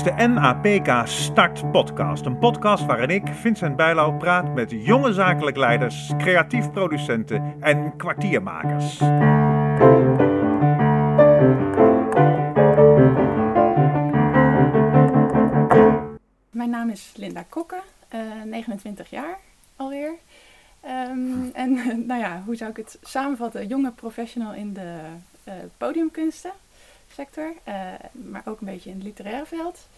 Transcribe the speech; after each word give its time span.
is 0.00 0.06
de 0.06 0.26
NAPK 0.26 1.06
Start 1.08 1.70
Podcast. 1.70 2.24
Een 2.24 2.38
podcast 2.38 2.86
waarin 2.86 3.08
ik, 3.08 3.28
Vincent 3.28 3.76
Bijlau, 3.76 4.16
praat 4.16 4.54
met 4.54 4.70
jonge 4.70 5.12
zakelijk 5.12 5.56
leiders, 5.56 6.12
creatief 6.18 6.70
producenten 6.70 7.54
en 7.60 7.96
kwartiermakers. 7.96 8.98
Mijn 16.50 16.70
naam 16.70 16.90
is 16.90 17.12
Linda 17.16 17.44
Kokke, 17.48 17.80
uh, 18.14 18.20
29 18.44 19.10
jaar 19.10 19.38
alweer. 19.76 20.14
Um, 20.84 21.50
en 21.52 21.72
nou 22.06 22.20
ja, 22.20 22.42
hoe 22.46 22.56
zou 22.56 22.70
ik 22.70 22.76
het 22.76 22.98
samenvatten? 23.02 23.66
Jonge 23.66 23.90
professional 23.90 24.54
in 24.54 24.72
de 24.72 24.98
uh, 25.48 25.54
podiumkunsten 25.76 26.52
sector, 27.20 27.52
uh, 27.68 27.74
maar 28.12 28.42
ook 28.44 28.60
een 28.60 28.66
beetje 28.66 28.90
in 28.90 28.96
het 28.96 29.04
literaire 29.04 29.46
veld. 29.46 29.88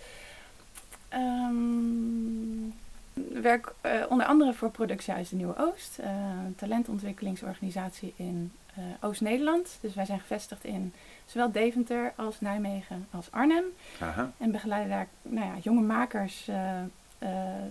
Um, 1.15 2.75
werk 3.43 3.73
uh, 3.83 3.93
onder 4.09 4.27
andere 4.27 4.53
voor 4.53 4.71
Productiehuis 4.71 5.29
de 5.29 5.37
Nieuwe 5.37 5.55
Oost, 5.57 5.99
een 5.99 6.55
talentontwikkelingsorganisatie 6.57 8.15
in 8.17 8.53
Oost-Nederland. 9.01 9.79
Dus 9.81 9.95
wij 9.95 10.05
zijn 10.05 10.21
gevestigd 10.21 10.65
in 10.65 10.93
zowel 11.27 11.53
Deventer 11.53 12.13
als 12.17 12.41
Nijmegen 12.41 13.07
als 13.11 13.29
Arnhem. 13.31 13.65
Aha. 14.01 14.33
En 14.39 14.51
begeleiden 14.51 14.91
daar 14.91 15.07
nou 15.23 15.47
ja, 15.47 15.55
jonge 15.63 15.81
makers, 15.81 16.51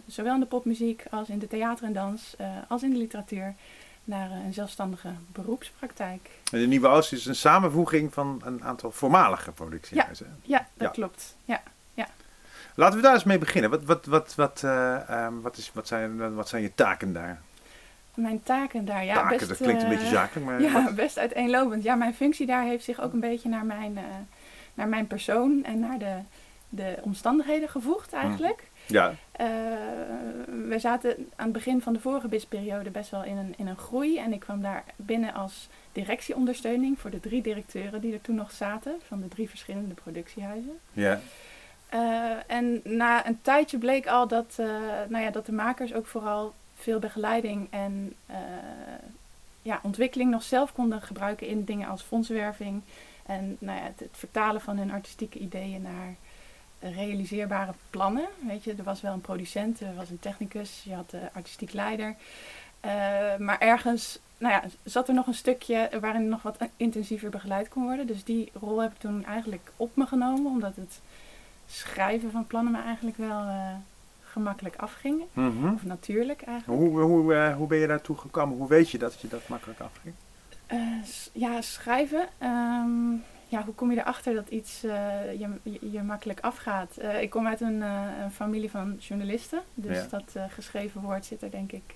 zowel 0.05 0.33
in 0.33 0.39
de 0.39 0.45
popmuziek 0.45 1.05
als 1.09 1.29
in 1.29 1.39
de 1.39 1.47
theater 1.47 1.85
en 1.85 1.93
dans, 1.93 2.35
als 2.67 2.83
in 2.83 2.89
de 2.89 2.97
literatuur 2.97 3.55
naar 4.03 4.31
een 4.31 4.53
zelfstandige 4.53 5.09
beroepspraktijk. 5.31 6.29
De 6.49 6.57
Nieuwe 6.57 6.87
Oost 6.87 7.11
is 7.11 7.25
een 7.25 7.35
samenvoeging 7.35 8.13
van 8.13 8.41
een 8.45 8.63
aantal 8.63 8.91
voormalige 8.91 9.51
productiehuizen. 9.51 10.37
Ja, 10.41 10.57
ja 10.57 10.67
dat 10.73 10.91
klopt. 10.91 11.35
Ja, 11.45 11.61
ja. 11.93 12.07
Laten 12.75 12.95
we 12.95 13.01
daar 13.01 13.13
eens 13.13 13.23
mee 13.23 13.37
beginnen. 13.37 13.69
Wat, 13.69 13.83
wat, 13.83 14.05
wat, 14.05 14.35
wat, 14.35 14.61
uh, 14.65 15.25
um, 15.25 15.41
wat, 15.41 15.57
is, 15.57 15.71
wat, 15.73 15.87
zijn, 15.87 16.35
wat 16.35 16.49
zijn 16.49 16.61
je 16.61 16.75
taken 16.75 17.13
daar? 17.13 17.41
Mijn 18.13 18.43
taken 18.43 18.85
daar, 18.85 19.05
ja. 19.05 19.13
Taken, 19.13 19.37
best, 19.37 19.49
dat 19.49 19.57
klinkt 19.57 19.83
een 19.83 19.89
beetje 19.89 20.07
zakelijk, 20.07 20.45
maar... 20.45 20.61
Ja, 20.71 20.83
wat? 20.83 20.95
best 20.95 21.17
uiteenlopend. 21.17 21.83
Ja, 21.83 21.95
mijn 21.95 22.13
functie 22.13 22.45
daar 22.45 22.63
heeft 22.63 22.83
zich 22.83 23.01
ook 23.01 23.13
een 23.13 23.19
beetje 23.19 23.49
naar 23.49 23.65
mijn, 23.65 23.91
uh, 23.91 24.03
naar 24.73 24.87
mijn 24.87 25.07
persoon 25.07 25.63
en 25.63 25.79
naar 25.79 25.99
de, 25.99 26.17
de 26.69 26.97
omstandigheden 27.01 27.69
gevoegd 27.69 28.13
eigenlijk. 28.13 28.69
Ja. 28.91 29.09
Uh, 29.09 29.47
we 30.67 30.79
zaten 30.79 31.09
aan 31.35 31.45
het 31.45 31.53
begin 31.53 31.81
van 31.81 31.93
de 31.93 31.99
vorige 31.99 32.27
BIS-periode 32.27 32.89
best 32.89 33.09
wel 33.09 33.23
in 33.23 33.37
een, 33.37 33.53
in 33.57 33.67
een 33.67 33.77
groei. 33.77 34.17
En 34.17 34.33
ik 34.33 34.39
kwam 34.39 34.61
daar 34.61 34.83
binnen 34.95 35.33
als 35.33 35.67
directieondersteuning 35.91 36.99
voor 36.99 37.09
de 37.09 37.19
drie 37.19 37.41
directeuren 37.41 38.01
die 38.01 38.13
er 38.13 38.21
toen 38.21 38.35
nog 38.35 38.51
zaten, 38.51 38.95
van 39.07 39.21
de 39.21 39.27
drie 39.27 39.49
verschillende 39.49 39.93
productiehuizen. 39.93 40.79
Ja. 40.93 41.19
Uh, 41.93 42.31
en 42.47 42.81
na 42.83 43.27
een 43.27 43.41
tijdje 43.41 43.77
bleek 43.77 44.07
al 44.07 44.27
dat, 44.27 44.57
uh, 44.59 44.67
nou 45.09 45.23
ja, 45.23 45.29
dat 45.29 45.45
de 45.45 45.51
makers 45.51 45.93
ook 45.93 46.05
vooral 46.05 46.53
veel 46.75 46.99
begeleiding 46.99 47.67
en 47.69 48.15
ja, 49.61 49.79
ontwikkeling 49.83 50.31
nog 50.31 50.43
zelf 50.43 50.73
konden 50.73 51.01
gebruiken 51.01 51.47
in 51.47 51.63
dingen 51.63 51.87
als 51.87 52.01
fondswerving. 52.01 52.81
En 53.25 53.57
nou 53.59 53.77
ja, 53.77 53.83
het, 53.83 53.99
het 53.99 54.17
vertalen 54.17 54.61
van 54.61 54.77
hun 54.77 54.91
artistieke 54.91 55.39
ideeën 55.39 55.81
naar 55.81 56.15
realiseerbare 56.81 57.73
plannen. 57.89 58.27
Weet 58.47 58.63
je, 58.63 58.73
er 58.77 58.83
was 58.83 59.01
wel 59.01 59.13
een 59.13 59.21
producent, 59.21 59.79
er 59.79 59.95
was 59.95 60.09
een 60.09 60.19
technicus, 60.19 60.81
je 60.83 60.93
had 60.93 61.09
de 61.09 61.29
artistiek 61.33 61.73
leider. 61.73 62.15
Uh, 62.85 62.91
maar 63.37 63.59
ergens 63.59 64.19
nou 64.41 64.53
ja, 64.53 64.63
zat 64.83 65.07
er 65.07 65.13
nog 65.13 65.27
een 65.27 65.33
stukje 65.33 65.89
waarin 65.99 66.29
nog 66.29 66.41
wat 66.41 66.57
intensiever 66.77 67.29
begeleid 67.29 67.69
kon 67.69 67.83
worden. 67.83 68.07
Dus 68.07 68.23
die 68.23 68.51
rol 68.53 68.81
heb 68.81 68.91
ik 68.91 68.97
toen 68.97 69.25
eigenlijk 69.25 69.71
op 69.77 69.95
me 69.95 70.05
genomen, 70.05 70.51
omdat 70.51 70.75
het 70.75 71.01
schrijven 71.67 72.31
van 72.31 72.47
plannen 72.47 72.71
me 72.71 72.81
eigenlijk 72.81 73.17
wel 73.17 73.41
uh, 73.45 73.73
gemakkelijk 74.23 74.75
afging. 74.75 75.21
Mm 75.33 75.57
-hmm. 75.59 75.73
Of 75.73 75.83
natuurlijk 75.83 76.41
eigenlijk. 76.41 76.81
Hoe, 76.81 77.01
hoe, 77.01 77.33
uh, 77.33 77.55
hoe 77.55 77.67
ben 77.67 77.77
je 77.77 77.87
daartoe 77.87 78.17
gekomen? 78.17 78.57
Hoe 78.57 78.67
weet 78.67 78.89
je 78.89 78.97
dat 78.97 79.21
je 79.21 79.27
dat 79.27 79.47
makkelijk 79.47 79.79
afging? 79.79 80.13
ja, 81.33 81.61
schrijven. 81.61 82.27
Um, 82.43 83.23
ja, 83.51 83.63
hoe 83.63 83.73
kom 83.73 83.91
je 83.91 83.99
erachter 83.99 84.33
dat 84.33 84.49
iets 84.49 84.83
uh, 84.83 84.91
je, 85.39 85.49
je, 85.63 85.91
je, 85.91 86.01
makkelijk 86.01 86.39
afgaat? 86.39 86.97
Uh, 87.01 87.21
ik 87.21 87.29
kom 87.29 87.47
uit 87.47 87.61
een, 87.61 87.77
uh, 87.77 88.07
een, 88.21 88.31
familie 88.31 88.69
van 88.69 88.95
journalisten. 88.99 89.61
Dus 89.73 89.97
ja. 89.97 90.07
dat 90.09 90.51
geschreven 90.51 91.01
woord 91.01 91.25
zit 91.25 91.41
er, 91.41 91.51
denk 91.51 91.71
ik, 91.71 91.95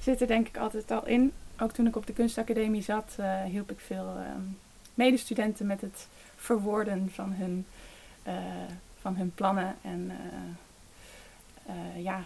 zit 0.00 0.20
er 0.20 0.26
denk 0.26 0.48
ik 0.48 0.56
altijd 0.56 0.90
al 0.90 1.06
in. 1.06 1.32
Ook 1.58 1.72
toen 1.72 1.86
ik 1.86 1.96
op 1.96 2.06
de 2.06 2.12
kunstacademie 2.12 2.82
zat, 2.82 3.16
hielp 3.46 3.70
ik 3.70 3.80
veel 3.80 4.16
um, 4.36 4.58
medestudenten 4.94 5.66
met 5.66 5.80
het 5.80 6.08
verwoorden 6.36 7.10
van 7.12 7.32
hun, 7.32 7.66
van 9.00 9.16
hun 9.16 9.32
plannen. 9.34 9.76
En 9.82 10.12
ja, 11.96 12.24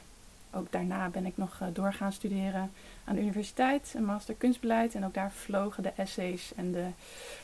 ook 0.52 0.72
daarna 0.72 1.08
ben 1.08 1.26
ik 1.26 1.36
nog 1.36 1.58
door 1.72 1.92
gaan 1.92 2.12
studeren 2.12 2.72
aan 3.04 3.14
de 3.14 3.20
universiteit, 3.20 3.92
een 3.96 4.04
master 4.04 4.34
kunstbeleid. 4.34 4.94
En 4.94 5.04
ook 5.04 5.14
daar 5.14 5.32
vlogen 5.32 5.82
de 5.82 5.92
essays 5.96 6.52
en 6.56 6.72
de 6.72 6.86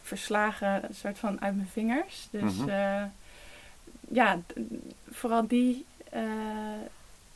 verslagen 0.02 0.84
een 0.84 0.94
soort 0.94 1.18
van 1.18 1.40
uit 1.40 1.56
mijn 1.56 1.68
vingers. 1.68 2.28
Dus 2.30 2.54
mm 2.54 2.58
-hmm. 2.58 2.68
uh, 2.68 3.02
ja, 4.08 4.38
vooral 5.10 5.46
die, 5.46 5.86
uh, 6.14 6.22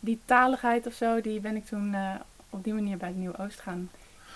die 0.00 0.20
taligheid 0.24 0.86
of 0.86 0.92
zo, 0.92 1.20
die 1.20 1.40
ben 1.40 1.56
ik 1.56 1.66
toen 1.66 1.92
uh, 1.92 2.14
op 2.50 2.64
die 2.64 2.74
manier 2.74 2.96
bij 2.96 3.08
de 3.08 3.18
Nieuw 3.18 3.36
Oost 3.36 3.60
gaan 3.60 3.90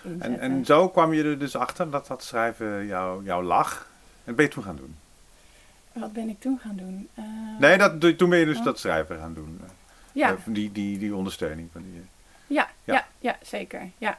inzetten. 0.04 0.40
En, 0.40 0.52
en 0.52 0.64
zo 0.64 0.88
kwam 0.88 1.12
je 1.12 1.22
er 1.24 1.38
dus 1.38 1.56
achter 1.56 1.90
dat 1.90 2.06
dat 2.06 2.22
schrijven 2.22 2.86
jou, 2.86 3.24
jou 3.24 3.44
lag. 3.44 3.88
En 4.24 4.34
ben 4.34 4.44
je 4.44 4.50
toen 4.50 4.64
gaan 4.64 4.76
doen? 4.76 4.96
Wat 5.92 6.12
ben 6.12 6.28
ik 6.28 6.40
toen 6.40 6.58
gaan 6.58 6.76
doen? 6.76 7.08
nee, 7.58 7.78
dat, 7.78 8.18
toen 8.18 8.30
ben 8.30 8.38
je 8.38 8.44
dus 8.44 8.58
oh. 8.58 8.64
dat 8.64 8.78
schrijven 8.78 9.18
gaan 9.18 9.34
doen. 9.34 9.60
Ja. 10.14 10.36
die, 10.44 10.72
die, 10.72 10.98
die 10.98 11.14
ondersteuning 11.14 11.68
van 11.72 11.82
die... 11.82 12.02
Ja, 12.46 12.68
ja, 12.84 12.94
ja, 12.94 13.06
ja 13.18 13.36
zeker. 13.42 13.90
Ja. 13.98 14.18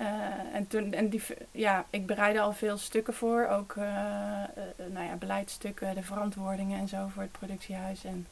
Uh, 0.00 0.06
en 0.52 0.66
toen, 0.66 0.92
en 0.92 1.08
die, 1.08 1.22
ja, 1.50 1.84
ik 1.90 2.06
bereidde 2.06 2.40
al 2.40 2.52
veel 2.52 2.76
stukken 2.76 3.14
voor, 3.14 3.46
ook 3.46 3.74
uh, 3.74 3.84
uh, 3.84 4.92
nou 4.92 5.06
ja, 5.06 5.14
beleidsstukken, 5.14 5.94
de 5.94 6.02
verantwoordingen 6.02 6.80
en 6.80 6.88
zo 6.88 7.10
voor 7.12 7.22
het 7.22 7.32
productiehuis. 7.32 8.04
En 8.04 8.26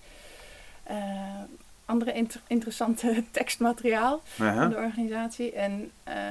andere 1.85 2.13
inter 2.13 2.41
interessante 2.47 3.25
tekstmateriaal 3.31 4.23
-huh. 4.37 4.57
van 4.57 4.71
de 4.71 4.77
organisatie. 4.77 5.53
En 5.53 5.91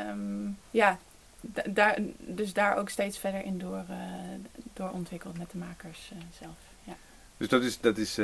um, 0.10 0.58
ja, 0.72 0.98
daar, 1.70 1.98
dus 2.18 2.54
daar 2.54 2.78
ook 2.78 2.90
steeds 2.90 3.18
verder 3.18 3.44
in 3.44 3.58
door, 3.58 3.86
door 4.74 4.90
ontwikkeld 4.90 5.38
met 5.38 5.52
de 5.52 5.58
makers 5.58 6.12
zelf. 6.40 6.56
Ja. 6.84 6.96
Dus 7.38 7.48
dat 7.48 7.64
is, 7.64 7.80
dat 7.80 7.98
is 7.98 8.18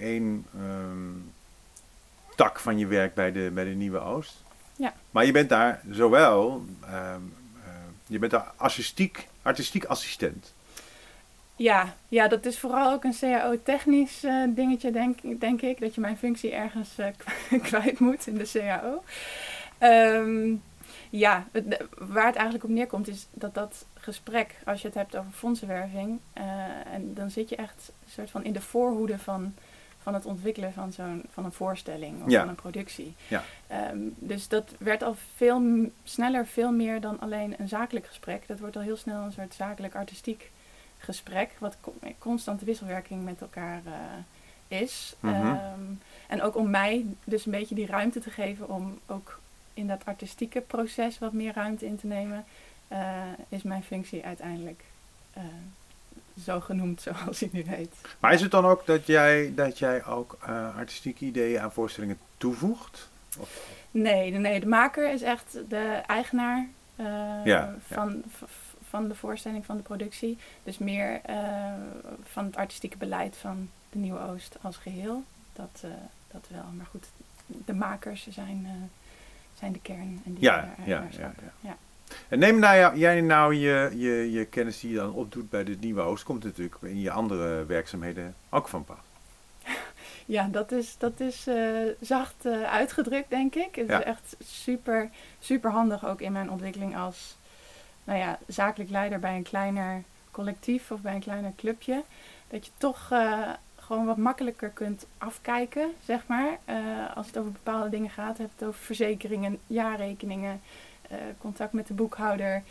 één. 0.00 0.46
Um 0.54 1.32
tak 2.36 2.58
van 2.58 2.78
je 2.78 2.86
werk 2.86 3.14
bij 3.14 3.32
de, 3.32 3.50
bij 3.54 3.64
de 3.64 3.70
Nieuwe 3.70 3.98
Oost. 3.98 4.42
Ja. 4.76 4.94
Maar 5.10 5.26
je 5.26 5.32
bent 5.32 5.48
daar 5.48 5.80
zowel, 5.90 6.64
um, 6.84 7.34
uh, 7.54 7.74
je 8.06 8.18
bent 8.18 8.32
daar 8.32 8.52
artistiek, 8.56 9.28
artistiek 9.42 9.84
assistent. 9.84 10.54
Ja, 11.56 11.94
ja, 12.08 12.28
dat 12.28 12.46
is 12.46 12.58
vooral 12.58 12.92
ook 12.92 13.04
een 13.04 13.16
CAO-technisch 13.20 14.24
uh, 14.24 14.44
dingetje, 14.48 14.90
denk, 14.90 15.40
denk 15.40 15.60
ik. 15.60 15.80
Dat 15.80 15.94
je 15.94 16.00
mijn 16.00 16.16
functie 16.16 16.52
ergens 16.52 16.98
uh, 16.98 17.62
kwijt 17.62 17.98
moet 17.98 18.26
in 18.26 18.38
de 18.38 18.50
CAO. 18.52 19.02
Um, 19.82 20.62
ja, 21.10 21.46
het, 21.52 21.84
waar 21.98 22.26
het 22.26 22.34
eigenlijk 22.34 22.64
op 22.64 22.70
neerkomt 22.70 23.08
is 23.08 23.26
dat 23.32 23.54
dat 23.54 23.84
gesprek, 23.94 24.54
als 24.64 24.80
je 24.80 24.86
het 24.86 24.96
hebt 24.96 25.16
over 25.16 25.32
fondsenwerving, 25.32 26.20
en 26.92 27.14
dan 27.14 27.30
zit 27.30 27.48
je 27.48 27.56
echt 27.56 27.92
een 28.04 28.10
soort 28.10 28.30
van 28.30 28.44
in 28.44 28.52
de 28.52 28.60
voorhoede 28.60 29.18
van 29.18 29.54
van 30.02 30.14
het 30.14 30.26
ontwikkelen 30.26 30.72
van, 30.72 30.92
zo'n, 30.92 31.22
van 31.32 31.44
een 31.44 31.52
voorstelling 31.52 32.22
of 32.22 32.30
ja. 32.30 32.40
van 32.40 32.48
een 32.48 32.54
productie. 32.54 33.14
Ja. 33.28 33.44
Um, 33.90 34.14
dus 34.18 34.48
dat 34.48 34.74
werd 34.78 35.02
al 35.02 35.16
veel 35.36 35.62
sneller, 36.04 36.46
veel 36.46 36.72
meer 36.72 37.00
dan 37.00 37.20
alleen 37.20 37.54
een 37.58 37.68
zakelijk 37.68 38.06
gesprek. 38.06 38.46
Dat 38.46 38.58
wordt 38.58 38.76
al 38.76 38.82
heel 38.82 38.96
snel 38.96 39.22
een 39.22 39.32
soort 39.32 39.54
zakelijk-artistiek 39.54 40.50
gesprek, 40.98 41.50
wat 41.58 41.76
co- 41.80 41.94
constante 42.18 42.64
wisselwerking 42.64 43.24
met 43.24 43.40
elkaar 43.40 43.80
uh, 43.86 44.78
is. 44.78 45.14
Um, 45.24 46.00
en 46.28 46.42
ook 46.42 46.56
om 46.56 46.70
mij 46.70 47.06
dus 47.24 47.46
een 47.46 47.52
beetje 47.52 47.74
die 47.74 47.86
ruimte 47.86 48.20
te 48.20 48.30
geven 48.30 48.68
om 48.68 48.98
ook 49.06 49.40
in 49.74 49.86
dat 49.86 50.04
artistieke 50.04 50.60
proces 50.60 51.18
wat 51.18 51.32
meer 51.32 51.52
ruimte 51.52 51.86
in 51.86 51.96
te 51.98 52.06
nemen, 52.06 52.44
uh, 52.92 53.22
is 53.48 53.62
mijn 53.62 53.82
functie 53.82 54.24
uiteindelijk 54.24 54.84
uh, 55.36 55.42
zo 56.44 56.60
genoemd 56.60 57.00
zoals 57.02 57.40
hij 57.40 57.48
nu 57.52 57.62
heet. 57.66 57.94
Maar 58.20 58.32
is 58.32 58.40
het 58.40 58.50
dan 58.50 58.64
ook 58.64 58.86
dat 58.86 59.06
jij, 59.06 59.52
dat 59.54 59.78
jij 59.78 60.04
ook 60.04 60.38
uh, 60.42 60.76
artistieke 60.76 61.24
ideeën 61.24 61.60
aan 61.60 61.72
voorstellingen 61.72 62.18
toevoegt? 62.36 63.10
Of? 63.38 63.68
Nee, 63.90 64.30
nee, 64.30 64.60
de 64.60 64.66
maker 64.66 65.12
is 65.12 65.22
echt 65.22 65.58
de 65.68 66.02
eigenaar 66.06 66.68
uh, 66.96 67.06
ja, 67.44 67.74
van, 67.86 68.22
ja. 68.40 68.46
van 68.88 69.08
de 69.08 69.14
voorstelling, 69.14 69.64
van 69.64 69.76
de 69.76 69.82
productie. 69.82 70.38
Dus 70.62 70.78
meer 70.78 71.20
uh, 71.30 71.72
van 72.22 72.44
het 72.44 72.56
artistieke 72.56 72.96
beleid 72.96 73.36
van 73.36 73.68
de 73.90 73.98
Nieuwe 73.98 74.20
Oost 74.20 74.56
als 74.60 74.76
geheel. 74.76 75.24
Dat, 75.52 75.84
dat 76.30 76.46
wel. 76.48 76.64
Maar 76.76 76.86
goed, 76.86 77.06
de 77.46 77.74
makers 77.74 78.26
zijn, 78.30 78.90
zijn 79.58 79.72
de 79.72 79.80
kern. 79.80 80.22
En 80.24 80.34
die 80.34 80.42
ja, 80.42 80.74
ja, 80.84 81.06
ja, 81.10 81.32
ja. 81.60 81.76
En 82.28 82.38
neem 82.38 82.58
nou, 82.58 82.98
jij 82.98 83.20
nou 83.20 83.54
je, 83.54 83.90
je, 83.96 84.30
je 84.32 84.44
kennis 84.44 84.80
die 84.80 84.90
je 84.90 84.96
dan 84.96 85.12
opdoet 85.12 85.50
bij 85.50 85.64
de 85.64 85.76
Nieuwe 85.80 86.00
Oost, 86.00 86.24
komt 86.24 86.44
natuurlijk 86.44 86.76
in 86.82 87.00
je 87.00 87.10
andere 87.10 87.64
werkzaamheden 87.64 88.34
ook 88.50 88.68
van 88.68 88.84
pas. 88.84 88.96
Ja, 90.26 90.48
dat 90.50 90.72
is, 90.72 90.94
dat 90.98 91.20
is 91.20 91.46
eh, 91.46 91.56
zacht 92.00 92.44
eh, 92.46 92.62
uitgedrukt, 92.62 93.30
denk 93.30 93.54
ik. 93.54 93.74
Het 93.74 93.88
Ja. 93.88 93.98
is 93.98 94.04
echt 94.04 94.36
super, 94.44 95.10
super 95.38 95.70
handig 95.70 96.06
ook 96.06 96.20
in 96.20 96.32
mijn 96.32 96.50
ontwikkeling 96.50 96.96
als 96.96 97.36
nou 98.04 98.18
ja, 98.18 98.38
zakelijk 98.46 98.90
leider 98.90 99.18
bij 99.18 99.36
een 99.36 99.42
kleiner 99.42 100.02
collectief 100.30 100.90
of 100.90 101.00
bij 101.00 101.14
een 101.14 101.20
kleiner 101.20 101.52
clubje. 101.56 102.02
Dat 102.48 102.66
je 102.66 102.72
toch 102.78 103.08
eh, 103.10 103.48
gewoon 103.76 104.06
wat 104.06 104.16
makkelijker 104.16 104.68
kunt 104.68 105.06
afkijken, 105.18 105.90
zeg 106.04 106.26
maar. 106.26 106.58
Als 107.14 107.26
het 107.26 107.38
over 107.38 107.52
bepaalde 107.52 107.88
dingen 107.88 108.10
gaat, 108.10 108.38
heb 108.38 108.46
je 108.46 108.52
het 108.58 108.68
over 108.68 108.80
verzekeringen, 108.80 109.58
jaarrekeningen, 109.66 110.60
contact 111.38 111.72
met 111.72 111.86
de 111.86 111.94
boekhouder. 111.94 112.62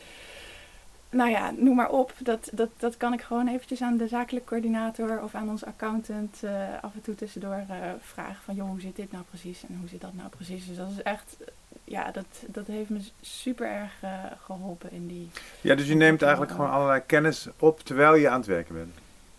Nou 1.10 1.30
ja, 1.30 1.52
noem 1.58 1.76
maar 1.76 1.90
op. 1.90 2.14
Dat, 2.20 2.50
dat, 2.52 2.70
dat 2.78 2.98
kan 2.98 3.14
ik 3.14 3.22
gewoon 3.22 3.48
eventjes 3.48 3.82
aan 3.82 3.98
de 3.98 4.08
zakelijk 4.08 4.46
coördinator 4.46 5.22
of 5.24 5.36
aan 5.36 5.50
onze 5.50 5.66
accountant 5.66 6.44
eh, 6.44 6.52
af 6.82 6.94
en 6.94 7.02
toe 7.02 7.16
tussendoor 7.16 7.54
eh, 7.70 7.76
vragen 8.02 8.44
van... 8.44 8.56
joh, 8.56 8.70
hoe 8.70 8.82
zit 8.82 8.96
dit 8.96 9.12
nou 9.12 9.24
precies 9.24 9.64
en 9.68 9.78
hoe 9.80 9.90
zit 9.90 10.02
dat 10.02 10.14
nou 10.14 10.30
precies? 10.30 10.68
Dus 10.68 10.78
dat 10.78 10.90
is 10.98 11.02
echt... 11.04 11.36
eh, 11.40 11.48
Ja, 11.84 12.12
dat, 12.12 12.26
dat 12.48 12.68
heeft 12.68 12.90
me 12.90 13.00
super 13.22 13.68
erg 13.68 13.92
eh, 14.02 14.10
geholpen 14.44 14.92
in 14.92 15.08
die... 15.08 15.30
Ja, 15.62 15.76
dus 15.76 15.88
je 15.88 15.96
neemt 15.96 16.22
eigenlijk 16.22 16.52
gewoon 16.52 16.70
allerlei 16.72 17.02
kennis 17.06 17.48
op 17.60 17.80
terwijl 17.80 18.16
je 18.16 18.30
aan 18.30 18.40
het 18.40 18.48
werken 18.48 18.76
bent. 18.76 18.94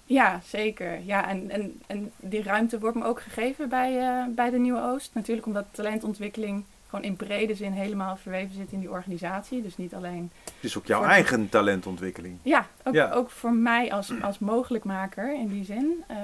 Ja, 0.04 0.40
zeker. 0.44 1.00
Ja, 1.04 1.28
en, 1.28 1.50
en, 1.50 1.80
en 1.86 2.12
die 2.16 2.42
ruimte 2.42 2.78
wordt 2.78 2.96
me 2.96 3.04
ook 3.04 3.20
gegeven 3.20 3.68
bij, 3.68 3.98
eh, 3.98 4.24
bij 4.34 4.50
de 4.50 4.58
Nieuwe 4.58 4.82
Oost. 4.82 5.10
Natuurlijk 5.14 5.46
omdat 5.46 5.64
talentontwikkeling 5.70 6.64
gewoon 6.90 7.04
in 7.04 7.16
brede 7.16 7.54
zin 7.54 7.72
helemaal 7.72 8.16
verweven 8.16 8.54
zit 8.54 8.72
in 8.72 8.80
die 8.80 8.90
organisatie. 8.90 9.62
Dus 9.62 9.76
niet 9.76 9.94
alleen 9.94 10.30
Het 10.44 10.52
is 10.60 10.78
ook 10.78 10.86
jouw 10.86 11.00
Voor- 11.00 11.08
eigen 11.10 11.48
talentontwikkeling. 11.48 12.38
Ja, 12.42 12.66
ook, 12.84 12.94
Ja. 12.94 13.10
ook 13.12 13.30
voor 13.30 13.52
mij 13.54 13.92
als, 13.92 14.12
als 14.22 14.38
mogelijkmaker 14.38 15.34
in 15.34 15.48
die 15.48 15.64
zin. 15.64 16.04
eh, 16.06 16.16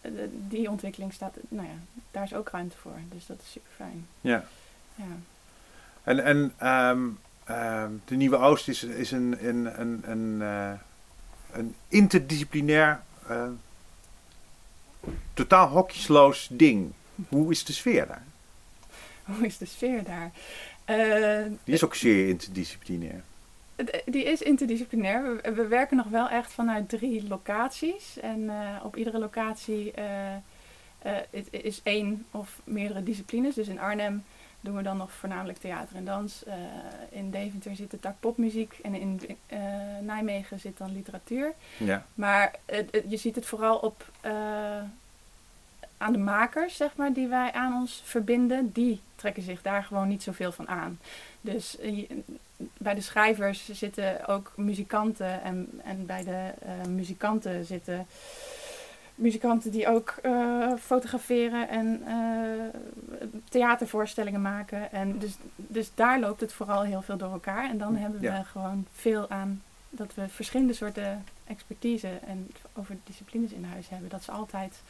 de- 0.00 0.28
die 0.48 0.70
ontwikkeling 0.70 1.12
staat, 1.12 1.36
nou 1.48 1.66
ja, 1.66 1.74
daar 2.10 2.22
is 2.22 2.34
ook 2.34 2.48
ruimte 2.48 2.76
voor. 2.76 2.98
Dus 3.14 3.26
dat 3.26 3.40
is 3.42 3.50
super 3.50 3.70
fijn. 3.76 4.06
Ja. 4.20 4.44
Ja. 4.94 5.04
En, 6.02 6.24
en 6.24 6.52
ehm, 6.56 7.06
ehm, 7.44 7.90
de 8.04 8.16
Nieuwe 8.16 8.36
Oost 8.36 8.68
is, 8.68 8.84
is 8.84 9.10
een, 9.10 9.36
een, 9.48 9.80
een, 9.80 10.02
een, 10.10 10.42
eh, 10.42 10.72
een 11.52 11.74
interdisciplinair, 11.88 13.00
eh, 13.28 13.42
totaal 15.34 15.68
hokjesloos 15.68 16.48
ding. 16.52 16.92
Hoe 17.28 17.50
is 17.50 17.64
de 17.64 17.72
sfeer 17.72 18.06
daar? 18.06 18.22
Hoe 19.36 19.46
is 19.46 19.58
de 19.58 19.66
sfeer 19.66 20.04
daar? 20.04 20.30
Eh, 20.84 21.44
Die 21.64 21.74
is 21.74 21.84
ook 21.84 21.94
zeer 21.94 22.28
interdisciplinair. 22.28 23.22
het- 23.76 24.02
die 24.06 24.24
is 24.24 24.42
interdisciplinair. 24.42 25.22
We, 25.42 25.52
we 25.52 25.66
werken 25.66 25.96
nog 25.96 26.06
wel 26.08 26.28
echt 26.28 26.52
vanuit 26.52 26.88
drie 26.88 27.28
locaties. 27.28 28.18
En 28.20 28.50
eh, 28.50 28.84
op 28.84 28.96
iedere 28.96 29.18
locatie 29.18 29.92
eh, 29.92 30.34
eh, 30.98 31.16
is 31.50 31.80
één 31.82 32.26
of 32.30 32.60
meerdere 32.64 33.02
disciplines. 33.02 33.54
Dus 33.54 33.68
in 33.68 33.78
Arnhem 33.80 34.24
doen 34.60 34.76
we 34.76 34.82
dan 34.82 34.96
nog 34.96 35.12
voornamelijk 35.12 35.58
theater 35.58 35.96
en 35.96 36.04
dans. 36.04 36.44
Eh, 36.44 36.54
in 37.10 37.30
Deventer 37.30 37.76
zit 37.76 37.90
de 37.90 38.00
tak 38.00 38.14
popmuziek. 38.20 38.78
En 38.82 38.94
in 38.94 39.20
eh, 39.46 39.58
Nijmegen 40.00 40.60
zit 40.60 40.78
dan 40.78 40.92
literatuur. 40.92 41.52
Ja. 41.76 42.04
Maar 42.14 42.54
je 43.08 43.16
ziet 43.16 43.34
het 43.34 43.46
vooral 43.46 43.76
op, 43.76 44.10
eh, 44.20 44.32
aan 45.98 46.12
de 46.12 46.18
makers, 46.18 46.76
zeg 46.76 46.96
maar, 46.96 47.12
die 47.12 47.28
wij 47.28 47.52
aan 47.52 47.74
ons 47.74 48.02
verbinden. 48.04 48.72
Die 48.72 49.00
trekken 49.14 49.42
zich 49.42 49.62
daar 49.62 49.84
gewoon 49.84 50.08
niet 50.08 50.22
zoveel 50.22 50.52
van 50.52 50.68
aan. 50.68 50.98
Dus 51.40 51.78
eh, 51.78 52.10
bij 52.76 52.94
de 52.94 53.00
schrijvers 53.00 53.68
zitten 53.72 54.26
ook 54.26 54.52
muzikanten. 54.56 55.42
En, 55.42 55.80
en 55.84 56.06
bij 56.06 56.24
de 56.24 56.50
eh, 56.62 56.86
muzikanten 56.88 57.64
zitten 57.64 58.06
muzikanten 59.14 59.70
die 59.70 59.88
ook 59.88 60.14
eh, 60.22 60.72
fotograferen 60.80 61.68
en 61.68 62.02
theatervoorstellingen 63.48 64.42
maken. 64.42 64.92
En 64.92 65.18
dus, 65.18 65.36
dus 65.56 65.90
daar 65.94 66.20
loopt 66.20 66.40
het 66.40 66.52
vooral 66.52 66.82
heel 66.82 67.02
veel 67.02 67.16
door 67.16 67.32
elkaar. 67.32 67.70
En 67.70 67.78
dan 67.78 67.96
hebben 67.96 68.20
we 68.20 68.26
Ja. 68.26 68.42
gewoon 68.42 68.86
veel 68.92 69.30
aan 69.30 69.62
dat 69.90 70.14
we 70.14 70.28
verschillende 70.28 70.72
soorten 70.72 71.24
expertise 71.46 72.08
en 72.26 72.50
over 72.72 72.96
disciplines 73.04 73.50
in 73.52 73.64
huis 73.64 73.88
hebben. 73.88 74.08
Dat 74.08 74.22
ze 74.22 74.30
altijd, 74.32 74.82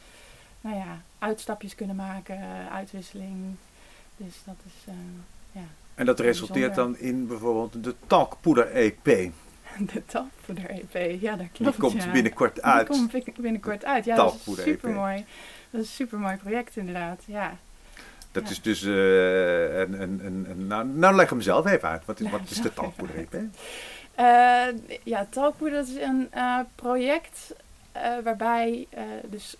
nou 0.61 0.75
ja, 0.75 1.01
uitstapjes 1.19 1.75
kunnen 1.75 1.95
maken, 1.95 2.39
uitwisseling. 2.71 3.55
Dus 4.17 4.33
dat 4.45 4.55
is, 4.65 4.73
eh, 4.87 4.93
ja, 5.51 5.67
En 5.95 6.05
dat 6.05 6.19
resulteert 6.19 6.75
dan 6.75 6.97
in 6.97 7.27
bijvoorbeeld 7.27 7.83
de 7.83 7.95
Talkpoeder 8.07 8.71
EP. 8.71 9.03
Die 9.03 9.31
de 9.93 10.05
talkpoeder 10.05 10.69
EP. 10.69 11.21
Ja, 11.21 11.35
dat 11.35 11.47
klopt. 11.51 11.77
komt 11.77 12.03
ja. 12.03 12.11
binnenkort 12.11 12.61
uit. 12.61 12.87
Die 12.87 12.97
komt 12.97 13.11
bin- 13.11 13.33
binnenkort 13.41 13.85
uit. 13.85 14.05
Ja, 14.05 14.15
dat 14.15 14.25
is 14.25 14.31
Talkpoeder 14.31 14.67
EP. 14.67 14.73
super 14.73 14.89
mooi. 14.89 15.25
Dat 15.69 15.81
is 15.81 15.87
een 15.87 15.93
super 15.93 16.19
mooi 16.19 16.35
project 16.35 16.77
inderdaad. 16.77 17.23
Ja. 17.25 17.57
Dat 18.31 18.43
Ja. 18.43 18.49
is 18.49 18.61
dus 18.61 18.83
eh, 18.83 19.77
een, 19.79 20.01
een, 20.01 20.45
een, 20.49 20.67
nou, 20.67 20.87
nou 20.87 21.15
leg 21.15 21.29
hem 21.29 21.41
zelf 21.41 21.65
even 21.65 21.89
uit. 21.89 22.05
Wat 22.05 22.19
is, 22.19 22.29
wat 22.29 22.41
is 22.49 22.61
de 22.61 22.73
Talkpoeder 22.79 23.15
EP? 23.17 23.33
Eh, 24.15 24.97
ja, 25.03 25.27
Talkpoeder 25.29 25.79
is 25.79 25.95
een 25.95 26.29
project 26.75 27.53
waarbij 28.23 28.87
dus 29.25 29.55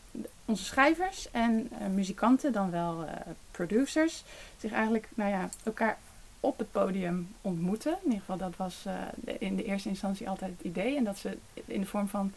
onze 0.50 0.63
schrijvers 0.63 1.31
en 1.31 1.69
eh, 1.80 1.88
muzikanten, 1.88 2.51
dan 2.51 2.72
wel 2.72 3.06
eh, 3.06 3.13
producers, 3.51 4.24
zich 4.57 4.72
eigenlijk 4.72 5.10
nou 5.13 5.30
ja, 5.31 5.50
elkaar 5.63 5.98
op 6.40 6.57
het 6.57 6.72
podium 6.72 7.36
ontmoeten. 7.42 7.92
In 7.92 8.04
ieder 8.04 8.19
geval, 8.19 8.38
dat 8.38 8.56
was 8.56 8.84
eh, 8.86 8.94
de- 9.16 9.38
in 9.38 9.56
de 9.56 9.63
eerste 9.63 9.90
instantie 9.90 10.30
altijd 10.30 10.51
het 10.57 10.66
idee. 10.66 10.98
En 10.98 11.04
dat 11.04 11.18
ze 11.18 11.38
in 11.66 11.80
de 11.81 11.88
vorm 11.88 12.07
van 12.07 12.34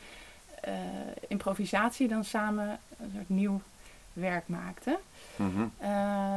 improvisatie 1.28 2.08
dan 2.08 2.24
samen 2.24 2.78
een 3.00 3.10
soort 3.14 3.28
nieuw 3.28 3.60
werk 4.12 4.48
maakten. 4.48 4.96
Mhm. 5.36 5.66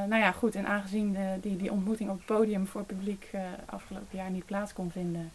Nou 0.09 0.15
ja, 0.17 0.31
goed. 0.31 0.55
En 0.55 0.67
aangezien 0.67 1.13
de, 1.13 1.37
die, 1.41 1.57
die 1.57 1.71
ontmoeting 1.71 2.09
op 2.09 2.15
het 2.17 2.25
podium 2.25 2.67
voor 2.67 2.81
het 2.81 2.89
publiek 2.97 3.29
afgelopen 3.65 4.17
jaar 4.17 4.29
niet 4.29 4.45
plaats 4.45 4.73
kon 4.73 4.91
vinden, 4.91 5.31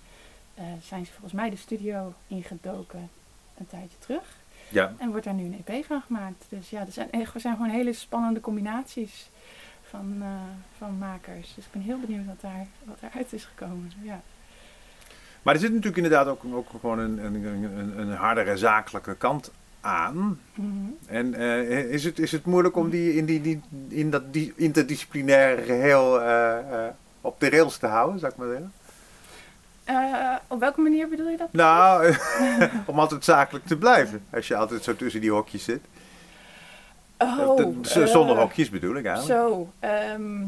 zijn 0.83 1.07
ze 1.07 1.13
volgens 1.13 1.33
mij 1.33 1.51
de 1.51 1.57
studio 1.57 2.15
ingedoken 2.27 3.09
een 3.59 3.67
tijdje 3.67 3.99
terug. 3.99 4.39
Ja, 4.71 4.93
En 4.99 5.11
wordt 5.11 5.25
daar 5.25 5.35
nu 5.35 5.45
een 5.45 5.65
EP 5.65 5.85
van 5.85 6.03
gemaakt. 6.07 6.45
Dus 6.49 6.71
ja, 6.71 6.81
er 6.81 6.93
zijn, 6.93 7.13
er 7.13 7.41
zijn 7.41 7.57
gewoon 7.57 7.71
hele 7.71 7.93
spannende 7.93 8.41
combinaties 8.41 9.31
van, 9.83 10.17
eh, 10.21 10.29
van 10.79 10.99
makers. 10.99 11.55
Dus 11.55 11.65
ik 11.65 11.73
ben 11.73 11.83
heel 11.83 12.01
benieuwd 12.01 12.27
wat, 12.27 12.41
daar, 12.41 12.67
wat 12.85 12.97
eruit 13.01 13.33
is 13.33 13.45
gekomen. 13.45 13.93
Ja. 14.03 14.21
maar 15.43 15.55
er 15.55 15.61
zit 15.61 15.71
natuurlijk 15.71 15.97
inderdaad 15.97 16.27
ook, 16.27 16.45
ook 16.53 16.69
gewoon 16.81 16.99
een, 16.99 17.25
een, 17.25 17.45
een, 17.45 17.99
een 17.99 18.13
hardere 18.13 18.57
zakelijke 18.57 19.15
kant 19.15 19.51
aan. 19.81 20.41
Mhm. 20.55 20.67
En 21.07 21.35
eh, 21.35 21.93
is, 21.93 22.05
het, 22.05 22.19
is 22.19 22.33
het 22.33 22.45
moeilijk 22.45 22.77
om 22.77 22.91
die 22.91 23.15
in, 23.15 23.25
die, 23.25 23.41
die, 23.41 23.61
in 23.89 24.11
dat 24.11 24.33
die 24.33 24.53
interdisciplinaire 24.57 25.63
geheel 25.63 26.23
eh, 26.23 26.87
op 27.21 27.41
de 27.41 27.51
rails 27.51 27.77
te 27.77 27.87
houden, 27.87 28.19
zou 28.19 28.33
ik 28.33 28.39
maar 28.39 28.49
zeggen? 28.49 28.73
Eh, 29.95 30.35
op 30.49 30.61
welke 30.61 30.81
manier 30.81 31.09
bedoel 31.09 31.29
je 31.29 31.37
dat? 31.37 31.53
Nou, 31.53 32.15
om 32.87 32.99
altijd 32.99 33.25
zakelijk 33.25 33.67
te 33.67 33.77
blijven. 33.77 34.23
Als 34.33 34.49
je 34.49 34.57
altijd 34.57 34.83
zo 34.85 34.97
tussen 34.97 35.21
die 35.21 35.31
hokjes 35.31 35.65
zit. 35.65 35.81
Oh, 37.19 37.57
Dat- 37.57 37.75
z- 37.83 38.05
zonder 38.05 38.37
eh, 38.37 38.43
hokjes 38.43 38.71
bedoel 38.71 38.97
ik 38.97 39.05
eigenlijk. 39.05 39.41
Zo, 39.41 39.69
ehm, 39.81 40.45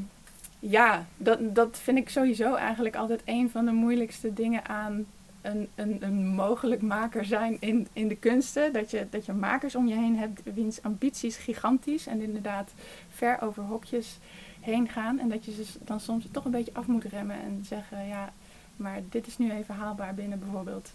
ja, 0.59 1.05
dat, 1.17 1.55
dat 1.55 1.79
vind 1.83 1.99
ik 1.99 2.09
sowieso 2.09 2.55
eigenlijk 2.55 2.97
altijd 2.97 3.21
een 3.25 3.51
van 3.51 3.65
de 3.65 3.73
moeilijkste 3.73 4.33
dingen 4.33 4.69
aan 4.69 5.05
een, 5.43 5.69
een, 5.75 5.97
een 6.01 6.27
mogelijk 6.27 6.83
maker 6.83 7.25
zijn 7.25 7.57
in, 7.61 7.89
in 7.93 8.09
de 8.09 8.17
kunsten. 8.17 8.73
Dat 8.73 8.91
je, 8.91 9.07
dat 9.11 9.27
je 9.27 9.33
makers 9.33 9.75
om 9.75 9.87
je 9.89 9.95
heen 9.95 10.17
hebt 10.19 10.41
wiens 10.55 10.83
ambities 10.83 11.37
gigantisch 11.37 12.07
en 12.07 12.21
inderdaad 12.21 12.71
ver 13.15 13.37
over 13.43 13.63
hokjes 13.63 14.19
heen 14.61 14.89
gaan. 14.89 15.19
En 15.19 15.29
dat 15.29 15.45
je 15.45 15.53
ze 15.53 15.65
dan 15.79 16.01
soms 16.01 16.25
toch 16.31 16.45
een 16.45 16.51
beetje 16.51 16.75
af 16.75 16.87
moet 16.87 17.05
remmen 17.05 17.37
en 17.37 17.65
zeggen, 17.69 18.07
ja, 18.07 18.33
maar 18.77 19.01
dit 19.11 19.27
is 19.27 19.39
nu 19.39 19.51
even 19.53 19.75
haalbaar 19.75 20.15
binnen 20.15 20.39
bijvoorbeeld 20.39 20.93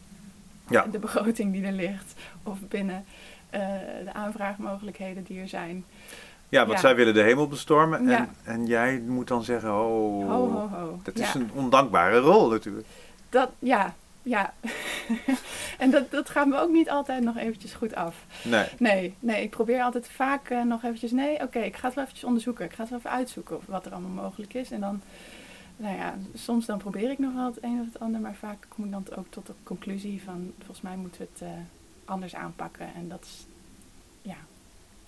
Ja. 0.70 0.86
de 0.92 1.00
begroting 1.00 1.52
die 1.54 1.64
er 1.64 1.72
ligt. 1.72 2.14
Of 2.44 2.60
binnen 2.68 3.06
eh, 3.50 3.62
de 4.04 4.14
aanvraagmogelijkheden 4.14 5.24
die 5.24 5.40
er 5.42 5.48
zijn. 5.48 5.86
Ja, 6.50 6.60
want 6.60 6.72
ja. 6.74 6.80
zij 6.80 6.96
willen 6.96 7.14
de 7.14 7.22
hemel 7.22 7.48
bestormen. 7.48 8.00
En, 8.00 8.08
Ja. 8.08 8.28
en 8.44 8.66
jij 8.66 9.00
moet 9.00 9.28
dan 9.28 9.44
zeggen, 9.44 9.70
oh, 9.70 10.30
Ho, 10.30 10.50
ho, 10.50 10.68
ho. 10.68 11.00
dat 11.04 11.18
is 11.20 11.34
een 11.34 11.50
ondankbare 11.54 12.20
rol 12.20 12.50
natuurlijk. 12.50 12.88
Dat, 13.30 13.50
ja, 13.60 13.94
ja. 14.22 14.54
en 15.78 15.92
dat, 15.92 16.12
dat 16.12 16.30
gaat 16.30 16.48
me 16.48 16.60
ook 16.60 16.72
niet 16.72 16.90
altijd 16.90 17.24
nog 17.24 17.38
eventjes 17.38 17.74
goed 17.74 17.96
af. 17.96 18.16
Nee. 18.44 18.66
Nee, 18.80 19.16
nee, 19.20 19.44
ik 19.44 19.50
probeer 19.50 19.82
altijd 19.82 20.10
vaak 20.10 20.50
eh, 20.50 20.62
nog 20.62 20.84
eventjes, 20.84 21.12
nee, 21.12 21.42
oké, 21.42 21.60
ik 21.60 21.76
ga 21.76 21.86
het 21.86 21.96
wel 21.96 22.04
eventjes 22.04 22.28
onderzoeken. 22.28 22.66
Ik 22.66 22.74
ga 22.74 22.82
het 22.82 22.90
wel 22.90 23.00
even 23.00 23.12
uitzoeken 23.12 23.58
of 23.58 23.64
wat 23.66 23.86
er 23.86 23.92
allemaal 23.92 24.24
mogelijk 24.24 24.54
is. 24.54 24.72
En 24.72 24.80
dan, 24.80 25.02
nou 25.78 25.96
ja, 25.96 26.16
soms 26.34 26.66
dan 26.66 26.78
probeer 26.78 27.12
ik 27.12 27.20
nog 27.20 27.34
wel 27.34 27.46
het 27.46 27.64
een 27.64 27.80
of 27.80 27.86
het 27.94 28.00
ander, 28.00 28.22
maar 28.22 28.36
vaak 28.36 28.66
kom 28.68 28.86
ik 28.86 28.92
dan 28.92 29.06
ook 29.16 29.26
tot 29.30 29.48
de 29.48 29.54
conclusie 29.64 30.24
van, 30.24 30.54
volgens 30.58 30.82
mij 30.82 30.96
moeten 30.96 31.22
we 31.22 31.28
het 31.32 31.42
eh, 31.42 31.50
anders 32.06 32.36
aanpakken. 32.36 32.94
En 32.96 33.10
dat 33.10 33.24
is, 33.24 33.46
ja, 34.22 34.38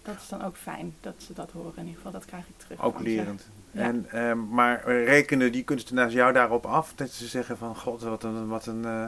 dat 0.01 0.15
is 0.15 0.27
dan 0.27 0.43
ook 0.43 0.57
fijn 0.57 0.93
dat 1.01 1.13
ze 1.17 1.33
dat 1.33 1.51
horen. 1.51 1.73
In 1.75 1.81
ieder 1.81 1.95
geval, 1.95 2.11
dat 2.11 2.25
krijg 2.25 2.47
ik 2.47 2.57
terug. 2.57 2.81
Ook 2.81 2.99
lerend. 2.99 3.49
Ja. 3.71 3.81
En, 3.81 4.05
ehm, 4.11 4.49
maar 4.49 4.83
rekenen 4.85 5.51
die 5.51 5.63
kunstenaars 5.63 6.13
jou 6.13 6.33
daarop 6.33 6.65
af? 6.65 6.93
Dat 6.95 7.09
ze 7.09 7.27
zeggen 7.27 7.57
van, 7.57 7.75
god, 7.75 8.01
wat 8.01 8.23
een, 8.23 8.47
wat 8.47 8.65
een 8.65 8.85
eh, 8.85 9.07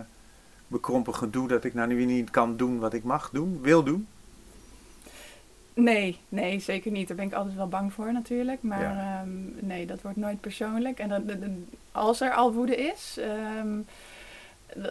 bekrompen 0.68 1.16
gedoe 1.16 1.48
dat 1.48 1.64
ik 1.64 1.74
nou 1.74 1.88
nu 1.88 1.96
weer 1.96 2.06
niet 2.06 2.30
kan 2.30 2.58
doen 2.58 2.80
wat 2.80 2.94
ik 2.94 3.04
mag 3.04 3.30
doen, 3.30 3.62
wil 3.62 3.84
doen? 3.84 4.08
Nee, 5.74 6.20
nee, 6.30 6.60
zeker 6.60 6.92
niet. 6.92 7.08
Daar 7.08 7.18
ben 7.18 7.26
ik 7.26 7.34
altijd 7.34 7.56
wel 7.56 7.68
bang 7.68 7.94
voor 7.94 8.14
natuurlijk. 8.14 8.62
Maar 8.62 8.82
Ja. 8.82 9.20
ehm, 9.22 9.66
nee, 9.68 9.86
dat 9.86 10.02
wordt 10.02 10.18
nooit 10.18 10.42
persoonlijk. 10.42 11.00
En 11.00 11.10
dan, 11.10 11.26
dan- 11.26 11.66
als 11.92 12.22
er 12.22 12.32
al 12.34 12.54
woede 12.54 12.76
is, 12.76 13.18
ehm, 13.20 13.80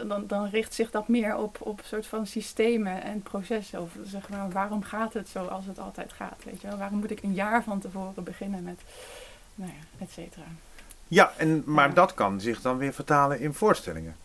dan, 0.08 0.26
dan 0.26 0.48
richt 0.48 0.74
zich 0.74 0.90
dat 0.90 1.08
meer 1.08 1.36
op, 1.36 1.58
op 1.60 1.80
soort 1.84 2.06
van 2.06 2.26
systemen 2.26 3.02
en 3.02 3.22
processen. 3.22 3.80
Of 3.82 3.90
zeg 4.04 4.28
maar, 4.28 4.50
waarom 4.50 4.82
gaat 4.82 5.12
het 5.12 5.28
zoals 5.28 5.66
het 5.66 5.78
altijd 5.78 6.12
gaat? 6.12 6.44
Weet 6.44 6.60
je 6.60 6.66
wel? 6.68 6.76
Waarom 6.76 6.98
moet 6.98 7.10
ik 7.10 7.22
een 7.22 7.34
jaar 7.34 7.62
van 7.62 7.78
tevoren 7.80 8.24
beginnen 8.24 8.62
met, 8.62 8.80
nou 9.54 9.70
ja, 9.70 10.04
et 10.04 10.10
cetera. 10.10 10.44
Ja, 11.08 11.32
en, 11.36 11.62
maar 11.66 11.88
Ja. 11.88 11.94
dat 11.94 12.14
kan 12.14 12.40
zich 12.40 12.60
dan 12.60 12.76
weer 12.78 12.92
vertalen 12.92 13.40
in 13.40 13.54
voorstellingen. 13.54 14.16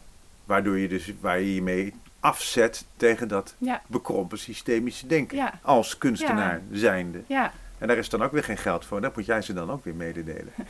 Waardoor 0.46 0.78
je 0.78 0.88
dus 0.88 1.14
waar 1.20 1.40
je 1.40 1.56
je 1.56 1.62
mee 1.62 1.94
afzet 2.26 2.86
tegen 2.98 3.28
dat 3.28 3.56
Ja, 3.58 3.82
bekrompen 3.88 4.38
systemische 4.40 5.08
denken. 5.08 5.38
ja, 5.38 5.60
Als 5.62 5.98
kunstenaar 5.98 6.62
zijnde. 6.72 7.22
ja. 7.28 7.52
En 7.78 7.88
daar 7.88 7.98
is 7.98 8.10
dan 8.10 8.24
ook 8.24 8.32
weer 8.32 8.44
geen 8.44 8.58
geld 8.58 8.86
voor. 8.86 9.02
Dat 9.02 9.16
moet 9.16 9.26
jij 9.26 9.42
ze 9.42 9.54
dan 9.54 9.72
ook 9.72 9.84
weer 9.84 9.96
mededelen. 9.96 10.54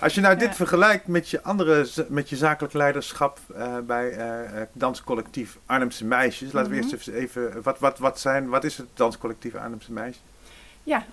Als 0.00 0.14
je 0.14 0.20
nou 0.20 0.36
dit 0.36 0.56
vergelijkt 0.56 1.06
met 1.06 1.28
je 1.28 1.42
andere, 1.42 1.86
met 2.08 2.28
je 2.28 2.36
zakelijk 2.36 2.74
leiderschap 2.74 3.38
eh, 3.54 3.78
bij 3.78 4.10
eh, 4.10 4.62
danscollectief 4.72 5.58
Arnhemse 5.66 6.04
Meisjes. 6.04 6.52
Laten 6.52 6.70
we 6.72 6.76
Mhm. 6.78 6.88
eerst 6.92 7.08
even, 7.08 7.62
wat, 7.62 7.78
wat, 7.78 7.98
wat, 7.98 8.20
zijn, 8.20 8.48
wat 8.48 8.64
is 8.64 8.76
het 8.76 8.86
danscollectief 8.94 9.54
Arnhemse 9.54 9.92
Meisjes? 9.92 10.22
Ja, 10.82 11.04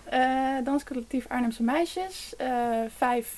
danscollectief 0.63 1.25
Arnhemse 1.27 1.63
Meisjes. 1.63 2.33
vijf 2.97 3.35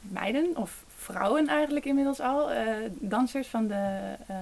meiden, 0.00 0.56
of 0.56 0.70
vrouwen 0.96 1.48
eigenlijk 1.48 1.84
inmiddels 1.84 2.20
al. 2.20 2.50
eh, 2.50 2.66
dansers 2.92 3.48
van 3.48 3.66
de 3.66 4.14
eh, 4.26 4.36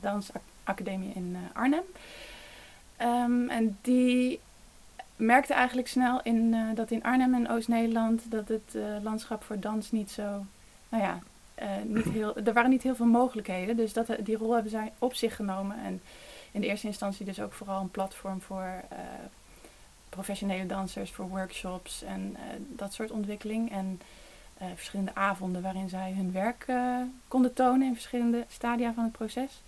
Dansacademie 0.00 1.12
in 1.14 1.36
eh, 1.36 1.56
Arnhem. 1.60 1.84
Ehm, 2.96 3.48
en 3.48 3.78
die 3.80 4.40
merkten 5.16 5.54
eigenlijk 5.54 5.88
snel 5.88 6.22
in, 6.22 6.56
dat 6.74 6.90
in 6.90 7.02
Arnhem 7.02 7.34
en 7.34 7.50
Oost-Nederland... 7.50 8.30
dat 8.30 8.48
het 8.48 8.76
landschap 9.02 9.44
voor 9.44 9.60
dans 9.60 9.90
niet 9.90 10.10
zo... 10.10 10.44
Nou 10.88 11.02
ja, 11.02 11.18
niet 11.84 12.04
heel, 12.04 12.36
er 12.36 12.52
waren 12.52 12.70
niet 12.70 12.82
heel 12.82 12.94
veel 12.94 13.06
mogelijkheden. 13.06 13.76
Dus 13.76 13.92
dat, 13.92 14.06
die 14.20 14.36
rol 14.36 14.52
hebben 14.52 14.70
zij 14.70 14.92
op 14.98 15.14
zich 15.14 15.36
genomen. 15.36 15.76
En 15.84 16.00
in 16.52 16.60
de 16.60 16.66
eerste 16.66 16.86
instantie 16.86 17.26
dus 17.26 17.40
ook 17.40 17.52
vooral 17.52 17.80
een 17.80 17.90
platform 17.90 18.40
voor... 18.40 18.82
professionele 20.08 20.66
dansers 20.66 21.10
voor 21.10 21.28
workshops 21.28 22.02
en 22.02 22.36
dat 22.68 22.92
soort 22.92 23.10
ontwikkeling. 23.10 23.70
En 23.72 24.00
eh, 24.62 24.68
verschillende 24.74 25.14
avonden 25.14 25.62
waarin 25.62 25.88
zij 25.88 26.12
hun 26.16 26.32
werk 26.32 26.64
eh, 26.66 26.96
konden 27.28 27.52
tonen 27.52 27.86
in 27.86 27.94
verschillende 27.94 28.44
stadia 28.48 28.92
van 28.92 29.04
het 29.04 29.12
proces. 29.12 29.62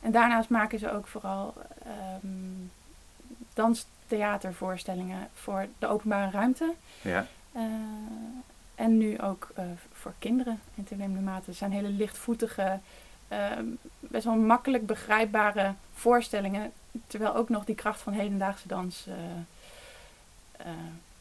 En 0.00 0.12
daarnaast 0.12 0.48
maken 0.48 0.78
ze 0.78 0.92
ook 0.92 1.06
vooral 1.06 1.54
ehm 1.84 2.64
danstheatervoorstellingen 3.56 5.28
voor 5.34 5.66
de 5.78 5.86
openbare 5.86 6.30
ruimte. 6.30 6.72
Ja. 7.02 7.26
Eh, 7.52 7.62
en 8.74 8.98
nu 8.98 9.20
ook 9.20 9.48
voor 9.92 10.12
kinderen 10.18 10.60
in 10.74 10.84
toenemende 10.84 11.22
mate. 11.22 11.50
Het 11.50 11.56
zijn 11.56 11.72
hele 11.72 11.88
lichtvoetige, 11.88 12.78
ehm, 13.28 13.64
best 14.00 14.24
wel 14.24 14.34
makkelijk 14.34 14.86
begrijpbare 14.86 15.74
voorstellingen. 15.94 16.72
Terwijl 17.06 17.34
ook 17.34 17.48
nog 17.48 17.64
die 17.64 17.74
kracht 17.74 18.00
van 18.00 18.12
hedendaagse 18.12 18.68
dans 18.68 19.06
eh, 19.06 19.14
eh, 20.56 20.72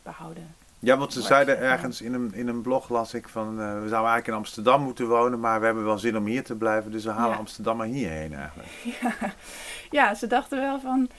behouden. 0.03 0.55
Ja, 0.79 0.97
want 0.97 1.13
ze 1.13 1.21
zeiden 1.21 1.59
ergens 1.59 2.01
in 2.01 2.13
een, 2.13 2.33
in 2.33 2.47
een 2.47 2.61
blog, 2.61 2.89
las 2.89 3.13
ik, 3.13 3.29
van 3.29 3.47
eh, 3.47 3.55
we 3.55 3.63
zouden 3.63 3.91
eigenlijk 3.91 4.27
in 4.27 4.33
Amsterdam 4.33 4.81
moeten 4.81 5.07
wonen, 5.07 5.39
maar 5.39 5.59
we 5.59 5.65
hebben 5.65 5.85
wel 5.85 5.97
zin 5.97 6.17
om 6.17 6.25
hier 6.25 6.43
te 6.43 6.55
blijven, 6.55 6.91
dus 6.91 7.03
we 7.03 7.09
halen 7.09 7.31
Ja. 7.31 7.37
Amsterdam 7.37 7.77
maar 7.77 7.87
hierheen 7.87 8.33
eigenlijk. 8.33 8.69
Ja, 9.01 9.33
ja, 9.91 10.13
ze 10.13 10.27
dachten 10.27 10.59
wel 10.59 10.79
van. 10.79 11.09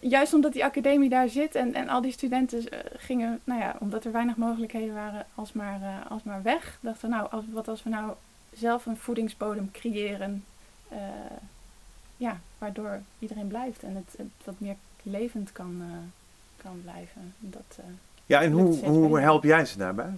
Juist 0.00 0.34
omdat 0.34 0.52
die 0.52 0.64
academie 0.64 1.08
daar 1.08 1.28
zit 1.28 1.54
en, 1.54 1.74
en 1.74 1.88
al 1.88 2.00
die 2.00 2.12
studenten 2.12 2.68
eh, 2.68 2.78
gingen, 2.96 3.40
nou 3.44 3.60
ja, 3.60 3.76
omdat 3.78 4.04
er 4.04 4.12
weinig 4.12 4.36
mogelijkheden 4.36 4.94
waren, 4.94 5.26
alsmaar, 5.34 5.82
eh 5.82 6.10
alsmaar 6.10 6.42
weg. 6.42 6.78
Dachten 6.80 7.08
we, 7.08 7.14
nou, 7.14 7.30
als, 7.30 7.44
wat 7.52 7.68
als 7.68 7.82
we 7.82 7.90
nou 7.90 8.12
zelf 8.52 8.86
een 8.86 8.96
voedingsbodem 8.96 9.70
creëren, 9.70 10.44
ja, 12.16 12.40
waardoor 12.58 13.00
iedereen 13.18 13.46
blijft 13.48 13.82
en 13.82 13.94
het, 13.94 14.14
het 14.18 14.44
wat 14.44 14.54
meer 14.58 14.76
levend 15.02 15.52
kan, 15.52 15.82
kan 16.56 16.80
blijven. 16.82 17.34
Dat, 17.38 17.78
Ja, 18.28 18.42
en 18.42 18.52
hoe, 18.52 18.86
hoe 18.86 19.20
help 19.20 19.44
jij 19.44 19.64
ze 19.64 19.78
daarbij? 19.78 20.12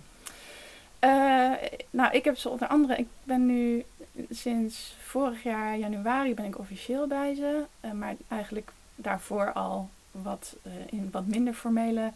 Eh, 0.99 1.53
nou, 1.91 2.13
ik 2.13 2.25
heb 2.25 2.37
ze 2.37 2.49
onder 2.49 2.69
andere. 2.69 2.97
Ik 2.97 3.07
ben 3.23 3.47
nu 3.47 3.85
sinds 4.31 4.97
vorig 5.01 5.43
jaar 5.43 5.77
januari 5.77 6.35
ben 6.35 6.45
ik 6.45 6.59
officieel 6.59 7.07
bij 7.07 7.35
ze. 7.35 7.65
Eh, 7.81 7.93
maar 7.93 8.15
eigenlijk 8.29 8.73
daarvoor 8.95 9.53
al 9.53 9.89
wat 10.11 10.57
eh, 10.63 10.73
in 10.87 11.09
wat 11.11 11.27
minder 11.27 11.55
formele 11.55 12.13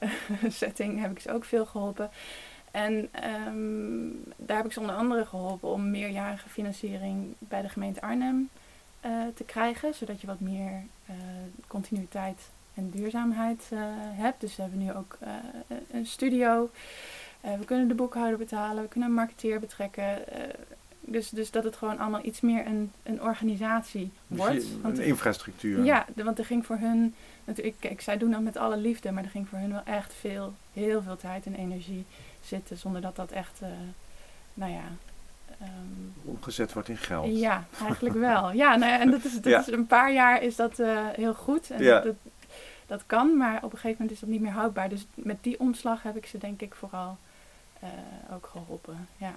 setting 0.48 1.00
heb 1.00 1.10
ik 1.10 1.20
ze 1.20 1.32
ook 1.32 1.44
veel 1.44 1.66
geholpen. 1.66 2.10
En 2.70 3.08
ehm, 3.12 4.08
daar 4.36 4.56
heb 4.56 4.66
ik 4.66 4.72
ze 4.72 4.80
onder 4.80 4.96
andere 4.96 5.26
geholpen 5.26 5.68
om 5.68 5.90
meerjarige 5.90 6.48
financiering 6.48 7.34
bij 7.38 7.62
de 7.62 7.68
gemeente 7.68 8.00
Arnhem 8.00 8.48
te 9.34 9.44
krijgen. 9.44 9.94
Zodat 9.94 10.20
je 10.20 10.26
wat 10.26 10.40
meer 10.40 10.82
continuïteit 11.66 12.50
en 12.78 12.90
duurzaamheid 12.90 13.62
eh, 13.70 13.78
hebt. 13.94 14.40
Dus 14.40 14.56
we 14.56 14.62
hebben 14.62 14.80
nu 14.80 14.92
ook 14.92 15.16
eh, 15.20 15.30
een 15.92 16.06
studio. 16.06 16.70
Eh, 17.40 17.52
we 17.58 17.64
kunnen 17.64 17.88
de 17.88 17.94
boekhouder 17.94 18.38
betalen, 18.38 18.82
we 18.82 18.88
kunnen 18.88 19.08
een 19.08 19.14
marketeer 19.14 19.60
betrekken. 19.60 20.18
dus, 21.00 21.28
dus 21.30 21.50
dat 21.50 21.64
het 21.64 21.76
gewoon 21.76 21.98
allemaal 21.98 22.24
iets 22.24 22.40
meer 22.40 22.66
een, 22.66 22.92
een 23.02 23.22
organisatie 23.22 24.10
Dus 24.26 24.38
wordt. 24.38 24.54
je- 24.68 24.80
Want 24.80 24.98
een 24.98 25.04
infrastructuur. 25.04 25.84
ja, 25.84 26.06
de- 26.14 26.24
want 26.24 26.38
er 26.38 26.44
ging 26.44 26.66
voor 26.66 26.76
hun, 26.76 27.14
natuurlijk, 27.44 27.76
kijk, 27.80 28.00
zij 28.00 28.18
doen 28.18 28.30
dat 28.30 28.40
met 28.40 28.56
alle 28.56 28.76
liefde, 28.76 29.10
maar 29.12 29.24
er 29.24 29.30
ging 29.30 29.48
voor 29.48 29.58
hun 29.58 29.72
wel 29.72 29.82
echt 29.84 30.14
veel, 30.14 30.54
heel 30.72 31.02
veel 31.02 31.16
tijd 31.16 31.46
en 31.46 31.54
energie 31.54 32.04
zitten, 32.44 32.76
zonder 32.76 33.00
dat 33.00 33.16
dat 33.16 33.30
echt, 33.30 33.60
nou 34.54 34.72
ja. 34.72 34.82
ehm, 35.60 35.70
Omgezet 36.24 36.72
wordt 36.72 36.88
in 36.88 36.96
geld. 36.96 37.38
ja, 37.38 37.64
eigenlijk 37.86 38.16
wel. 38.16 38.52
Ja, 38.52 38.76
nou 38.76 39.00
en 39.00 39.10
dat 39.10 39.24
is, 39.24 39.32
dat 39.34 39.44
Ja. 39.44 39.60
is 39.60 39.66
een 39.66 39.86
paar 39.86 40.12
jaar 40.12 40.42
is 40.42 40.56
dat 40.56 40.76
heel 41.12 41.34
goed. 41.34 41.70
En 41.70 41.82
Ja. 41.82 42.00
dat, 42.00 42.14
dat 42.88 43.02
kan, 43.06 43.36
maar 43.36 43.56
op 43.56 43.62
een 43.62 43.78
gegeven 43.78 43.90
moment 43.90 44.10
is 44.10 44.20
dat 44.20 44.28
niet 44.28 44.40
meer 44.40 44.52
houdbaar. 44.52 44.88
Dus 44.88 45.06
met 45.14 45.36
die 45.42 45.60
omslag 45.60 46.02
heb 46.02 46.16
ik 46.16 46.26
ze 46.26 46.38
denk 46.38 46.60
ik 46.60 46.74
vooral 46.74 47.18
eh, 47.80 47.88
ook 48.34 48.48
geholpen. 48.52 49.08
Ja. 49.16 49.36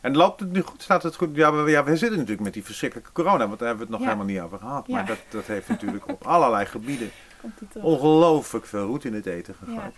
En 0.00 0.16
loopt 0.16 0.40
het 0.40 0.52
nu 0.52 0.60
goed? 0.62 0.82
Staat 0.82 1.02
het 1.02 1.16
goed? 1.16 1.36
Ja, 1.36 1.52
we, 1.52 1.70
ja, 1.70 1.84
we 1.84 1.96
zitten 1.96 2.16
natuurlijk 2.18 2.44
met 2.44 2.52
die 2.52 2.64
verschrikkelijke 2.64 3.12
corona, 3.12 3.46
want 3.46 3.58
daar 3.58 3.68
hebben 3.68 3.86
we 3.86 3.92
het 3.92 4.00
nog 4.00 4.00
Ja. 4.00 4.14
helemaal 4.14 4.34
niet 4.34 4.40
over 4.44 4.58
gehad. 4.58 4.88
Maar 4.88 5.00
Ja. 5.00 5.06
dat, 5.06 5.18
dat 5.28 5.44
heeft 5.44 5.68
natuurlijk 5.68 6.08
op 6.08 6.26
allerlei 6.26 6.66
gebieden 6.66 7.10
ongelooflijk 7.74 8.66
veel 8.66 8.86
roet 8.86 9.04
in 9.04 9.14
het 9.14 9.26
eten 9.26 9.54
gegooid. 9.54 9.94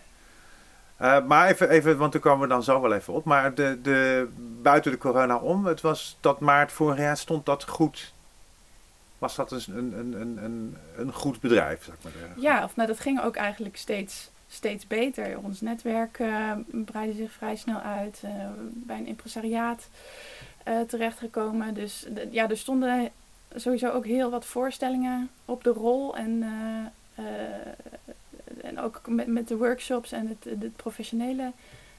Eh, 0.97 1.25
maar 1.26 1.49
even, 1.49 1.68
even, 1.68 1.99
want 1.99 2.12
daar 2.12 2.20
komen 2.20 2.40
we 2.49 2.54
dan 2.54 2.62
zo 2.62 2.80
wel 2.80 2.92
even 2.94 3.12
op. 3.14 3.25
Maar 3.25 3.54
de, 3.54 3.78
de, 3.82 4.28
buiten 4.62 4.92
de 4.92 4.99
corona 4.99 5.37
om, 5.37 5.64
het 5.66 5.80
was 5.80 6.16
dat 6.20 6.40
maart 6.40 6.73
vorig 6.73 6.99
jaar, 6.99 7.16
stond 7.16 7.47
dat 7.47 7.64
goed? 7.68 8.14
Was 9.21 9.35
dat 9.35 9.50
een, 9.50 9.99
een, 9.99 10.21
een, 10.45 10.77
een, 10.97 11.12
goed 11.12 11.41
bedrijf, 11.41 11.85
zeg 11.85 11.95
maar? 12.03 12.12
Ja, 12.37 12.65
of 12.65 12.77
nou, 12.77 12.89
dat 12.89 13.00
ging 13.00 13.21
ook 13.21 13.37
eigenlijk 13.37 13.77
steeds, 13.77 14.31
steeds 14.49 14.87
beter. 14.87 15.39
Ons 15.39 15.61
netwerk 15.61 16.19
eh, 16.19 16.53
breidde 16.71 17.17
zich 17.17 17.33
vrij 17.33 17.57
snel 17.57 17.79
uit. 17.79 18.21
eh, 18.25 18.31
bij 18.65 18.99
een 18.99 19.07
impresariaat 19.07 19.89
eh, 20.62 20.81
terechtgekomen. 20.81 21.75
Dus 21.75 22.07
ja, 22.31 22.49
er 22.49 22.57
stonden 22.57 23.11
sowieso 23.55 23.91
ook 23.91 24.07
heel 24.07 24.31
wat 24.31 24.45
voorstellingen 24.45 25.31
op 25.45 25.65
de 25.65 25.71
rol. 25.71 26.17
En, 26.17 26.45
en 28.62 28.79
ook 28.79 29.00
met, 29.09 29.27
met 29.27 29.49
de 29.49 29.57
workshops 29.57 30.12
en 30.12 30.29
het, 30.29 30.61
het 30.61 30.77
professionele 30.77 31.53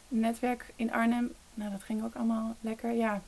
netwerk 0.07 0.73
in 0.75 0.91
Arnhem. 0.91 1.33
Nou, 1.53 1.71
dat 1.71 1.83
ging 1.83 2.03
ook 2.03 2.15
allemaal 2.15 2.55
lekker. 2.61 2.91
Ja, 2.91 3.21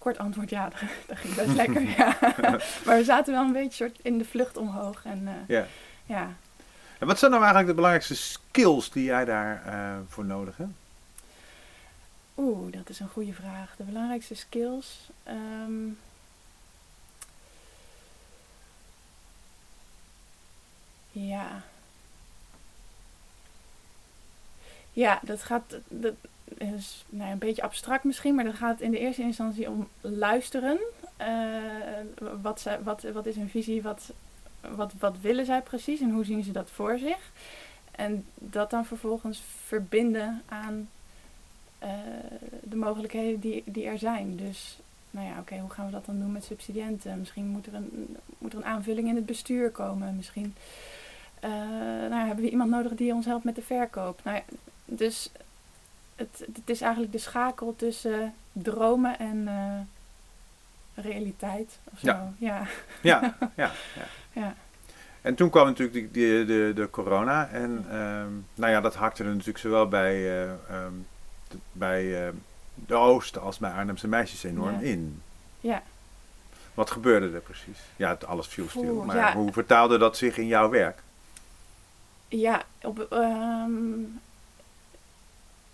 kort 0.00 0.18
antwoord, 0.18 0.50
ja, 0.50 0.68
dat 1.06 1.18
ging 1.18 1.34
best 1.34 1.54
lekker. 1.62 1.82
Ja. 1.82 2.16
Maar 2.86 2.96
we 2.96 3.04
zaten 3.04 3.32
wel 3.32 3.42
een 3.42 3.52
beetje 3.52 3.84
soort 3.84 3.98
in 4.02 4.18
de 4.18 4.24
vlucht 4.24 4.56
omhoog. 4.56 5.04
En 5.04 5.28
eh, 5.28 5.34
Ja. 5.56 5.66
ja, 6.06 6.32
En 6.98 7.06
wat 7.06 7.18
zijn 7.18 7.30
nou 7.30 7.42
eigenlijk 7.42 7.66
de 7.68 7.82
belangrijkste 7.82 8.16
skills 8.16 8.90
die 8.90 9.04
jij 9.04 9.24
daarvoor 9.24 10.04
voor 10.08 10.24
nodig 10.24 10.56
hebt? 10.56 10.70
oeh, 12.36 12.72
dat 12.72 12.88
is 12.88 13.00
een 13.00 13.08
goede 13.08 13.32
vraag. 13.32 13.74
De 13.76 13.82
belangrijkste 13.84 14.34
skills. 14.34 15.08
ehm, 15.22 15.88
ja. 21.12 21.62
Ja, 24.92 25.20
dat 25.22 25.42
gaat. 25.42 25.74
Dat 25.88 26.14
is 26.56 27.04
nou 27.08 27.30
een 27.30 27.38
beetje 27.38 27.62
abstract 27.62 28.04
misschien, 28.04 28.34
maar 28.34 28.44
dat 28.44 28.54
gaat 28.54 28.80
in 28.80 28.90
de 28.90 28.98
eerste 28.98 29.22
instantie 29.22 29.68
om 29.68 29.88
luisteren. 30.00 30.78
Eh, 31.16 31.26
wat, 32.42 32.60
zij, 32.60 32.82
wat, 32.82 33.02
wat 33.12 33.26
is 33.26 33.36
een 33.36 33.48
visie? 33.48 33.82
Wat, 33.82 34.12
wat, 34.74 34.92
wat 34.98 35.20
willen 35.20 35.44
zij 35.44 35.62
precies 35.62 36.00
en 36.00 36.10
hoe 36.10 36.24
zien 36.24 36.44
ze 36.44 36.52
dat 36.52 36.70
voor 36.70 36.98
zich? 36.98 37.32
En 37.90 38.24
dat 38.34 38.70
dan 38.70 38.84
vervolgens 38.84 39.42
verbinden 39.64 40.42
aan 40.48 40.88
eh, 41.78 41.90
de 42.62 42.76
mogelijkheden 42.76 43.40
die, 43.40 43.62
die 43.66 43.86
er 43.86 43.98
zijn. 43.98 44.36
Dus, 44.36 44.78
nou 45.10 45.26
ja, 45.26 45.38
oké, 45.38 45.58
hoe 45.58 45.70
gaan 45.70 45.86
we 45.86 45.92
dat 45.92 46.06
dan 46.06 46.18
doen 46.18 46.32
met 46.32 46.44
subsidiënten? 46.44 47.18
Misschien 47.18 47.46
moet 47.46 47.66
er, 47.66 47.74
een, 47.74 48.16
moet 48.38 48.52
er 48.52 48.58
een 48.58 48.64
aanvulling 48.64 49.08
in 49.08 49.16
het 49.16 49.26
bestuur 49.26 49.70
komen. 49.70 50.16
Misschien 50.16 50.54
Uh, 51.44 51.50
nou, 52.10 52.26
hebben 52.26 52.44
we 52.44 52.50
iemand 52.50 52.70
nodig 52.70 52.94
die 52.94 53.14
ons 53.14 53.26
helpt 53.26 53.44
met 53.44 53.54
de 53.54 53.62
verkoop? 53.62 54.20
Nou, 54.24 54.40
dus 54.84 55.30
het, 56.20 56.46
het 56.54 56.70
is 56.70 56.80
eigenlijk 56.80 57.12
de 57.12 57.18
schakel 57.18 57.74
tussen 57.76 58.34
dromen 58.52 59.18
en 59.18 59.36
uh, 59.36 61.04
realiteit. 61.04 61.78
Of 61.92 61.98
zo. 61.98 62.06
Ja. 62.06 62.32
Ja. 62.38 62.66
Ja, 63.00 63.20
ja, 63.56 63.72
ja. 63.94 64.06
ja. 64.32 64.54
En 65.20 65.34
toen 65.34 65.50
kwam 65.50 65.66
natuurlijk 65.66 66.14
de, 66.14 66.20
de, 66.20 66.44
de, 66.46 66.72
de 66.74 66.90
corona. 66.90 67.48
En 67.48 67.96
um, 67.96 68.46
nou 68.54 68.72
ja, 68.72 68.80
dat 68.80 68.94
hakte 68.94 69.22
er 69.24 69.30
natuurlijk 69.30 69.58
zowel 69.58 69.88
bij, 69.88 70.44
uh, 70.44 70.50
um, 70.84 71.06
de, 71.48 71.56
bij 71.72 72.26
uh, 72.26 72.32
de 72.74 72.94
Oosten 72.94 73.42
als 73.42 73.58
bij 73.58 73.70
Arnhemse 73.70 74.08
meisjes 74.08 74.42
enorm 74.42 74.80
in. 74.80 75.22
ja. 75.60 75.82
Wat 76.74 76.90
gebeurde 76.90 77.30
er 77.34 77.40
precies? 77.40 77.78
Ja, 77.96 78.08
het, 78.08 78.24
alles 78.26 78.46
viel 78.46 78.68
stil. 78.68 78.94
Oeh, 78.94 79.06
Maar 79.06 79.34
hoe 79.34 79.52
vertaalde 79.52 79.98
dat 79.98 80.16
zich 80.16 80.38
in 80.38 80.46
jouw 80.46 80.68
werk? 80.68 81.02
Ja, 82.28 82.62
op, 82.82 83.06
ehm, 83.10 83.70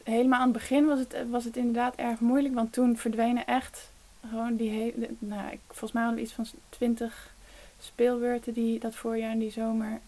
helemaal 0.06 0.40
aan 0.40 0.48
het 0.48 0.58
begin 0.58 0.86
was 0.86 0.98
het, 0.98 1.16
was 1.30 1.44
het 1.44 1.56
inderdaad 1.56 1.94
erg 1.94 2.20
moeilijk. 2.20 2.54
Want 2.54 2.72
toen 2.72 2.96
verdwenen 2.96 3.46
echt 3.46 3.90
gewoon 4.28 4.56
die 4.56 4.70
hele... 4.70 5.08
Nou, 5.18 5.52
ik, 5.52 5.60
volgens 5.66 5.92
mij 5.92 6.02
hadden 6.02 6.20
we 6.20 6.26
iets 6.26 6.36
van 6.36 6.46
twintig 6.68 7.34
speelbeurten 7.80 8.52
die 8.52 8.78
dat 8.78 8.94
voorjaar 8.94 9.30
en 9.30 9.38
die 9.38 9.50
zomer 9.50 10.00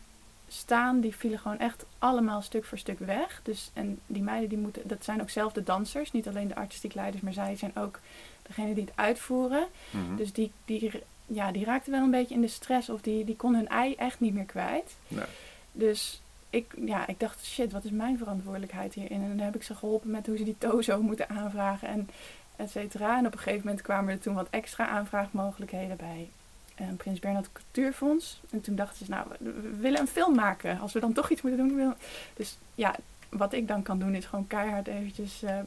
staan. 0.49 1.01
Die 1.01 1.17
vielen 1.17 1.39
gewoon 1.39 1.59
echt 1.59 1.85
allemaal 1.99 2.43
stuk 2.43 2.65
voor 2.65 2.79
stuk 2.79 2.99
weg. 2.99 3.41
Dus, 3.43 3.71
en 3.75 3.99
die 4.07 4.23
meiden, 4.23 4.49
die 4.49 4.59
moeten, 4.59 4.89
dat 4.89 5.05
zijn 5.05 5.21
ook 5.21 5.31
zelf 5.31 5.53
de 5.53 5.63
dansers. 5.63 6.13
Niet 6.13 6.29
alleen 6.29 6.49
de 6.49 6.55
artistiek 6.55 6.95
leiders, 6.95 7.23
maar 7.23 7.33
zij 7.33 7.57
zijn 7.57 7.77
ook 7.77 8.01
degene 8.43 8.75
die 8.75 8.85
het 8.85 8.97
uitvoeren. 8.97 9.67
Mhm. 9.91 10.17
Dus 10.17 10.33
die, 10.33 10.53
die, 10.65 11.03
ja, 11.27 11.53
die 11.53 11.65
raakten 11.65 11.93
wel 11.93 12.03
een 12.03 12.11
beetje 12.11 12.35
in 12.35 12.41
de 12.41 12.49
stress. 12.49 12.89
Of 12.89 13.01
die, 13.01 13.25
die 13.25 13.37
kon 13.37 13.55
hun 13.55 13.69
ei 13.69 13.95
echt 13.95 14.21
niet 14.21 14.35
meer 14.35 14.45
kwijt. 14.45 14.97
Nee. 15.09 15.25
Dus 15.73 16.21
ik, 16.51 16.75
ja, 16.85 17.07
ik 17.07 17.21
dacht, 17.21 17.45
shit, 17.45 17.73
wat 17.73 17.85
is 17.85 17.91
mijn 17.91 18.19
verantwoordelijkheid 18.19 18.95
hierin? 18.95 19.23
En 19.23 19.29
dan 19.29 19.45
heb 19.45 19.55
ik 19.55 19.63
ze 19.63 19.75
geholpen 19.75 20.11
met 20.11 20.27
hoe 20.27 20.37
ze 20.37 20.45
die 20.45 20.59
tozo 20.59 21.03
moeten 21.03 21.29
aanvragen 21.29 21.89
en 21.89 22.11
et 22.57 22.71
cetera. 22.71 23.19
En 23.19 23.27
op 23.27 23.33
een 23.33 23.39
gegeven 23.39 23.67
moment 23.67 23.83
kwamen 23.83 24.13
er 24.13 24.21
toen 24.21 24.35
wat 24.35 24.49
extra 24.51 24.89
aanvraagmogelijkheden 24.89 25.97
bij 25.97 26.29
eh, 26.75 26.87
Prins 26.97 27.19
Bernhard 27.19 27.53
Cultuurfonds. 27.53 28.41
En 28.51 28.61
toen 28.61 28.77
dachten 28.77 29.07
ze, 29.07 29.11
nou, 29.11 29.27
we, 29.39 29.77
willen 29.81 30.01
een 30.01 30.09
film 30.09 30.35
maken. 30.35 30.81
Als 30.81 30.93
we 30.93 31.01
dan 31.01 31.13
toch 31.13 31.31
iets 31.31 31.43
moeten 31.43 31.69
doen. 31.69 31.95
Dus 32.35 32.59
ja, 32.75 32.95
wat 33.29 33.53
ik 33.53 33.69
dan 33.69 33.83
kan 33.83 33.99
doen 33.99 34.15
is 34.15 34.27
gewoon 34.27 34.47
keihard 34.47 34.87
eventjes 34.87 35.43
eh, 35.43 35.59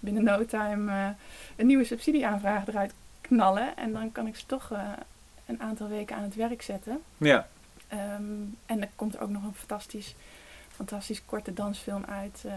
binnen 0.00 0.24
no 0.24 0.44
time 0.44 0.92
eh, 0.92 1.08
een 1.56 1.66
nieuwe 1.66 1.84
subsidieaanvraag 1.84 2.66
eruit 2.66 2.94
knallen. 3.20 3.76
En 3.76 3.92
dan 3.92 4.12
kan 4.12 4.26
ik 4.26 4.36
ze 4.36 4.46
toch 4.46 4.70
eh, 4.72 4.82
een 5.46 5.60
aantal 5.60 5.88
weken 5.88 6.16
aan 6.16 6.22
het 6.22 6.34
werk 6.34 6.62
zetten. 6.62 7.02
Ja, 7.16 7.48
Ehm, 7.90 8.22
en 8.66 8.80
er 8.82 8.88
komt 8.96 9.14
er 9.14 9.20
ook 9.20 9.28
nog 9.30 9.42
een 9.42 9.54
fantastisch, 9.54 10.14
fantastisch 10.74 11.22
korte 11.24 11.52
dansfilm 11.54 12.04
uit. 12.04 12.42
eh, 12.46 12.52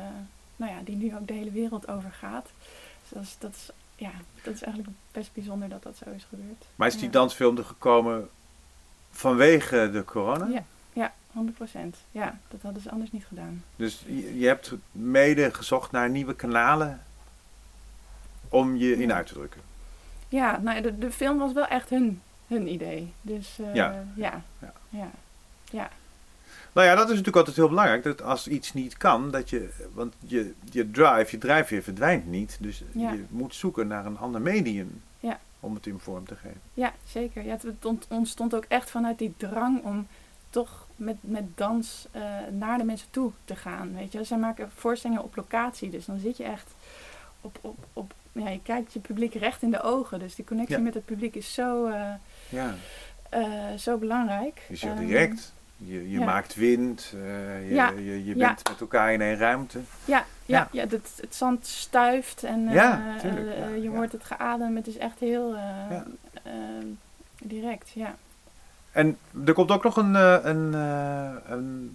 nou 0.56 0.72
ja, 0.72 0.80
die 0.84 0.96
nu 0.96 1.16
ook 1.16 1.28
de 1.28 1.34
hele 1.34 1.52
wereld 1.52 1.88
over 1.88 2.12
gaat. 2.12 2.50
Dus 3.02 3.10
dat 3.12 3.22
is, 3.24 3.36
dat 3.40 3.52
is, 3.54 3.70
ja, 3.96 4.12
dat 4.44 4.54
is 4.54 4.62
eigenlijk 4.64 4.96
best 5.12 5.34
bijzonder 5.34 5.70
dat 5.70 5.84
dat 5.84 5.98
zo 6.04 6.10
is 6.10 6.26
gebeurd. 6.30 6.66
maar 6.76 6.88
is 6.88 6.94
die 6.96 7.04
Ja. 7.06 7.12
dansfilm 7.12 7.58
er 7.58 7.66
gekomen 7.66 8.30
vanwege 9.12 9.90
de 9.92 10.04
corona? 10.06 10.48
Ja, 10.48 10.64
ja, 10.94 11.14
100%. 11.32 11.98
Ja, 12.12 12.38
dat 12.48 12.62
hadden 12.62 12.82
ze 12.82 12.90
anders 12.92 13.12
niet 13.12 13.26
gedaan. 13.26 13.64
Dus 13.76 14.04
je, 14.08 14.40
je 14.40 14.48
hebt 14.48 14.74
mede 14.92 15.54
gezocht 15.54 15.92
naar 15.92 16.10
nieuwe 16.10 16.36
kanalen 16.36 17.02
om 18.50 18.76
je 18.76 18.94
in 19.02 19.08
Ja. 19.08 19.16
uit 19.16 19.28
te 19.28 19.34
drukken. 19.34 19.62
Ja, 20.30 20.58
nou, 20.62 20.82
de, 20.82 20.98
de 20.98 21.12
film 21.12 21.38
was 21.38 21.54
wel 21.54 21.66
echt 21.68 21.90
hun, 21.90 22.22
hun 22.48 22.68
idee. 22.68 23.14
Dus 23.22 23.60
eh, 23.60 23.76
Ja. 23.76 24.04
ja. 24.16 24.42
Ja. 24.60 24.74
Ja, 24.94 25.10
ja. 25.72 25.90
Nou 26.74 26.88
ja, 26.88 26.94
dat 26.94 27.04
is 27.04 27.10
natuurlijk 27.10 27.38
altijd 27.38 27.56
heel 27.56 27.68
belangrijk. 27.68 28.04
Dat 28.04 28.22
als 28.22 28.48
iets 28.48 28.74
niet 28.74 28.98
kan, 28.98 29.32
dat 29.32 29.50
je. 29.50 29.70
Want 29.94 30.14
je, 30.20 30.54
je 30.72 30.92
drive, 30.92 31.28
je 31.32 31.38
drijfveer 31.38 31.84
verdwijnt 31.84 32.28
niet. 32.28 32.58
Dus 32.60 32.84
Ja. 32.92 33.12
je 33.12 33.24
moet 33.30 33.56
zoeken 33.56 33.88
naar 33.88 34.06
een 34.06 34.18
ander 34.18 34.42
medium 34.42 35.02
Ja. 35.20 35.40
om 35.60 35.74
het 35.76 35.86
in 35.88 36.00
vorm 36.00 36.26
te 36.26 36.36
geven. 36.36 36.62
Ja, 36.74 36.94
zeker. 37.06 37.44
Ja, 37.44 37.52
het- 37.52 37.62
het 37.64 37.86
ont- 37.86 38.06
ontstond 38.10 38.56
ook 38.56 38.66
echt 38.68 38.90
vanuit 38.90 39.18
die 39.18 39.34
drang 39.38 39.84
om 39.84 40.08
toch 40.50 40.88
met, 40.96 41.16
met 41.20 41.44
dans 41.58 42.08
eh, 42.12 42.22
naar 42.52 42.78
de 42.78 42.84
mensen 42.84 43.08
toe 43.10 43.32
te 43.46 43.56
gaan. 43.56 43.96
Weet 43.96 44.12
je, 44.12 44.24
zij 44.24 44.38
maken 44.38 44.72
voorstellingen 44.76 45.24
op 45.24 45.36
locatie, 45.36 45.90
dus 45.90 46.06
dan 46.06 46.20
zit 46.20 46.38
je 46.38 46.44
echt 46.44 46.72
op, 47.42 47.58
op, 47.62 47.78
op 47.94 48.14
ja, 48.32 48.50
je 48.50 48.60
kijkt 48.64 48.94
je 48.94 49.00
publiek 49.00 49.34
recht 49.34 49.62
in 49.62 49.72
de 49.72 49.82
ogen. 49.82 50.20
Dus 50.20 50.36
die 50.36 50.46
connectie 50.46 50.78
Ja. 50.78 50.82
met 50.84 50.94
het 50.94 51.06
publiek 51.06 51.36
is 51.36 51.54
zo, 51.54 51.86
eh, 51.86 52.14
Ja, 52.50 52.76
eh, 53.34 53.78
zo 53.78 53.98
belangrijk. 53.98 54.62
heel 54.68 54.90
Ehm, 54.92 55.06
direct. 55.06 55.54
Je, 55.78 56.10
je 56.12 56.20
ja. 56.20 56.26
maakt 56.26 56.56
wind, 56.56 57.12
eh, 57.16 57.68
je, 57.70 57.74
Ja. 57.74 57.90
je, 57.90 58.26
je 58.26 58.36
Ja. 58.36 58.48
bent 58.48 58.70
met 58.70 58.82
elkaar 58.82 59.14
in 59.14 59.22
één 59.22 59.38
ruimte. 59.38 59.80
Ja, 60.06 60.18
ja, 60.18 60.26
Ja. 60.46 60.68
ja. 60.72 60.82
het, 60.90 61.12
het 61.22 61.36
zand 61.36 61.66
stuift 61.68 62.44
en 62.44 62.68
eh, 62.68 63.16
tuurlijk, 63.22 63.82
je 63.82 63.90
hoort 63.90 64.12
het 64.12 64.24
geadem. 64.24 64.76
Het 64.76 64.88
is 64.88 64.98
echt 64.98 65.20
heel 65.20 65.56
eh, 65.56 65.92
ehm, 66.44 66.86
direct, 67.42 67.90
ja. 67.90 68.16
En 68.92 69.18
er 69.46 69.54
komt 69.54 69.72
ook 69.72 69.84
nog 69.84 69.98
een, 69.98 70.14
een, 70.50 70.74
een 71.54 71.92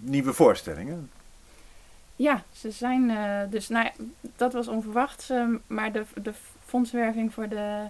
nieuwe 0.00 0.32
voorstelling. 0.32 0.88
Hè? 0.88 0.96
Ja, 2.16 2.42
ze 2.52 2.70
zijn 2.70 3.12
dus, 3.50 3.68
nou 3.68 3.88
dat 4.36 4.52
was 4.52 4.68
onverwachts, 4.68 5.30
ehm, 5.30 5.54
maar 5.66 5.92
de, 5.92 6.04
de 6.22 6.32
fondswerving 6.66 7.32
voor 7.34 7.48
de, 7.48 7.80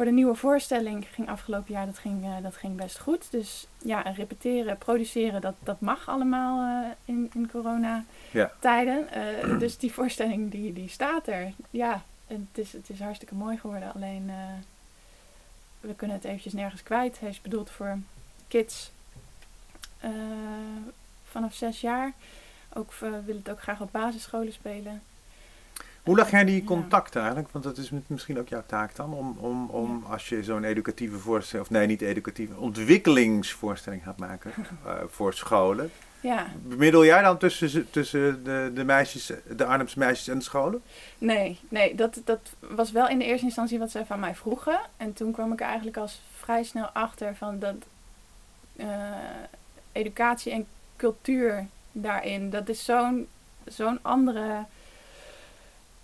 voor 0.00 0.08
de 0.08 0.14
nieuwe 0.14 0.34
voorstelling 0.34 1.06
ging 1.12 1.28
afgelopen 1.28 1.72
jaar, 1.72 1.86
dat 1.86 1.98
ging, 1.98 2.24
eh, 2.24 2.42
dat 2.42 2.56
ging 2.56 2.76
best 2.76 2.98
goed. 2.98 3.30
Dus 3.30 3.66
ja, 3.78 4.04
en 4.04 4.14
repeteren, 4.14 4.78
produceren, 4.78 5.40
dat, 5.40 5.54
dat 5.62 5.80
mag 5.80 6.08
allemaal 6.08 6.84
eh, 6.84 6.90
in, 7.04 7.30
in 7.34 7.50
coronatijden. 7.50 9.12
Eh, 9.12 9.58
dus 9.58 9.78
die 9.78 9.92
voorstelling, 9.92 10.50
die, 10.50 10.72
die 10.72 10.88
staat 10.88 11.26
er. 11.26 11.52
Ja, 11.70 12.02
en 12.26 12.48
het 12.52 12.64
is, 12.64 12.72
het 12.72 12.90
is 12.90 13.00
hartstikke 13.00 13.34
mooi 13.34 13.58
geworden, 13.58 13.94
alleen 13.94 14.30
we 15.80 15.94
kunnen 15.94 16.16
het 16.16 16.24
eventjes 16.24 16.52
nergens 16.52 16.82
kwijt. 16.82 17.20
Hij 17.20 17.28
is 17.28 17.40
bedoeld 17.40 17.70
voor 17.70 17.98
kids 18.48 18.90
vanaf 21.24 21.54
zes 21.54 21.80
jaar. 21.80 22.12
Ook, 22.72 22.94
we 22.94 23.22
willen 23.24 23.42
het 23.42 23.50
ook 23.50 23.62
graag 23.62 23.80
op 23.80 23.92
basisscholen 23.92 24.52
spelen. 24.52 25.02
Hoe 26.04 26.16
leg 26.16 26.30
jij 26.30 26.44
die 26.44 26.60
Ja. 26.60 26.66
contacten 26.66 27.20
eigenlijk? 27.20 27.50
Want 27.52 27.64
dat 27.64 27.76
is 27.76 27.90
misschien 28.06 28.38
ook 28.38 28.48
jouw 28.48 28.62
taak 28.66 28.96
dan. 28.96 29.12
Om, 29.14 29.36
om, 29.38 29.68
om 29.68 30.04
als 30.10 30.28
je 30.28 30.42
zo'n 30.44 30.64
educatieve 30.64 31.18
voorstelling, 31.18 31.68
of 31.68 31.72
nee, 31.74 31.86
niet 31.86 32.00
educatieve, 32.02 32.56
ontwikkelingsvoorstelling 32.58 34.02
gaat 34.02 34.16
maken 34.18 34.52
eh, 34.86 34.92
voor 35.08 35.34
scholen. 35.34 35.90
Ja, 36.22 36.46
Bemiddel 36.62 37.04
jij 37.04 37.22
dan 37.22 37.38
tussen, 37.38 37.68
ze- 37.68 37.90
tussen 37.90 38.44
de, 38.44 38.70
de 38.74 38.84
meisjes, 38.84 39.32
de 39.56 39.64
Arnhemse 39.64 39.98
meisjes 39.98 40.28
en 40.28 40.38
de 40.38 40.44
scholen? 40.44 40.82
nee, 41.18 41.58
nee 41.68 41.94
dat, 41.94 42.20
dat 42.24 42.40
was 42.58 42.90
wel 42.92 43.08
in 43.08 43.18
de 43.18 43.24
eerste 43.24 43.44
instantie 43.46 43.78
wat 43.78 43.90
zij 43.90 44.04
van 44.04 44.20
mij 44.20 44.34
vroegen. 44.34 44.80
En 44.96 45.12
toen 45.12 45.32
kwam 45.32 45.52
ik 45.52 45.60
er 45.60 45.66
eigenlijk 45.66 45.96
als 45.96 46.22
vrij 46.38 46.62
snel 46.62 46.86
achter 46.86 47.36
van 47.36 47.58
dat 47.58 47.74
eh, 48.76 48.86
educatie 49.92 50.52
en 50.52 50.66
cultuur 50.96 51.66
daarin, 51.92 52.50
dat 52.50 52.68
is 52.68 52.84
zo'n 52.84 53.26
zo'n 53.66 53.98
andere. 54.02 54.64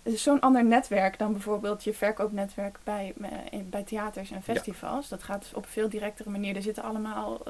Het 0.07 0.15
is 0.15 0.23
zo'n 0.23 0.39
ander 0.39 0.65
netwerk 0.65 1.17
dan 1.17 1.31
bijvoorbeeld 1.31 1.83
je 1.83 1.93
verkoopnetwerk 1.93 2.77
bij, 2.83 3.13
eh, 3.21 3.59
bij 3.69 3.83
theaters 3.83 4.31
en 4.31 4.43
festivals. 4.43 5.09
Dat 5.09 5.23
gaat 5.23 5.51
op 5.53 5.63
een 5.63 5.69
veel 5.69 5.89
directere 5.89 6.29
manier. 6.29 6.55
Er 6.55 6.61
zitten 6.61 6.83
allemaal 6.83 7.41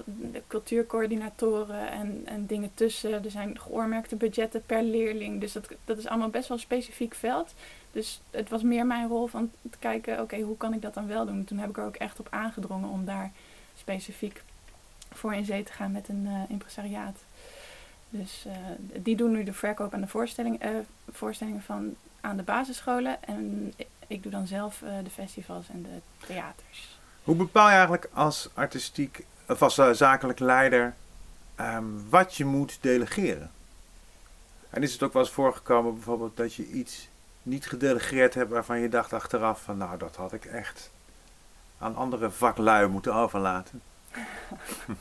cultuurcoördinatoren 0.48 1.92
en, 1.92 2.22
en 2.26 2.46
dingen 2.46 2.72
tussen. 2.74 3.24
Er 3.24 3.32
zijn 3.32 3.60
geoormerkte 3.60 4.16
budgetten 4.16 4.66
per 4.66 4.84
leerling. 4.84 5.40
Dus 5.40 5.52
dat, 5.52 5.68
dat 5.86 5.98
is 5.98 6.08
allemaal 6.08 6.30
best 6.30 6.48
wel 6.48 6.58
een 6.58 6.64
specifiek 6.64 7.16
veld. 7.16 7.54
Dus 7.92 8.22
het 8.32 8.50
was 8.50 8.64
meer 8.64 8.86
mijn 8.86 9.08
rol 9.08 9.28
van 9.28 9.52
te 9.72 9.78
kijken, 9.78 10.22
oké, 10.22 10.40
hoe 10.40 10.58
kan 10.58 10.74
ik 10.74 10.82
dat 10.82 10.94
dan 10.94 11.08
wel 11.08 11.26
doen? 11.26 11.44
Toen 11.44 11.58
heb 11.58 11.70
ik 11.70 11.78
er 11.78 11.86
ook 11.86 11.96
echt 11.96 12.20
op 12.20 12.28
aangedrongen 12.30 12.90
om 12.90 13.06
daar 13.06 13.32
specifiek 13.76 14.44
voor 15.12 15.34
in 15.34 15.46
zee 15.46 15.64
te 15.64 15.72
gaan 15.72 15.92
met 15.92 16.10
een 16.10 16.28
eh, 16.28 16.42
impresariaat. 16.48 17.18
Dus 18.10 18.46
eh, 18.48 18.54
die 19.04 19.16
doen 19.16 19.32
nu 19.32 19.44
de 19.44 19.54
verkoop 19.54 19.94
en 19.94 20.02
de 20.02 20.08
voorstelling, 20.08 20.62
voorstellingen 21.12 21.62
van 21.62 21.96
aan 22.22 22.38
de 22.38 22.44
basisscholen. 22.44 23.24
En 23.24 23.74
ik, 24.08 24.24
doe 24.24 24.32
dan 24.32 24.48
zelf 24.48 24.82
eh, 24.82 24.90
de 25.04 25.10
festivals 25.10 25.70
en 25.70 25.82
de 25.82 26.26
theaters. 26.28 27.00
Hoe 27.24 27.36
bepaal 27.36 27.68
je 27.68 27.74
eigenlijk 27.74 28.10
als 28.14 28.50
artistiek, 28.54 29.26
of 29.48 29.62
als 29.62 29.78
eh, 29.78 29.92
zakelijk 29.92 30.40
leider, 30.40 30.96
ehm, 31.56 31.86
wat 32.10 32.36
je 32.36 32.46
moet 32.46 32.78
delegeren? 32.82 33.52
En 34.70 34.84
is 34.84 34.94
het 34.94 35.04
ook 35.04 35.14
wel 35.14 35.22
eens 35.22 35.32
voorgekomen 35.32 35.94
bijvoorbeeld 35.94 36.38
dat 36.38 36.54
je 36.54 36.68
iets 36.68 37.08
niet 37.44 37.68
gedelegeerd 37.68 38.34
hebt 38.34 38.50
waarvan 38.50 38.80
je 38.80 38.90
dacht 38.90 39.14
achteraf 39.14 39.62
van 39.62 39.78
nou 39.78 39.98
dat 39.98 40.16
had 40.16 40.34
ik 40.34 40.46
echt 40.46 40.92
aan 41.78 41.96
andere 41.96 42.32
vaklui 42.32 42.88
moeten 42.88 43.14
overlaten? 43.14 43.82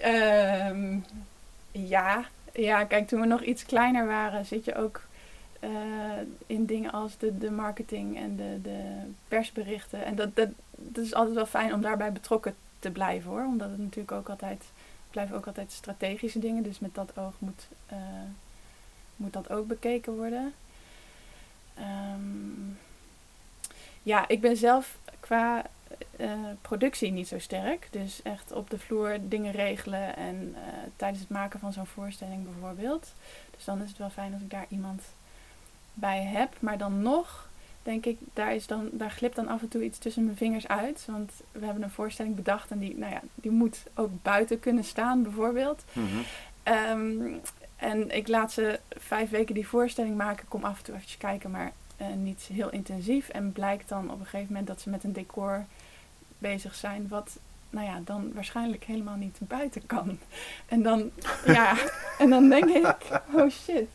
Ehm, 0.00 0.98
ja. 1.70 2.24
ja, 2.52 2.84
kijk, 2.84 3.08
toen 3.08 3.20
we 3.20 3.26
nog 3.26 3.42
iets 3.42 3.64
kleiner 3.64 4.06
waren, 4.06 4.46
zit 4.46 4.64
je 4.64 4.74
ook 4.74 5.00
eh, 5.66 5.72
in 6.46 6.66
dingen 6.66 6.92
als 6.92 7.18
de, 7.18 7.38
de 7.38 7.50
marketing 7.50 8.16
en 8.16 8.36
de, 8.36 8.58
de 8.62 8.80
persberichten. 9.28 10.04
En 10.04 10.14
dat, 10.14 10.36
dat, 10.36 10.48
dat 10.70 11.04
is 11.04 11.14
altijd 11.14 11.34
wel 11.34 11.46
fijn 11.46 11.74
om 11.74 11.80
daarbij 11.80 12.12
betrokken 12.12 12.54
te 12.78 12.90
blijven 12.90 13.30
hoor. 13.30 13.44
Omdat 13.44 13.70
het 13.70 13.78
natuurlijk 13.78 14.12
ook 14.12 14.28
altijd 14.28 14.64
blijven 15.10 15.36
ook 15.36 15.46
altijd 15.46 15.72
strategische 15.72 16.38
dingen. 16.38 16.62
Dus 16.62 16.78
met 16.78 16.94
dat 16.94 17.18
oog 17.18 17.34
moet, 17.38 17.68
eh, 17.86 17.96
moet 19.16 19.32
dat 19.32 19.50
ook 19.50 19.66
bekeken 19.66 20.16
worden. 20.16 20.54
Ehm, 21.74 22.70
ja, 24.02 24.28
ik 24.28 24.40
ben 24.40 24.56
zelf 24.56 24.98
qua 25.20 25.64
uh, 26.20 26.32
productie 26.60 27.12
niet 27.12 27.28
zo 27.28 27.38
sterk. 27.38 27.88
Dus 27.90 28.22
echt 28.22 28.52
op 28.52 28.70
de 28.70 28.78
vloer 28.78 29.18
dingen 29.20 29.52
regelen 29.52 30.16
en 30.16 30.56
tijdens 30.96 31.20
het 31.20 31.30
maken 31.30 31.60
van 31.60 31.72
zo'n 31.72 31.86
voorstelling 31.86 32.44
bijvoorbeeld. 32.44 33.12
Dus 33.56 33.64
dan 33.64 33.82
is 33.82 33.88
het 33.88 33.98
wel 33.98 34.10
fijn 34.10 34.32
als 34.32 34.42
ik 34.42 34.50
daar 34.50 34.66
iemand 34.68 35.02
bij 35.98 36.22
heb. 36.22 36.56
Maar 36.60 36.78
dan 36.78 37.02
nog 37.02 37.48
denk 37.82 38.06
ik, 38.06 38.18
daar, 38.32 38.54
is 38.54 38.66
dan, 38.66 38.88
daar 38.92 39.10
glipt 39.10 39.36
dan 39.36 39.48
af 39.48 39.60
en 39.60 39.68
toe 39.68 39.84
iets 39.84 39.98
tussen 39.98 40.24
mijn 40.24 40.36
vingers 40.36 40.68
uit. 40.68 41.04
Want 41.10 41.32
we 41.52 41.64
hebben 41.64 41.82
een 41.82 41.90
voorstelling 41.90 42.34
bedacht 42.34 42.70
en 42.70 42.78
die, 42.78 42.98
nou 42.98 43.12
ja, 43.12 43.20
die 43.34 43.50
moet 43.50 43.82
ook 43.94 44.10
buiten 44.22 44.60
kunnen 44.60 44.84
staan 44.84 45.22
bijvoorbeeld. 45.22 45.84
Mhm. 45.92 46.18
Um, 46.90 47.40
en 47.76 48.10
ik 48.16 48.28
laat 48.28 48.52
ze 48.52 48.80
vijf 48.88 49.30
weken 49.30 49.54
die 49.54 49.68
voorstelling 49.68 50.16
maken. 50.16 50.48
Kom 50.48 50.64
af 50.64 50.78
en 50.78 50.84
toe 50.84 50.94
even 50.94 51.18
kijken, 51.18 51.50
maar 51.50 51.72
uh, 52.00 52.06
niet 52.16 52.48
heel 52.52 52.70
intensief. 52.70 53.28
En 53.28 53.52
blijkt 53.52 53.88
dan 53.88 54.10
op 54.10 54.18
een 54.18 54.26
gegeven 54.26 54.46
moment 54.46 54.66
dat 54.66 54.80
ze 54.80 54.90
met 54.90 55.04
een 55.04 55.12
decor 55.12 55.64
bezig 56.38 56.74
zijn. 56.74 57.08
Wat 57.08 57.38
nou 57.76 57.88
ja, 57.88 58.00
dan 58.04 58.32
waarschijnlijk 58.32 58.84
helemaal 58.84 59.16
niet 59.16 59.38
buiten 59.40 59.86
kan. 59.86 60.18
En 60.66 60.82
dan, 60.82 61.10
ja, 61.46 61.76
en 62.18 62.30
dan 62.30 62.48
denk 62.48 62.64
ik, 62.64 62.96
oh 63.32 63.50
shit. 63.50 63.88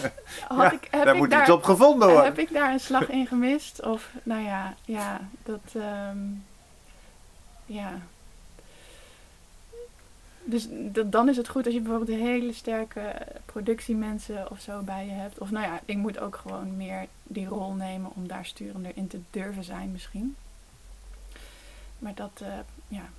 Had 0.48 0.70
ja, 0.70 0.72
ik, 0.72 0.88
heb 0.90 1.04
daar 1.04 1.14
ik 1.14 1.20
moet 1.20 1.30
daar, 1.30 1.40
iets 1.40 1.50
op 1.50 1.62
gevonden 1.62 2.08
worden. 2.08 2.24
Heb 2.24 2.38
ik 2.38 2.52
daar 2.52 2.72
een 2.72 2.80
slag 2.80 3.08
in 3.08 3.26
gemist? 3.26 3.82
Of, 3.82 4.10
nou 4.22 4.42
ja, 4.42 4.74
ja, 4.84 5.20
dat, 5.42 5.74
um, 6.10 6.44
ja. 7.66 7.98
Dus 10.44 10.68
dan 11.06 11.28
is 11.28 11.36
het 11.36 11.48
goed 11.48 11.64
als 11.64 11.74
je 11.74 11.80
bijvoorbeeld 11.80 12.18
hele 12.18 12.52
sterke 12.52 13.26
productiemensen 13.44 14.50
of 14.50 14.60
zo 14.60 14.80
bij 14.80 15.06
je 15.06 15.12
hebt. 15.12 15.38
Of 15.38 15.50
nou 15.50 15.66
ja, 15.66 15.80
ik 15.84 15.96
moet 15.96 16.18
ook 16.18 16.36
gewoon 16.36 16.76
meer 16.76 17.06
die 17.22 17.46
rol 17.46 17.72
nemen 17.72 18.10
om 18.14 18.28
daar 18.28 18.46
sturender 18.46 18.92
in 18.94 19.06
te 19.06 19.20
durven 19.30 19.64
zijn 19.64 19.92
misschien. 19.92 20.36
Maar 21.98 22.14
dat, 22.14 22.40
uh, 22.42 22.48
ja. 22.88 23.10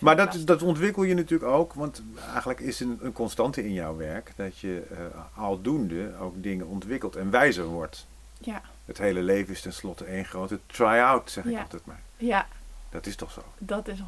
Maar 0.00 0.16
dat, 0.16 0.42
dat 0.44 0.62
ontwikkel 0.62 1.02
je 1.02 1.14
natuurlijk 1.14 1.50
ook, 1.50 1.72
want 1.72 2.02
eigenlijk 2.30 2.60
is 2.60 2.80
een, 2.80 2.98
een 3.02 3.12
constante 3.12 3.64
in 3.64 3.72
jouw 3.72 3.96
werk 3.96 4.32
dat 4.36 4.58
je 4.58 4.82
uh, 4.92 4.98
aldoende 5.42 6.12
ook 6.20 6.42
dingen 6.42 6.66
ontwikkelt 6.66 7.16
en 7.16 7.30
wijzer 7.30 7.64
wordt. 7.64 8.06
Ja. 8.38 8.62
Het 8.84 8.98
hele 8.98 9.22
leven 9.22 9.52
is 9.52 9.60
tenslotte 9.60 10.04
één 10.04 10.24
grote 10.24 10.58
try-out, 10.66 11.30
zeg 11.30 11.44
ik 11.44 11.58
altijd 11.58 11.86
maar. 11.86 12.00
Ja. 12.16 12.46
Dat 12.90 13.06
is 13.06 13.16
toch 13.16 13.30
zo? 13.30 13.42
Dat 13.58 13.88
is 13.88 13.98
100% 13.98 14.02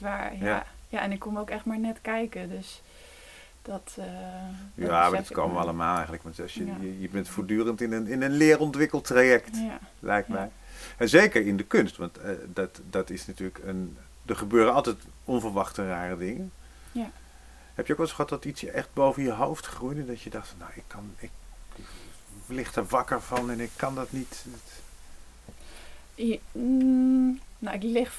waar, 0.00 0.36
ja. 0.36 0.46
ja. 0.46 0.66
ja. 0.88 1.00
en 1.00 1.12
ik 1.12 1.18
kom 1.18 1.38
ook 1.38 1.50
echt 1.50 1.64
maar 1.64 1.78
net 1.78 1.98
kijken, 2.02 2.48
dus 2.48 2.82
dat... 3.62 3.96
Uh, 3.98 4.04
dat 4.74 4.88
ja, 4.88 5.10
maar 5.10 5.10
dat 5.10 5.32
komen 5.32 5.54
we 5.54 5.62
allemaal 5.62 5.94
eigenlijk. 5.94 6.22
Want 6.22 6.40
als 6.40 6.54
je, 6.54 6.66
je, 6.80 7.00
je, 7.00 7.08
bent 7.08 7.28
voortdurend 7.28 7.80
in 7.80 7.92
een, 7.92 8.06
in 8.06 8.22
een 8.22 8.36
leerontwikkeltraject, 8.36 9.58
lijkt 9.98 10.28
mij. 10.28 10.50
En 10.96 11.08
zeker 11.08 11.46
in 11.46 11.56
de 11.56 11.64
kunst, 11.64 11.96
want 11.96 12.18
uh, 12.18 12.30
dat, 12.52 12.80
dat 12.90 13.10
is 13.10 13.26
natuurlijk 13.26 13.60
een... 13.64 13.96
Er 14.28 14.36
gebeuren 14.36 14.74
altijd 14.74 14.96
onverwachte 15.24 15.88
rare 15.88 16.16
dingen. 16.16 16.52
Ja. 16.92 17.10
Heb 17.74 17.86
je 17.86 17.92
ook 17.92 17.98
wel 17.98 18.06
eens 18.06 18.16
gehad 18.16 18.30
dat 18.30 18.44
iets 18.44 18.60
je 18.60 18.70
echt 18.70 18.88
boven 18.92 19.22
je 19.22 19.32
hoofd 19.32 19.66
groeide? 19.66 20.06
Dat 20.06 20.20
je 20.20 20.30
dacht, 20.30 20.54
nou, 20.58 20.70
ik 20.74 20.84
kan... 20.86 21.14
Ik, 21.18 21.30
ik 21.74 21.84
ligt 22.46 22.76
er 22.76 22.86
wakker 22.86 23.22
van 23.22 23.50
en 23.50 23.60
ik 23.60 23.70
kan 23.76 23.94
dat 23.94 24.12
niet... 24.12 24.44
Ja, 26.14 26.36
mm, 26.52 27.40
nou, 27.58 27.76
ik 27.76 27.82
lig 27.82 28.12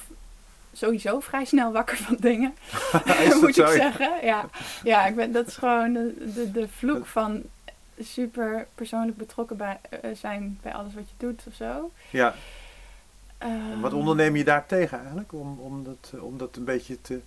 sowieso 0.72 1.20
vrij 1.20 1.44
snel 1.44 1.72
wakker 1.72 1.96
van 1.96 2.16
dingen. 2.20 2.54
moet 3.40 3.48
ik 3.48 3.66
zeggen. 3.66 4.24
Ja, 4.26 4.48
ja 4.84 5.06
ik 5.06 5.16
ben, 5.16 5.32
dat 5.32 5.46
is 5.46 5.56
gewoon 5.56 5.92
de, 5.92 6.32
de, 6.34 6.50
de 6.50 6.68
vloek 6.68 7.06
van 7.06 7.42
super 7.98 8.66
persoonlijk 8.74 9.16
betrokken 9.16 9.56
bij, 9.56 9.78
uh, 10.04 10.10
zijn 10.14 10.58
bij 10.62 10.74
alles 10.74 10.94
wat 10.94 11.08
je 11.08 11.26
doet 11.26 11.42
of 11.48 11.54
zo. 11.54 11.90
Ja. 12.10 12.34
Um, 13.42 13.80
wat 13.80 13.92
onderneem 13.92 14.36
je 14.36 14.44
daar 14.44 14.66
tegen 14.66 14.98
eigenlijk? 14.98 15.32
Om, 15.32 15.58
om, 15.58 15.84
dat, 15.84 16.12
om 16.20 16.38
dat 16.38 16.56
een 16.56 16.64
beetje 16.64 17.00
te 17.00 17.20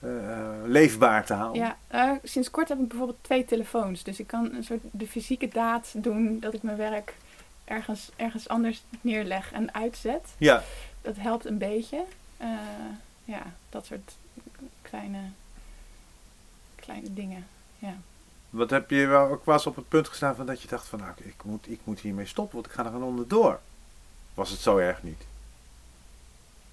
uh, 0.00 0.48
leefbaar 0.64 1.26
te 1.26 1.34
houden? 1.34 1.62
Ja, 1.62 1.76
uh, 1.94 2.18
sinds 2.22 2.50
kort 2.50 2.68
heb 2.68 2.78
ik 2.78 2.88
bijvoorbeeld 2.88 3.18
twee 3.20 3.44
telefoons. 3.44 4.02
Dus 4.02 4.20
ik 4.20 4.26
kan 4.26 4.54
een 4.54 4.64
soort 4.64 4.80
de 4.90 5.06
fysieke 5.06 5.48
daad 5.48 5.92
doen 5.96 6.40
dat 6.40 6.54
ik 6.54 6.62
mijn 6.62 6.76
werk 6.76 7.14
ergens, 7.64 8.10
ergens 8.16 8.48
anders 8.48 8.82
neerleg 9.00 9.52
en 9.52 9.74
uitzet. 9.74 10.34
Ja. 10.38 10.62
Dat 11.02 11.16
helpt 11.16 11.44
een 11.44 11.58
beetje. 11.58 12.04
Uh, 12.40 12.48
ja, 13.24 13.42
dat 13.68 13.86
soort 13.86 14.16
kleine, 14.82 15.20
kleine 16.74 17.14
dingen. 17.14 17.46
Ja. 17.78 17.94
Wat 18.50 18.70
heb 18.70 18.90
je 18.90 19.06
wel 19.06 19.28
ook 19.28 19.44
was 19.44 19.66
op 19.66 19.76
het 19.76 19.88
punt 19.88 20.08
gestaan 20.08 20.36
van 20.36 20.46
dat 20.46 20.62
je 20.62 20.68
dacht 20.68 20.86
van 20.86 20.98
nou, 20.98 21.12
ik 21.16 21.44
moet, 21.44 21.70
ik 21.70 21.80
moet 21.84 22.00
hiermee 22.00 22.26
stoppen, 22.26 22.54
want 22.54 22.66
ik 22.66 22.72
ga 22.72 22.84
er 22.84 22.90
gewoon 22.90 23.08
onderdoor. 23.08 23.60
Was 24.36 24.50
het 24.50 24.60
zo 24.60 24.76
erg 24.78 25.02
niet? 25.02 25.22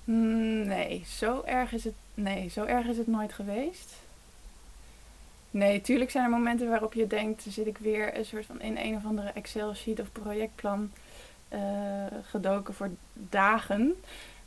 Mm, 0.03 0.67
nee, 0.67 1.03
zo 1.07 1.41
erg 1.45 1.71
is 1.73 1.83
het, 1.83 1.93
nee, 2.13 2.49
zo 2.49 2.63
erg 2.63 2.85
is 2.87 2.97
het 2.97 3.07
nooit 3.07 3.33
geweest. 3.33 3.91
Nee, 5.51 5.81
tuurlijk 5.81 6.11
zijn 6.11 6.23
er 6.23 6.29
momenten 6.29 6.69
waarop 6.69 6.93
je 6.93 7.07
denkt, 7.07 7.43
zit 7.49 7.67
ik 7.67 7.77
weer 7.77 8.17
een 8.17 8.25
soort 8.25 8.45
van 8.45 8.61
in 8.61 8.77
een 8.77 8.95
of 8.95 9.05
andere 9.05 9.29
Excel-sheet 9.29 9.99
of 9.99 10.11
projectplan 10.11 10.91
uh, 11.53 11.59
gedoken 12.29 12.73
voor 12.73 12.89
dagen. 13.13 13.95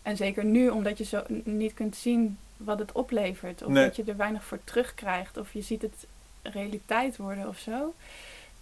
En 0.02 0.16
zeker 0.16 0.44
nu, 0.44 0.68
omdat 0.68 0.98
je 0.98 1.04
zo 1.04 1.22
niet 1.44 1.74
kunt 1.74 1.96
zien 1.96 2.38
wat 2.56 2.78
het 2.78 2.92
oplevert. 2.92 3.62
Of 3.62 3.72
Nee. 3.72 3.84
dat 3.84 3.96
je 3.96 4.04
er 4.04 4.16
weinig 4.16 4.44
voor 4.44 4.58
terugkrijgt. 4.64 5.36
Of 5.36 5.52
je 5.52 5.62
ziet 5.62 5.82
het 5.82 6.06
realiteit 6.42 7.16
worden 7.16 7.48
of 7.48 7.58
zo. 7.58 7.94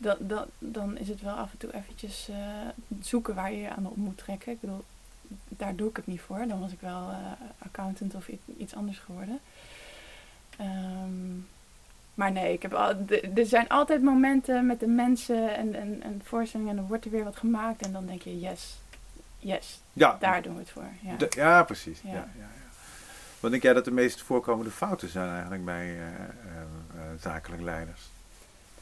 Dat, 0.05 0.17
dat, 0.21 0.49
dan 0.59 0.99
is 0.99 1.09
het 1.09 1.21
wel 1.21 1.35
af 1.35 1.53
en 1.53 1.59
toe 1.59 1.75
eventjes 1.75 2.29
eh, 2.29 2.37
zoeken 3.01 3.35
waar 3.35 3.53
je 3.53 3.59
je 3.61 3.69
aan 3.71 3.87
op 3.87 3.97
moet 3.97 4.19
trekken. 4.19 4.53
Ik 4.53 4.61
bedoel, 4.61 4.85
daar 5.49 5.77
doe 5.77 5.89
ik 5.89 5.97
het 5.97 6.07
niet 6.07 6.21
voor. 6.21 6.45
Dan 6.49 6.61
was 6.61 6.73
ik 6.73 6.81
wel 6.81 7.11
eh, 7.11 7.17
accountant 7.59 8.15
of 8.15 8.29
iets 8.59 8.75
anders 8.75 8.99
geworden. 8.99 9.39
Ehm, 10.57 11.37
maar 12.15 12.33
nee, 12.33 12.53
ik 12.53 12.63
heb 12.63 12.75
al, 12.75 12.95
er 13.35 13.47
zijn 13.47 13.69
altijd 13.69 14.03
momenten 14.03 14.67
met 14.67 14.81
de 14.81 14.87
mensen 14.87 15.57
en, 15.57 15.75
en, 15.75 16.03
en 16.03 16.21
voorstellingen 16.25 16.71
en 16.73 16.77
dan 16.79 16.87
wordt 16.87 17.05
er 17.05 17.11
weer 17.11 17.25
wat 17.25 17.37
gemaakt. 17.37 17.83
En 17.83 17.93
dan 17.93 18.07
denk 18.07 18.23
je, 18.23 18.41
yes, 18.41 18.79
yes, 19.39 19.81
Ja, 19.93 20.17
daar 20.21 20.43
doen 20.43 20.55
we 20.55 20.61
het 20.61 20.71
voor. 20.71 20.89
Ja. 21.01 21.17
de- 21.17 21.33
ja 21.37 21.63
precies. 21.63 22.01
Ja. 22.01 22.11
Ja. 22.13 22.29
Ja, 22.39 22.47
Wat 23.41 23.51
denk 23.51 23.63
jij 23.63 23.73
dat 23.73 23.85
de 23.85 23.91
meest 23.91 24.23
voorkomende 24.23 24.71
fouten 24.71 25.09
zijn 25.09 25.31
eigenlijk 25.31 25.65
bij 25.65 25.87
eh, 25.99 26.05
eh, 26.05 26.65
zakelijk 27.21 27.63
leiders? 27.63 28.13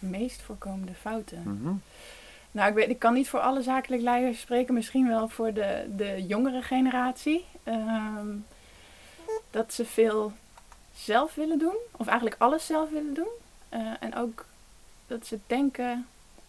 Meest 0.03 0.43
voorkomende 0.43 0.95
fouten. 0.95 1.43
Mhm. 1.43 1.75
Nou, 2.51 2.69
ik, 2.69 2.75
weet, 2.75 2.88
ik 2.88 2.99
kan 2.99 3.15
niet 3.15 3.29
voor 3.29 3.41
alle 3.41 3.62
zakelijk 3.62 4.03
leiders 4.03 4.41
spreken. 4.41 4.75
Misschien 4.75 5.09
wel 5.09 5.29
voor 5.29 5.53
de, 5.53 5.91
de 5.97 6.27
jongere 6.27 6.62
generatie. 6.62 7.45
Ehm, 7.62 8.27
dat 9.51 9.73
ze 9.73 9.85
veel 9.85 10.33
zelf 10.95 11.35
willen 11.35 11.59
doen. 11.59 11.77
Of 11.91 12.07
eigenlijk 12.07 12.41
alles 12.41 12.67
zelf 12.67 12.91
willen 12.91 13.15
doen. 13.15 13.31
Eh, 13.69 13.93
en 14.01 14.15
ook 14.15 14.47
dat 15.07 15.27
ze 15.27 15.38
denken 15.47 16.07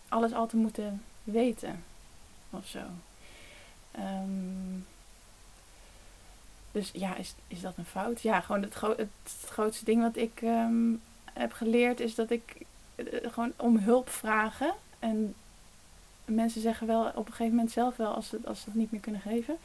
alles 0.09 0.33
al 0.33 0.47
te 0.47 0.57
moeten 0.57 1.03
weten. 1.23 1.83
Of 2.49 2.67
zo. 2.67 2.79
Ehm, 3.91 4.79
dus 6.71 6.91
ja, 6.93 7.15
is, 7.15 7.35
is 7.47 7.61
dat 7.61 7.73
een 7.77 7.85
fout? 7.85 8.21
Ja, 8.21 8.41
gewoon 8.41 8.61
het, 8.61 8.73
gro- 8.73 8.95
het, 8.97 9.09
grootste 9.45 9.85
ding 9.85 10.01
wat 10.01 10.17
ik 10.17 10.41
ehm, 10.41 10.93
heb 11.33 11.51
geleerd 11.51 11.99
is 11.99 12.15
dat 12.15 12.29
ik 12.29 12.55
gewoon 13.31 13.53
om 13.55 13.77
hulp 13.77 14.09
vragen. 14.09 14.73
En 14.99 15.35
mensen 16.25 16.61
zeggen 16.61 16.87
wel 16.87 17.05
op 17.05 17.25
een 17.25 17.33
gegeven 17.33 17.55
moment 17.55 17.71
zelf 17.71 17.95
wel, 17.95 18.13
als 18.13 18.27
ze, 18.27 18.39
als 18.45 18.59
ze 18.59 18.65
het 18.65 18.75
niet 18.75 18.91
meer 18.91 19.01
kunnen 19.01 19.21
geven, 19.21 19.57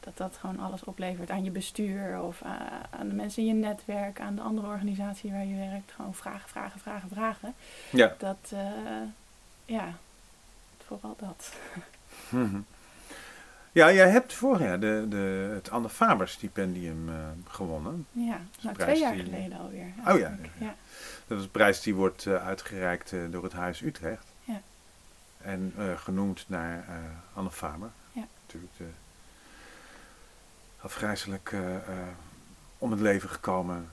dat 0.00 0.16
dat 0.16 0.36
gewoon 0.40 0.60
alles 0.60 0.84
oplevert 0.84 1.30
aan 1.30 1.44
je 1.44 1.50
bestuur 1.50 2.22
of 2.22 2.42
aan 2.90 3.08
de 3.08 3.14
mensen 3.14 3.42
in 3.42 3.48
je 3.48 3.54
netwerk, 3.54 4.20
aan 4.20 4.34
de 4.34 4.42
andere 4.42 4.66
organisatie 4.66 5.30
waar 5.30 5.44
je 5.44 5.68
werkt. 5.70 5.92
Gewoon 5.96 6.14
vragen, 6.14 6.48
vragen, 6.48 6.80
vragen, 6.80 7.08
vragen. 7.08 7.54
Ja. 7.90 8.14
Dat, 8.18 8.52
eh, 8.52 9.02
ja, 9.64 9.94
vooral 10.86 11.16
dat. 11.18 11.52
Ja, 13.72 13.92
jij 13.92 14.08
hebt 14.10 14.34
vorig 14.34 14.60
jaar 14.60 14.80
de, 14.80 15.06
de, 15.08 15.50
het 15.54 15.70
Anne 15.70 15.88
Faber 15.88 16.28
stipendium 16.28 17.08
eh, 17.08 17.14
gewonnen. 17.48 18.06
Ja, 18.12 18.40
nou 18.60 18.76
twee 18.76 18.98
jaar 18.98 19.12
die- 19.14 19.24
geleden 19.24 19.58
alweer. 19.58 19.86
eigenlijk. 20.04 20.50
ja. 20.58 20.66
ja. 20.66 20.74
Dat 21.26 21.38
is 21.38 21.44
een 21.44 21.50
prijs 21.50 21.80
die 21.80 21.94
wordt 21.94 22.26
eh, 22.26 22.46
uitgereikt 22.46 23.12
eh, 23.12 23.20
door 23.30 23.42
het 23.42 23.52
Huis 23.52 23.80
Utrecht. 23.82 24.24
Ja. 24.44 24.60
En 25.40 25.72
genoemd 25.96 26.44
naar 26.48 26.84
Anne 27.34 27.50
Faber. 27.50 27.90
Ja. 28.12 28.24
Natuurlijk 28.46 28.72
de 28.76 28.88
afgrijzelijk 30.80 31.54
om 32.78 32.90
het 32.90 33.00
leven 33.00 33.28
gekomen, 33.28 33.88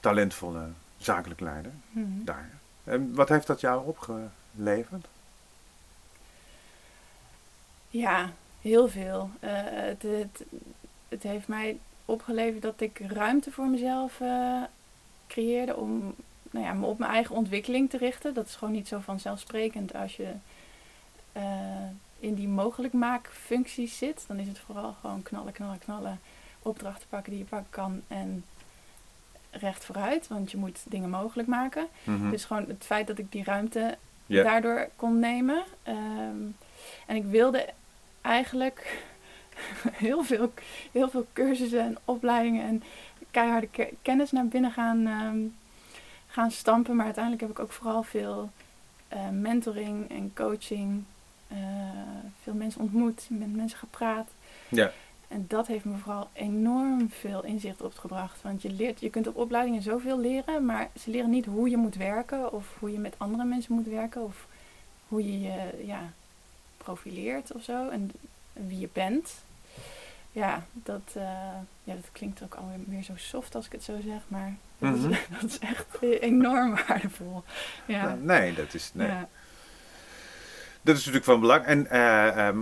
talentvolle 0.00 0.66
zakelijk 0.98 1.40
leider 1.40 1.72
Mhm. 1.90 2.24
daar. 2.24 2.50
En 2.84 3.14
wat 3.14 3.28
heeft 3.28 3.46
dat 3.46 3.60
jou 3.60 3.86
opgeleverd? 3.86 5.06
Ja, 7.88 8.30
heel 8.64 8.88
veel. 8.88 9.30
Eh, 9.40 9.50
het, 9.62 10.02
het, 10.02 10.44
het 11.08 11.22
heeft 11.22 11.48
mij 11.48 11.78
opgeleverd 12.04 12.62
dat 12.62 12.80
ik 12.80 12.98
ruimte 12.98 13.50
voor 13.50 13.66
mezelf 13.66 14.20
eh, 14.20 14.62
creëerde 15.26 15.76
om 15.76 16.14
nou 16.50 16.64
ja, 16.64 16.72
me 16.72 16.86
op 16.86 16.98
mijn 16.98 17.10
eigen 17.10 17.34
ontwikkeling 17.34 17.90
te 17.90 17.96
richten. 17.96 18.34
Dat 18.34 18.46
is 18.46 18.54
gewoon 18.54 18.74
niet 18.74 18.88
zo 18.88 18.98
vanzelfsprekend 18.98 19.94
als 19.94 20.16
je 20.16 20.32
eh, 21.32 21.42
in 22.18 22.34
die 22.34 22.48
mogelijkmaakfunctie 22.48 23.88
zit. 23.88 24.24
Dan 24.26 24.38
is 24.38 24.48
het 24.48 24.58
vooral 24.58 24.94
gewoon 25.00 25.22
knallen, 25.22 25.52
knallen, 25.52 25.78
knallen. 25.78 26.20
Opdrachten 26.62 27.08
pakken 27.08 27.30
die 27.30 27.40
je 27.40 27.48
pakken 27.48 27.70
kan 27.70 28.02
en 28.08 28.44
recht 29.50 29.84
vooruit. 29.84 30.28
Want 30.28 30.50
je 30.50 30.56
moet 30.56 30.78
dingen 30.88 31.10
mogelijk 31.10 31.48
maken. 31.48 31.86
Mhm. 32.04 32.30
Dus 32.30 32.44
gewoon 32.44 32.64
het 32.68 32.84
feit 32.84 33.06
dat 33.06 33.18
ik 33.18 33.32
die 33.32 33.44
ruimte 33.44 33.98
daardoor 34.26 34.88
kon 34.96 35.18
nemen. 35.18 35.64
Ehm, 35.82 36.42
en 37.06 37.16
ik 37.16 37.24
wilde 37.24 37.68
eigenlijk 38.24 39.02
heel 40.06 40.22
veel, 40.24 40.52
heel 40.92 41.10
veel 41.10 41.26
cursussen 41.32 41.80
en 41.80 41.96
opleidingen 42.04 42.66
en 42.66 42.82
keiharde 43.30 43.66
ke- 43.68 43.94
kennis 44.02 44.30
naar 44.32 44.46
binnen 44.46 44.72
gaan, 44.72 45.06
ehm, 45.06 45.38
gaan 46.26 46.50
stampen. 46.50 46.96
Maar 46.96 47.04
uiteindelijk 47.04 47.42
heb 47.42 47.50
ik 47.52 47.58
ook 47.58 47.72
vooral 47.72 48.02
veel 48.02 48.50
eh, 49.08 49.28
mentoring 49.30 50.10
en 50.10 50.30
coaching. 50.34 51.04
eh, 51.48 51.56
veel 52.42 52.54
mensen 52.54 52.80
ontmoet, 52.80 53.26
met 53.30 53.56
mensen 53.56 53.78
gepraat. 53.78 54.28
Ja. 54.68 54.92
En 55.28 55.44
dat 55.48 55.66
heeft 55.66 55.84
me 55.84 55.96
vooral 55.96 56.28
enorm 56.32 57.10
veel 57.10 57.44
inzicht 57.44 57.80
opgebracht. 57.82 58.42
Want 58.42 58.62
je, 58.62 58.70
leert, 58.70 59.00
je 59.00 59.10
kunt 59.10 59.26
op 59.26 59.36
opleidingen 59.36 59.82
zoveel 59.82 60.18
leren, 60.20 60.64
maar 60.66 60.88
ze 61.00 61.10
leren 61.10 61.30
niet 61.30 61.44
hoe 61.44 61.70
je 61.70 61.76
moet 61.76 61.94
werken 61.94 62.52
of 62.52 62.76
hoe 62.78 62.92
je 62.92 62.98
met 62.98 63.14
andere 63.16 63.44
mensen 63.44 63.74
moet 63.74 63.86
werken 63.86 64.22
of 64.24 64.46
hoe 65.08 65.24
je 65.24 65.40
je 65.40 65.84
ja, 65.86 66.12
profileert 66.84 67.52
of 67.52 67.62
zo 67.62 67.88
en 67.88 68.10
wie 68.52 68.78
je 68.78 68.88
bent. 68.92 69.32
Ja, 70.32 70.64
dat, 70.72 71.00
eh, 71.14 71.22
ja, 71.84 71.94
dat 71.94 72.08
klinkt 72.12 72.42
ook 72.42 72.54
alweer 72.54 72.78
meer 72.84 73.02
zo 73.02 73.12
soft 73.16 73.54
als 73.54 73.66
ik 73.66 73.72
het 73.72 73.82
zo 73.82 73.92
zeg, 74.04 74.20
maar 74.28 74.54
dat, 74.78 74.90
Mhm. 74.96 75.10
is, 75.10 75.18
dat 75.40 75.50
is 75.50 75.58
echt 75.58 75.86
enorm 76.20 76.74
waardevol. 76.86 77.42
Ja. 77.86 78.04
Nou, 78.04 78.18
nee, 78.20 78.54
dat 78.54 78.74
is, 78.74 78.90
nee. 78.94 79.06
Ja. 79.08 79.28
dat 80.82 80.94
is 80.96 80.98
natuurlijk 81.00 81.24
van 81.24 81.40
belang. 81.40 81.64
En 81.64 81.86
eh, 81.90 82.46
ehm, 82.48 82.58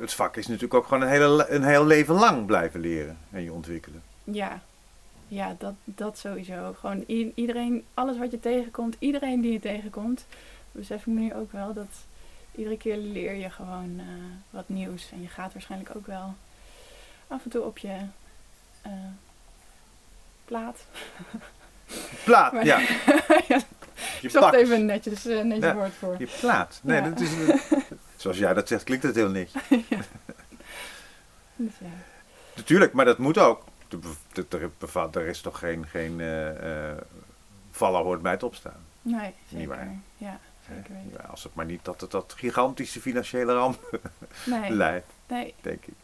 het 0.00 0.12
vak 0.14 0.36
is 0.36 0.46
natuurlijk 0.46 0.74
ook 0.74 0.86
gewoon 0.86 1.02
een, 1.02 1.08
hele, 1.08 1.48
een 1.48 1.64
heel 1.64 1.86
leven 1.86 2.14
lang 2.14 2.46
blijven 2.46 2.80
leren 2.80 3.18
en 3.30 3.42
je 3.42 3.52
ontwikkelen. 3.52 4.02
Ja, 4.24 4.60
ja 5.28 5.54
dat, 5.58 5.74
dat 5.84 6.18
sowieso. 6.18 6.74
Gewoon 6.80 7.04
i- 7.08 7.32
iedereen, 7.34 7.84
alles 7.94 8.18
wat 8.18 8.30
je 8.30 8.40
tegenkomt, 8.40 8.96
iedereen 8.98 9.40
die 9.40 9.52
je 9.52 9.60
tegenkomt, 9.60 10.26
besef 10.72 11.00
ik 11.00 11.06
me 11.06 11.20
nu 11.20 11.34
ook 11.34 11.52
wel 11.52 11.72
dat 11.72 12.04
iedere 12.54 12.76
keer 12.76 12.96
leer 12.96 13.32
je 13.34 13.50
gewoon 13.50 13.94
eh, 13.98 14.04
wat 14.50 14.68
nieuws. 14.68 15.10
En 15.12 15.22
je 15.22 15.28
gaat 15.28 15.52
waarschijnlijk 15.52 15.96
ook 15.96 16.06
wel 16.06 16.34
af 17.26 17.44
en 17.44 17.50
toe 17.50 17.62
op 17.62 17.78
je 17.78 17.96
eh, 18.82 18.92
plaat. 20.44 20.84
Plaat, 22.24 22.52
Maar- 22.52 22.64
ja. 22.64 22.78
ja, 23.48 23.60
Je 24.20 24.26
ik 24.28 24.30
zocht 24.30 24.54
even 24.54 24.76
een 24.76 24.86
netjes, 24.86 25.26
eh, 25.26 25.42
netjes 25.42 25.64
Ja. 25.64 25.74
woord 25.74 25.92
voor. 25.94 26.14
Je 26.18 26.28
plaat. 26.40 26.80
Nee, 26.82 27.02
Ja. 27.02 27.08
dat 27.08 27.20
is... 27.20 27.30
Zoals 28.16 28.38
jij 28.38 28.54
dat 28.54 28.68
zegt, 28.68 28.84
klinkt 28.84 29.04
het 29.04 29.14
heel 29.14 29.30
netjes. 29.30 29.62
Dus 31.56 31.72
ja. 31.80 31.86
Natuurlijk, 32.56 32.92
maar 32.92 33.04
dat 33.04 33.18
moet 33.18 33.38
ook. 33.38 33.64
Er 35.12 35.26
is 35.26 35.40
toch 35.40 35.58
geen, 35.58 35.86
geen 35.86 36.20
vallen 37.70 38.02
hoort 38.02 38.22
bij 38.22 38.32
het 38.32 38.42
opstaan. 38.42 38.80
Nee, 39.02 39.20
Niet 39.22 39.34
zeker. 39.48 39.68
waar. 39.68 39.96
Ja, 40.16 40.38
zeker 40.74 40.94
weten. 40.94 41.18
ja, 41.22 41.28
als 41.28 41.42
het 41.42 41.54
maar 41.54 41.64
niet 41.64 41.84
dat 41.84 42.00
het 42.00 42.10
tot 42.10 42.32
gigantische 42.32 43.00
financiële 43.00 43.52
ramp 43.52 44.00
Nee, 44.44 44.70
leidt, 44.70 45.06
nee. 45.26 45.54
denk 45.60 45.86
ik. 45.86 45.94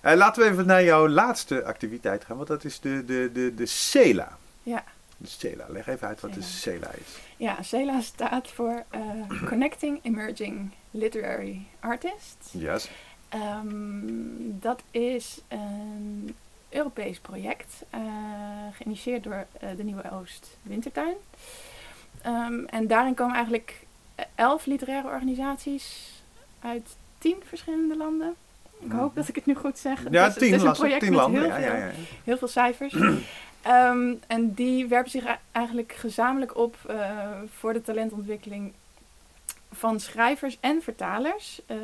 Eh, 0.00 0.14
laten 0.16 0.42
we 0.42 0.50
even 0.50 0.66
naar 0.66 0.84
jouw 0.84 1.08
laatste 1.08 1.64
activiteit 1.64 2.24
gaan, 2.24 2.36
want 2.36 2.48
dat 2.48 2.64
is 2.64 2.80
de, 2.80 3.04
de, 3.04 3.30
de, 3.32 3.54
de 3.54 3.66
CELA. 3.66 4.38
Ja. 4.62 4.84
De 5.16 5.28
CELA. 5.28 5.64
Leg 5.68 5.86
even 5.86 6.08
uit 6.08 6.20
wat 6.20 6.34
de 6.34 6.42
CELA 6.42 6.90
is. 6.90 7.18
Ja, 7.36 7.62
CELA 7.62 8.00
staat 8.00 8.48
voor 8.48 8.84
eh, 8.90 9.00
Connecting 9.48 10.00
Emerging 10.02 10.70
Literary 10.90 11.66
Artists. 11.80 12.48
Yes. 12.50 12.90
Ehm, 13.28 13.68
dat 14.60 14.82
is 14.90 15.40
een 15.48 16.34
Europees 16.68 17.18
project, 17.18 17.84
eh, 17.90 18.00
geïnitieerd 18.72 19.22
door 19.22 19.46
de 19.76 19.82
Nieuwe 19.84 20.10
Oost 20.10 20.56
Wintertuin. 20.62 21.16
Ehm, 22.22 22.64
en 22.64 22.86
daarin 22.86 23.14
komen 23.14 23.34
eigenlijk 23.34 23.83
elf 24.34 24.66
literaire 24.66 25.08
organisaties 25.08 26.12
uit 26.60 26.96
tien 27.18 27.36
verschillende 27.44 27.96
landen. 27.96 28.34
Ik 28.78 28.92
hoop 28.92 29.14
dat 29.14 29.28
ik 29.28 29.34
het 29.34 29.46
nu 29.46 29.54
goed 29.54 29.78
zeg. 29.78 30.02
Het 30.04 30.12
Ja, 30.12 30.20
is- 30.26 30.34
het 30.34 30.38
tien, 30.42 30.54
is 30.54 30.60
een 30.60 30.66
las 30.66 30.72
ik, 30.74 30.80
project 30.80 31.00
tien 31.00 31.10
met 31.10 31.20
landen. 31.20 31.40
heel 31.40 31.50
Ja, 31.50 31.58
ja, 31.58 31.70
veel- 31.70 31.78
ja. 31.86 31.92
heel 32.24 32.36
veel 32.38 32.48
cijfers. 32.48 32.94
Ehm, 33.62 34.14
en 34.26 34.52
die 34.54 34.86
werpen 34.88 35.10
zich 35.10 35.24
eigenlijk 35.52 35.92
gezamenlijk 35.92 36.56
op 36.56 36.76
eh, 36.86 37.18
voor 37.58 37.72
de 37.72 37.82
talentontwikkeling 37.82 38.72
van 39.72 40.00
schrijvers 40.00 40.56
en 40.60 40.82
vertalers 40.82 41.60
eh, 41.66 41.76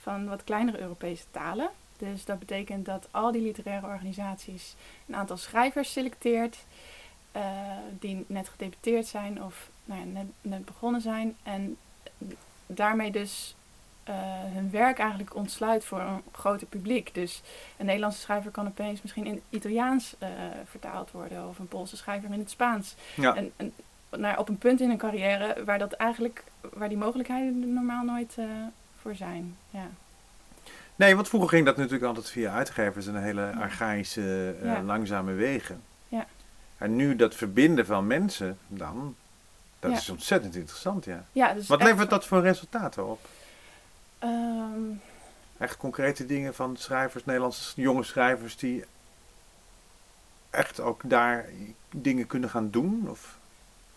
van 0.00 0.28
wat 0.28 0.44
kleinere 0.44 0.80
Europese 0.80 1.24
talen. 1.30 1.68
Dus 1.98 2.24
dat 2.24 2.38
betekent 2.38 2.86
dat 2.86 3.08
al 3.10 3.32
die 3.32 3.42
literaire 3.42 3.86
organisaties 3.86 4.74
een 5.08 5.16
aantal 5.16 5.36
schrijvers 5.36 5.92
selecteert 5.92 6.56
eh, 7.32 7.42
die 7.98 8.24
net 8.26 8.48
gedebuteerd 8.48 9.06
zijn 9.06 9.42
of 9.44 9.68
nou 9.84 10.00
ja, 10.00 10.06
net, 10.06 10.26
net 10.40 10.64
begonnen 10.64 11.00
zijn. 11.00 11.36
En 11.42 11.76
daarmee 12.66 13.10
dus 13.10 13.54
eh, 14.04 14.14
hun 14.54 14.70
werk 14.70 14.98
eigenlijk 14.98 15.34
ontsluit 15.34 15.84
voor 15.84 16.00
een 16.00 16.22
groter 16.32 16.66
publiek. 16.66 17.14
Dus 17.14 17.42
een 17.76 17.86
Nederlandse 17.86 18.20
schrijver 18.20 18.50
kan 18.50 18.66
opeens 18.66 19.02
misschien 19.02 19.26
in 19.26 19.42
Italiaans 19.48 20.14
eh, 20.18 20.28
vertaald 20.64 21.10
worden 21.10 21.48
of 21.48 21.58
een 21.58 21.68
Poolse 21.68 21.96
schrijver 21.96 22.32
in 22.32 22.38
het 22.38 22.50
Spaans. 22.50 22.94
Ja. 23.16 23.34
En, 23.36 23.52
en 23.56 23.72
ja, 24.20 24.34
op 24.38 24.48
een 24.48 24.58
punt 24.58 24.80
in 24.80 24.88
hun 24.88 24.98
carrière 24.98 25.64
waar 25.64 25.78
dat 25.78 25.92
eigenlijk 25.92 26.44
waar 26.72 26.88
die 26.88 26.98
mogelijkheden 26.98 27.72
normaal 27.74 28.04
nooit 28.04 28.34
eh, 28.38 28.44
voor 29.00 29.14
zijn. 29.14 29.56
Ja. 29.70 29.86
Nee, 30.96 31.14
want 31.14 31.28
vroeger 31.28 31.48
ging 31.50 31.66
dat 31.66 31.76
natuurlijk 31.76 32.04
altijd 32.04 32.30
via 32.30 32.52
uitgevers 32.52 33.06
en 33.06 33.22
hele 33.22 33.40
Ja. 33.40 33.50
archaïsche, 33.60 34.56
Ja. 34.62 34.82
langzame 34.82 35.32
wegen. 35.32 35.82
Ja. 36.08 36.26
En 36.78 36.96
nu 36.96 37.16
dat 37.16 37.34
verbinden 37.34 37.86
van 37.86 38.06
mensen, 38.06 38.58
dan, 38.68 39.14
dat 39.82 39.90
Ja. 39.90 39.96
is 39.96 40.08
ontzettend 40.10 40.54
interessant, 40.56 41.04
ja. 41.04 41.24
Ja, 41.32 41.54
dus 41.54 41.66
Wat 41.66 41.80
echt- 41.80 41.90
levert 41.90 42.10
dat 42.10 42.26
voor 42.26 42.40
resultaten 42.40 43.06
op? 43.10 43.20
Ehm, 44.18 44.90
Echt 45.58 45.76
concrete 45.76 46.26
dingen 46.26 46.54
van 46.54 46.76
schrijvers, 46.76 47.24
Nederlandse 47.24 47.80
jonge 47.80 48.02
schrijvers 48.02 48.56
die 48.56 48.84
echt 50.50 50.80
ook 50.80 51.00
daar 51.04 51.46
dingen 51.90 52.26
kunnen 52.26 52.50
gaan 52.50 52.70
doen? 52.70 53.06
Of 53.10 53.38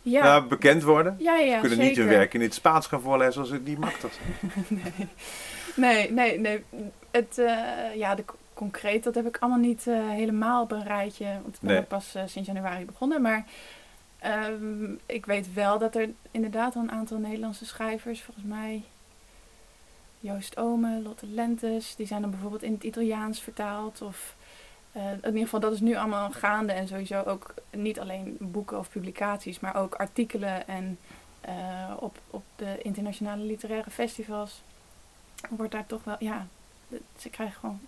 ja. 0.02 0.24
nou, 0.24 0.43
bekend 0.48 0.84
worden? 0.84 1.15
ja, 1.19 1.36
ja, 1.38 1.60
kunnen 1.60 1.80
niet 1.80 1.98
hun 1.98 2.08
werk 2.08 2.34
in 2.34 2.41
het 2.41 2.54
Spaans 2.54 2.88
gaan 2.88 3.02
voorlezen 3.02 3.41
als 3.41 3.50
het 3.50 3.65
niet 3.65 3.78
mag. 3.80 4.00
Dat. 4.00 4.12
nee. 4.78 5.10
nee, 5.76 6.12
nee, 6.12 6.39
nee. 6.39 6.63
Het, 7.12 7.38
eh, 7.38 7.95
ja, 7.95 8.15
de, 8.15 8.24
concreet, 8.54 9.04
dat 9.04 9.15
heb 9.15 9.28
ik 9.28 9.38
allemaal 9.39 9.60
niet 9.60 9.88
eh, 9.88 10.10
helemaal 10.10 10.62
op 10.63 10.71
een 10.71 10.84
rijtje. 10.84 11.26
Want 11.26 11.56
ik 11.56 11.62
ben 11.62 11.71
Nee. 11.74 11.82
pas 11.84 12.15
eh, 12.15 12.24
sinds 12.26 12.48
januari 12.48 12.86
begonnen. 12.86 13.21
Maar 13.21 13.45
ehm, 14.25 14.93
ik 15.05 15.25
weet 15.25 15.53
wel 15.53 15.79
dat 15.79 15.95
er 15.95 16.09
inderdaad 16.31 16.75
al 16.75 16.81
een 16.81 16.91
aantal 16.91 17.17
Nederlandse 17.17 17.65
schrijvers, 17.65 18.21
volgens 18.21 18.45
mij 18.45 18.83
Joost 20.19 20.57
Ome, 20.57 21.01
Lotte 21.01 21.27
Lentes, 21.27 21.95
die 21.95 22.07
zijn 22.07 22.21
dan 22.21 22.29
bijvoorbeeld 22.29 22.63
in 22.63 22.73
het 22.73 22.83
Italiaans 22.83 23.41
vertaald. 23.41 24.01
Of 24.01 24.35
eh, 24.91 25.11
in 25.11 25.25
ieder 25.25 25.41
geval, 25.41 25.59
dat 25.59 25.73
is 25.73 25.79
nu 25.79 25.95
allemaal 25.95 26.31
gaande. 26.31 26.73
En 26.73 26.88
sowieso 26.88 27.21
ook 27.21 27.53
niet 27.69 27.99
alleen 27.99 28.38
boeken 28.39 28.79
of 28.79 28.89
publicaties, 28.89 29.59
maar 29.59 29.75
ook 29.75 29.95
artikelen 29.95 30.67
en 30.67 30.97
eh, 31.41 31.93
op, 31.99 32.19
op 32.29 32.43
de 32.55 32.77
internationale 32.81 33.43
literaire 33.43 33.89
festivals 33.89 34.61
wordt 35.49 35.71
daar 35.71 35.85
toch 35.85 36.03
wel, 36.03 36.15
ja, 36.19 36.47
ze 37.17 37.29
krijgen 37.29 37.59
gewoon 37.59 37.79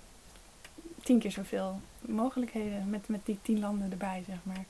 tien 1.03 1.19
keer 1.19 1.31
zoveel 1.31 1.81
mogelijkheden 2.01 2.89
met, 2.89 3.07
met 3.07 3.25
die 3.25 3.39
tien 3.41 3.59
landen 3.59 3.91
erbij, 3.91 4.23
zeg 4.27 4.37
maar. 4.43 4.65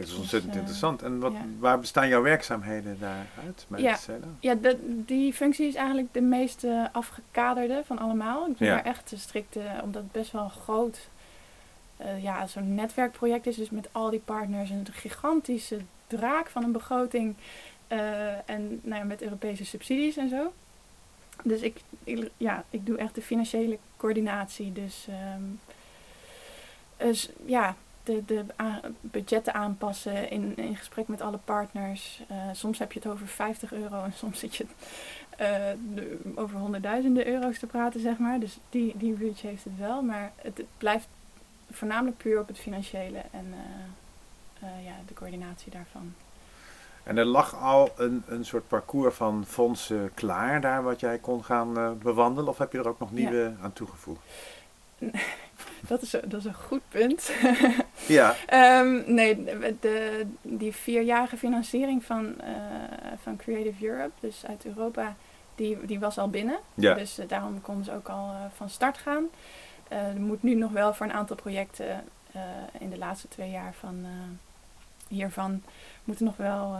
Het 0.00 0.08
is 0.08 0.14
ontzettend 0.16 0.54
interessant. 0.54 1.02
En 1.02 1.18
wat, 1.20 1.32
ja. 1.32 1.44
waar 1.58 1.80
bestaan 1.80 2.08
jouw 2.08 2.22
werkzaamheden 2.22 2.96
daaruit? 3.00 3.64
Bij 3.68 3.80
Ja. 3.80 3.98
Ja, 4.40 4.54
de, 4.54 5.02
die 5.06 5.32
functie 5.32 5.66
is 5.68 5.74
eigenlijk 5.74 6.08
de 6.14 6.20
meest 6.20 6.64
eh, 6.64 6.84
afgekaderde 6.92 7.82
van 7.86 7.98
allemaal. 7.98 8.46
Ik 8.46 8.58
doe 8.58 8.68
Ja. 8.68 8.74
daar 8.74 8.84
echt 8.84 9.12
strikt, 9.16 9.56
eh, 9.56 9.62
omdat 9.82 10.02
het 10.02 10.12
best 10.12 10.32
wel 10.32 10.42
een 10.44 10.50
groot, 10.50 11.08
eh, 11.96 12.22
ja, 12.22 12.46
zo'n 12.46 12.74
netwerkproject 12.74 13.46
is. 13.46 13.56
Dus 13.56 13.70
met 13.70 13.88
al 13.92 14.10
die 14.10 14.22
partners 14.24 14.70
en 14.70 14.76
een 14.78 14.92
gigantische 14.92 15.78
draak 16.06 16.48
van 16.48 16.64
een 16.64 16.72
begroting. 16.72 17.34
eh, 17.88 18.50
en 18.50 18.80
nou 18.82 19.00
ja, 19.00 19.04
met 19.04 19.22
Europese 19.22 19.64
subsidies 19.64 20.16
en 20.16 20.28
zo. 20.28 20.52
Dus 21.44 21.60
ik, 21.60 21.80
ik- 22.04 22.30
ja, 22.36 22.64
ik 22.70 22.86
doe 22.86 22.96
echt 22.96 23.14
de 23.14 23.22
financiële 23.22 23.78
coördinatie. 23.96 24.72
Dus, 24.72 25.06
ehm, 25.08 25.42
dus 26.96 27.28
ja, 27.46 27.76
de, 28.26 28.44
budgetten 29.00 29.54
aanpassen 29.54 30.30
in, 30.30 30.56
in 30.56 30.76
gesprek 30.76 31.08
met 31.08 31.20
alle 31.20 31.38
partners. 31.44 32.22
Eh, 32.28 32.36
soms 32.52 32.78
heb 32.78 32.92
je 32.92 32.98
het 32.98 33.08
over 33.12 33.26
50 33.26 33.72
euro 33.72 34.04
en 34.04 34.12
soms 34.12 34.38
zit 34.38 34.56
je 34.56 34.66
eh, 35.36 35.46
de- 35.94 36.18
over 36.34 36.58
honderdduizenden 36.58 37.26
euro's 37.26 37.58
te 37.58 37.66
praten, 37.66 38.00
zeg 38.00 38.18
maar. 38.18 38.40
Dus 38.40 38.58
die, 38.70 38.92
die 38.96 39.16
reach 39.16 39.42
heeft 39.42 39.64
het 39.64 39.78
wel, 39.78 40.02
maar 40.02 40.32
het, 40.36 40.56
het 40.56 40.66
blijft 40.78 41.08
voornamelijk 41.70 42.16
puur 42.16 42.40
op 42.40 42.48
het 42.48 42.58
financiële 42.58 43.22
en 43.30 43.54
ja, 44.60 44.92
de 45.06 45.14
coördinatie 45.14 45.72
daarvan. 45.72 46.14
En 47.02 47.18
er 47.18 47.24
lag 47.24 47.56
al 47.56 47.90
een, 47.96 48.22
een 48.26 48.44
soort 48.44 48.68
parcours 48.68 49.14
van 49.14 49.44
fondsen 49.46 50.10
klaar 50.14 50.60
daar 50.60 50.82
wat 50.82 51.00
jij 51.00 51.18
kon 51.18 51.44
gaan 51.44 51.98
bewandelen? 51.98 52.50
Of 52.50 52.58
heb 52.58 52.72
je 52.72 52.78
er 52.78 52.88
ook 52.88 52.98
nog 52.98 53.12
nieuwe 53.12 53.54
aan 53.62 53.72
toegevoegd? 53.72 54.20
Dat 55.86 56.02
is, 56.02 56.10
dat 56.10 56.34
is 56.34 56.44
een 56.44 56.54
goed 56.54 56.82
punt. 56.88 57.30
ja. 58.06 58.34
Um, 58.80 59.04
nee, 59.14 59.44
de, 59.80 60.26
die 60.42 60.72
vierjarige 60.72 61.36
financiering 61.36 62.04
van, 62.04 62.26
uh, 62.26 62.44
van 63.22 63.36
Creative 63.36 63.86
Europe, 63.86 64.12
dus 64.20 64.46
uit 64.46 64.66
Europa, 64.66 65.16
die, 65.54 65.86
die 65.86 66.00
was 66.00 66.18
al 66.18 66.28
binnen. 66.28 66.58
Ja. 66.74 66.94
Dus 66.94 67.18
uh, 67.18 67.28
daarom 67.28 67.60
konden 67.60 67.84
ze 67.84 67.92
ook 67.92 68.08
al 68.08 68.30
uh, 68.30 68.44
van 68.54 68.70
start 68.70 68.98
gaan. 68.98 69.24
er 69.88 70.20
moet 70.20 70.42
nu 70.42 70.54
nog 70.54 70.70
wel 70.70 70.94
voor 70.94 71.06
een 71.06 71.12
aantal 71.12 71.36
projecten 71.36 72.04
in 72.78 72.90
de 72.90 72.98
laatste 72.98 73.28
twee 73.28 73.50
jaar 73.50 73.74
van 73.80 74.06
hiervan 75.08 75.62
moeten 76.04 76.24
nog 76.24 76.36
wel 76.36 76.76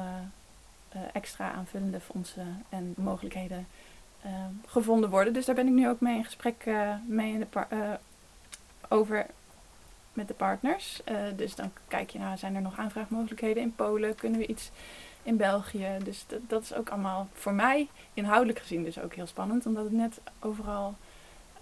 extra 1.12 1.52
aanvullende 1.52 2.00
fondsen 2.00 2.64
en 2.68 2.94
mogelijkheden 2.96 3.66
gevonden 4.66 5.10
worden. 5.10 5.32
Dus 5.32 5.44
daar 5.44 5.54
ben 5.54 5.66
ik 5.66 5.72
nu 5.72 5.88
ook 5.88 6.00
mee 6.00 6.16
in 6.16 6.24
gesprek 6.24 6.64
mee 7.06 7.32
in 7.32 7.38
de 7.38 7.46
over 8.90 9.26
met 10.12 10.28
de 10.28 10.34
partners. 10.34 11.00
Uh, 11.10 11.16
dus 11.36 11.54
dan 11.54 11.72
kijk 11.88 12.10
je 12.10 12.18
naar, 12.18 12.38
zijn 12.38 12.54
er 12.54 12.62
nog 12.62 12.78
aanvraagmogelijkheden 12.78 13.62
in 13.62 13.74
Polen? 13.74 14.14
Kunnen 14.14 14.40
we 14.40 14.46
iets 14.46 14.70
in 15.22 15.36
België? 15.36 15.88
Dus 16.04 16.24
dat, 16.26 16.40
dat 16.46 16.62
is 16.62 16.74
ook 16.74 16.88
allemaal 16.88 17.28
voor 17.32 17.54
mij 17.54 17.88
inhoudelijk 18.14 18.58
gezien 18.58 18.84
dus 18.84 18.98
ook 18.98 19.14
heel 19.14 19.26
spannend. 19.26 19.66
Omdat 19.66 19.84
het 19.84 19.92
net 19.92 20.20
overal 20.40 20.94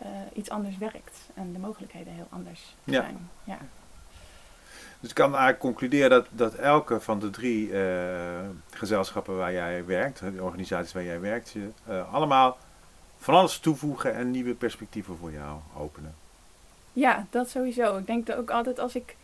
uh, 0.03 0.09
iets 0.33 0.51
anders 0.51 0.79
werkt. 0.79 1.19
En 1.35 1.53
de 1.53 1.59
mogelijkheden 1.59 2.13
heel 2.13 2.27
anders 2.29 2.77
ja. 2.85 3.01
zijn. 3.01 3.31
Ja. 3.45 3.59
Dus 5.01 5.09
ik 5.09 5.15
kan 5.15 5.31
eigenlijk 5.31 5.59
concluderen 5.59 6.11
dat, 6.11 6.27
dat 6.31 6.55
elke 6.55 7.01
van 7.01 7.19
de 7.19 7.31
drie 7.31 7.69
uh, 7.69 7.81
gezelschappen 8.71 9.37
waar 9.37 9.53
jij 9.53 9.85
werkt, 9.85 10.21
de 10.21 10.43
organisaties 10.43 10.93
waar 10.93 11.03
jij 11.05 11.21
werkt, 11.21 11.55
allemaal 12.11 12.59
van 13.19 13.35
alles 13.35 13.59
toevoegen 13.59 14.15
en 14.15 14.31
nieuwe 14.31 14.55
perspectieven 14.55 15.17
voor 15.17 15.33
jou 15.33 15.59
openen. 15.77 16.15
Ja, 16.99 17.27
dat 17.31 17.49
sowieso. 17.49 17.97
Ik 17.97 18.07
denk 18.07 18.27
dat 18.27 18.37
ook 18.37 18.51
altijd 18.51 18.79
als 18.79 18.95
ik 18.95 19.17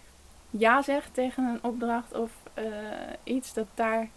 ja 0.51 0.83
zeg 0.83 1.09
tegen 1.13 1.45
een 1.45 1.59
opdracht 1.63 2.13
of 2.13 2.31
uh, 2.59 2.65
iets, 3.25 3.55
dat 3.55 3.67
daar 3.75 4.09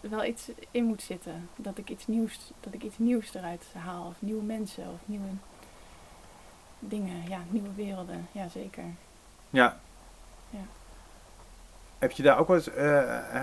wel 0.00 0.24
iets 0.24 0.50
in 0.70 0.84
moet 0.84 1.02
zitten. 1.02 1.48
Dat 1.56 1.78
ik 1.78 1.88
iets 1.88 2.06
nieuws, 2.06 2.52
dat 2.60 2.74
ik 2.74 2.82
iets 2.82 2.98
nieuws 2.98 3.34
eruit 3.34 3.64
haal. 3.72 4.06
Of 4.06 4.14
nieuwe 4.18 4.42
mensen 4.42 4.84
of 4.84 5.00
nieuwe 5.04 5.28
dingen. 6.78 7.28
Ja, 7.28 7.40
nieuwe 7.48 7.74
werelden. 7.74 8.28
Ja, 8.32 8.48
zeker. 8.48 8.84
Ja. 9.50 9.76
ja. 10.50 10.62
Heb 11.98 12.10
je 12.10 12.22
daar 12.22 12.38
ook 12.38 12.48
wel 12.48 12.56
eens, 12.56 12.68
uh, 12.68 12.74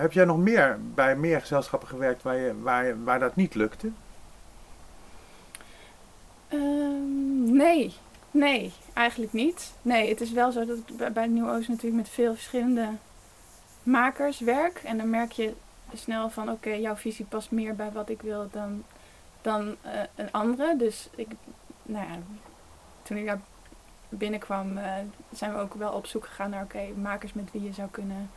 heb 0.00 0.12
jij 0.12 0.24
nog 0.24 0.38
meer 0.38 0.78
bij 0.94 1.16
meer 1.16 1.40
gezelschappen 1.40 1.88
gewerkt 1.88 2.22
waar, 2.22 2.36
je, 2.36 2.60
waar, 2.62 3.04
waar 3.04 3.18
dat 3.18 3.36
niet 3.36 3.54
lukte? 3.54 3.90
Um, 6.52 7.56
nee, 7.56 7.94
Nee, 8.36 8.72
eigenlijk 8.92 9.32
niet. 9.32 9.72
Nee, 9.82 10.08
het 10.08 10.20
is 10.20 10.32
wel 10.32 10.52
zo 10.52 10.64
dat 10.64 10.78
ik 10.78 11.12
bij 11.12 11.26
Nieuw 11.26 11.50
Oost 11.50 11.68
natuurlijk 11.68 11.96
met 11.96 12.08
veel 12.08 12.34
verschillende 12.34 12.88
makers 13.82 14.40
werk. 14.40 14.80
En 14.84 14.96
dan 14.96 15.10
merk 15.10 15.32
je 15.32 15.54
snel 15.94 16.30
van 16.30 16.50
oké, 16.50 16.70
jouw 16.70 16.96
visie 16.96 17.24
past 17.24 17.50
meer 17.50 17.76
bij 17.76 17.92
wat 17.92 18.08
ik 18.08 18.22
wil 18.22 18.48
dan, 18.52 18.84
dan 19.42 19.66
uh, 19.66 20.00
een 20.14 20.32
andere. 20.32 20.76
Dus 20.76 21.08
ik, 21.14 21.28
nou 21.82 22.08
ja, 22.08 22.18
toen 23.02 23.16
ik 23.16 23.26
daar 23.26 23.40
binnenkwam, 24.08 24.78
uh, 24.78 24.92
zijn 25.32 25.52
we 25.52 25.58
ook 25.58 25.74
wel 25.74 25.92
op 25.92 26.06
zoek 26.06 26.26
gegaan 26.26 26.50
naar 26.50 26.62
oké, 26.62 26.86
makers 26.96 27.32
met 27.32 27.52
wie 27.52 27.62
je 27.62 27.72
zou 27.72 27.88
kunnen 27.90 28.30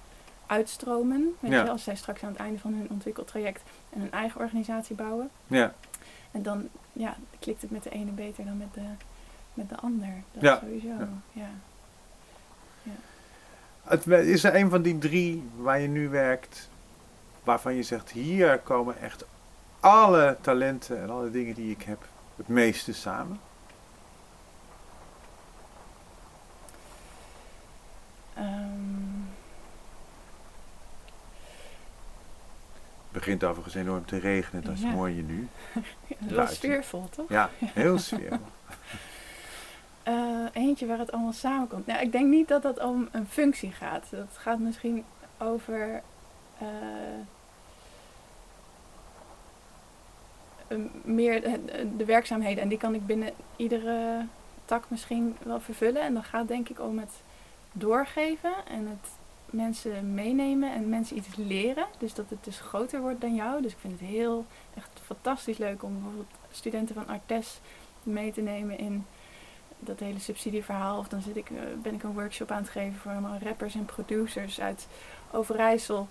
uitstromen. 0.45 1.35
Weet 1.39 1.51
ja. 1.51 1.63
je, 1.63 1.69
als 1.69 1.83
zij 1.83 1.95
straks 1.95 2.23
aan 2.23 2.29
het 2.29 2.39
einde 2.39 2.59
van 2.59 2.73
hun 2.73 2.87
ontwikkeltraject 2.89 3.61
een 3.93 4.11
eigen 4.11 4.41
organisatie 4.41 4.95
bouwen. 4.95 5.29
Ja. 5.47 5.73
En 6.31 6.43
dan 6.43 6.69
ja, 6.93 7.15
klikt 7.39 7.61
het 7.61 7.71
met 7.71 7.83
de 7.83 7.89
ene 7.89 8.11
beter 8.11 8.45
dan 8.45 8.57
met 8.57 8.73
de 8.73 8.85
met 9.59 9.69
de 9.69 9.75
ander. 9.75 10.13
Dat 10.31 10.41
ja. 10.41 10.59
sowieso. 10.59 10.87
Ja. 11.33 11.49
ja. 12.83 12.91
Het, 13.83 14.07
is 14.07 14.43
er 14.43 14.55
een 14.55 14.69
van 14.69 14.81
die 14.81 14.97
drie 14.97 15.49
waar 15.55 15.79
je 15.79 15.87
nu 15.87 16.09
werkt, 16.09 16.69
waarvan 17.43 17.75
je 17.75 17.83
zegt, 17.83 18.09
hier 18.11 18.59
komen 18.59 18.99
echt 18.99 19.25
alle 19.79 20.37
talenten 20.41 21.01
en 21.01 21.09
alle 21.09 21.31
dingen 21.31 21.55
die 21.55 21.71
ik 21.71 21.81
heb 21.81 22.05
het 22.35 22.47
meeste 22.47 22.93
samen? 22.93 23.39
Um. 28.37 29.27
Het 33.03 33.11
begint 33.11 33.43
overigens 33.43 33.75
enorm 33.75 34.05
te 34.05 34.17
regenen, 34.17 34.63
dat 34.63 34.73
is 34.73 34.81
ja. 34.81 34.91
mooi 34.91 35.15
je 35.15 35.23
nu. 35.23 35.47
dat 36.35 36.49
is 36.49 36.55
sfeervol, 36.55 37.09
toch? 37.09 37.29
Ja, 37.29 37.49
heel 37.57 37.97
sfeervol. 38.09 38.57
Waar 40.77 40.97
het 40.97 41.11
allemaal 41.11 41.31
samenkomt. 41.31 41.85
Nou, 41.85 42.01
ik 42.01 42.11
denk 42.11 42.27
niet 42.27 42.47
dat 42.47 42.61
dat 42.61 42.83
om 42.83 43.07
een 43.11 43.27
functie 43.27 43.71
gaat. 43.71 44.07
Dat 44.09 44.37
gaat 44.37 44.59
misschien 44.59 45.03
over 45.37 46.01
uh, 46.61 46.67
meer 51.01 51.41
de, 51.41 51.95
de, 51.97 52.05
werkzaamheden. 52.05 52.63
En 52.63 52.69
die 52.69 52.77
kan 52.77 52.93
ik 52.93 53.05
binnen 53.05 53.31
iedere 53.55 54.25
tak 54.65 54.83
misschien 54.87 55.37
wel 55.43 55.59
vervullen. 55.59 56.01
En 56.01 56.13
dan 56.13 56.23
gaat 56.23 56.47
denk 56.47 56.69
ik 56.69 56.79
om 56.79 56.99
het 56.99 57.21
doorgeven 57.71 58.53
en 58.67 58.87
het 58.87 59.09
mensen 59.45 60.13
meenemen 60.13 60.73
en 60.73 60.89
mensen 60.89 61.17
iets 61.17 61.35
leren. 61.35 61.85
Dus 61.97 62.13
dat 62.13 62.29
het 62.29 62.43
dus 62.43 62.59
groter 62.59 63.01
wordt 63.01 63.21
dan 63.21 63.35
jou. 63.35 63.61
Dus 63.61 63.71
ik 63.71 63.79
vind 63.79 63.99
het 63.99 64.09
heel 64.09 64.45
echt 64.75 64.99
fantastisch 65.05 65.57
leuk 65.57 65.83
om 65.83 65.93
bijvoorbeeld 65.93 66.33
studenten 66.51 66.95
van 66.95 67.07
Artes 67.07 67.59
mee 68.03 68.31
te 68.31 68.41
nemen 68.41 68.77
in 68.77 69.05
dat 69.79 69.99
hele 69.99 70.19
subsidieverhaal. 70.19 70.97
Of 70.97 71.07
dan 71.07 71.21
zit 71.21 71.35
ik, 71.35 71.49
uh, 71.49 71.59
ben 71.81 71.93
ik 71.93 72.03
een 72.03 72.13
workshop 72.13 72.51
aan 72.51 72.61
het 72.61 72.69
geven 72.69 72.99
voor 72.99 73.11
allemaal 73.11 73.39
rappers 73.43 73.75
en 73.75 73.85
producers 73.85 74.59
uit 74.59 74.87
Overijssel. 75.31 76.07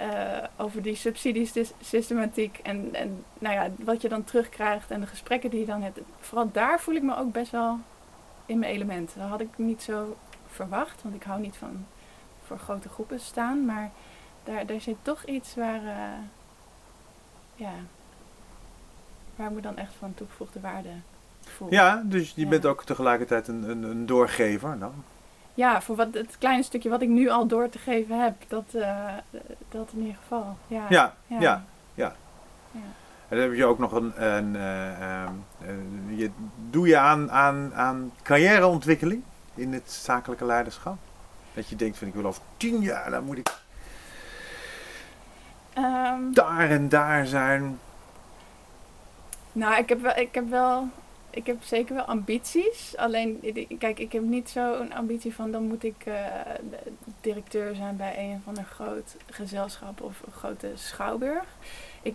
Uh, 0.00 0.44
over 0.56 0.82
die 0.82 0.94
subsidiesystematiek 0.94 2.58
en, 2.62 2.94
en 2.94 3.24
nou 3.38 3.54
ja, 3.54 3.70
wat 3.84 4.02
je 4.02 4.08
dan 4.08 4.24
terugkrijgt 4.24 4.90
en 4.90 5.00
de 5.00 5.06
gesprekken 5.06 5.50
die 5.50 5.60
je 5.60 5.66
dan 5.66 5.82
hebt. 5.82 6.00
Vooral 6.20 6.50
daar 6.52 6.80
voel 6.80 6.94
ik 6.94 7.02
me 7.02 7.16
ook 7.16 7.32
best 7.32 7.50
wel 7.50 7.78
in 8.46 8.58
mijn 8.58 8.72
element. 8.72 9.14
Dat 9.16 9.28
had 9.28 9.40
ik 9.40 9.58
niet 9.58 9.82
zo 9.82 10.16
verwacht, 10.46 11.02
want 11.02 11.14
ik 11.14 11.22
hou 11.22 11.40
niet 11.40 11.56
van 11.56 11.86
voor 12.42 12.58
grote 12.58 12.88
groepen 12.88 13.20
staan. 13.20 13.64
Maar 13.64 13.90
daar, 14.44 14.66
daar 14.66 14.80
zit 14.80 14.96
toch 15.02 15.24
iets 15.24 15.54
waar, 15.54 15.82
uh, 15.82 16.18
ja, 17.54 17.72
waar 19.36 19.52
me 19.52 19.60
dan 19.60 19.76
echt 19.76 19.94
van 19.94 20.14
toegevoegde 20.14 20.60
waarde 20.60 20.92
ja, 21.68 22.02
dus 22.04 22.32
je 22.36 22.46
bent 22.46 22.66
ook 22.66 22.84
tegelijkertijd 22.84 23.48
een, 23.48 23.70
een, 23.70 23.82
een, 23.82 24.06
doorgever 24.06 24.78
dan? 24.78 24.92
Ja, 25.54 25.82
voor 25.82 25.96
wat, 25.96 26.14
het 26.14 26.38
kleine 26.38 26.62
stukje 26.62 26.88
wat 26.88 27.02
ik 27.02 27.08
nu 27.08 27.28
al 27.28 27.46
door 27.46 27.68
te 27.68 27.78
geven 27.78 28.22
heb, 28.22 28.34
dat, 28.48 28.64
uh, 28.72 29.08
dat 29.68 29.90
in 29.92 30.00
ieder 30.00 30.16
geval. 30.16 30.56
Ja, 30.66 30.86
ja, 30.88 31.14
ja. 31.26 31.40
ja, 31.40 31.64
ja. 31.94 32.14
En 33.28 33.36
dan 33.36 33.38
heb 33.38 33.54
je 33.54 33.64
ook 33.64 33.78
nog 33.78 33.92
een, 33.92 34.24
een 34.24 34.54
uh, 34.54 36.18
je, 36.18 36.30
doe 36.70 36.88
je 36.88 36.98
aan, 36.98 37.30
aan, 37.30 37.74
aan 37.74 38.12
carrièreontwikkeling 38.22 39.22
in 39.54 39.72
het 39.72 39.90
zakelijke 39.90 40.44
leiderschap? 40.44 40.96
Dat 41.54 41.68
je 41.68 41.76
denkt 41.76 41.98
van 41.98 42.08
ik 42.08 42.14
wil 42.14 42.26
over 42.26 42.42
tien 42.56 42.80
jaar, 42.80 43.10
dan 43.10 43.24
moet 43.24 43.38
ik 43.38 43.54
um, 45.78 46.34
daar 46.34 46.70
en 46.70 46.88
daar 46.88 47.26
zijn. 47.26 47.78
Nou, 49.52 49.76
ik 49.76 49.88
heb 49.88 50.00
wel, 50.00 50.16
ik 50.16 50.34
heb 50.34 50.50
wel 50.50 50.88
ik 51.36 51.46
heb 51.46 51.62
zeker 51.62 51.94
wel 51.94 52.04
ambities. 52.04 52.96
Alleen, 52.96 53.40
kijk, 53.78 53.98
ik 53.98 54.12
heb 54.12 54.22
niet 54.22 54.48
zo'n 54.48 54.92
ambitie 54.92 55.34
van 55.34 55.50
dan 55.50 55.62
moet 55.62 55.84
ik 55.84 56.06
uh, 56.06 56.14
directeur 57.20 57.74
zijn 57.74 57.96
bij 57.96 58.18
een 58.18 58.36
of 58.36 58.46
ander 58.46 58.64
groot 58.64 59.16
gezelschap 59.30 60.00
of 60.00 60.22
een 60.26 60.32
grote 60.32 60.70
schouwburg. 60.74 61.44
Ik, 62.02 62.14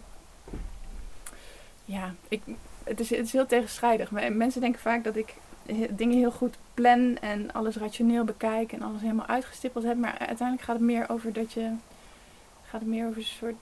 ja, 1.86 2.13
ik, 2.28 2.41
het, 2.84 2.99
is, 2.99 3.09
het 3.09 3.26
is 3.26 3.32
heel 3.34 3.45
tegenstrijdig. 3.45 4.11
Mensen 4.11 4.61
denken 4.61 4.82
vaak 4.82 5.03
dat 5.03 5.15
ik 5.15 5.34
dingen 5.89 6.17
heel 6.17 6.32
goed 6.32 6.57
plan 6.74 7.17
en 7.17 7.53
alles 7.53 7.76
rationeel 7.76 8.24
bekijk 8.24 8.72
en 8.72 8.82
alles 8.82 9.01
helemaal 9.01 9.28
uitgestippeld 9.28 9.84
heb. 9.84 9.97
Maar 9.97 10.17
uiteindelijk 10.17 10.61
gaat 10.61 10.76
het 10.76 10.86
meer 10.86 11.09
over 11.09 11.34
dat 11.34 11.53
je. 11.53 11.72
Gaat 12.63 12.82
het 12.82 12.89
meer 12.89 13.07
over 13.07 13.17
een 13.17 13.24
soort 13.24 13.55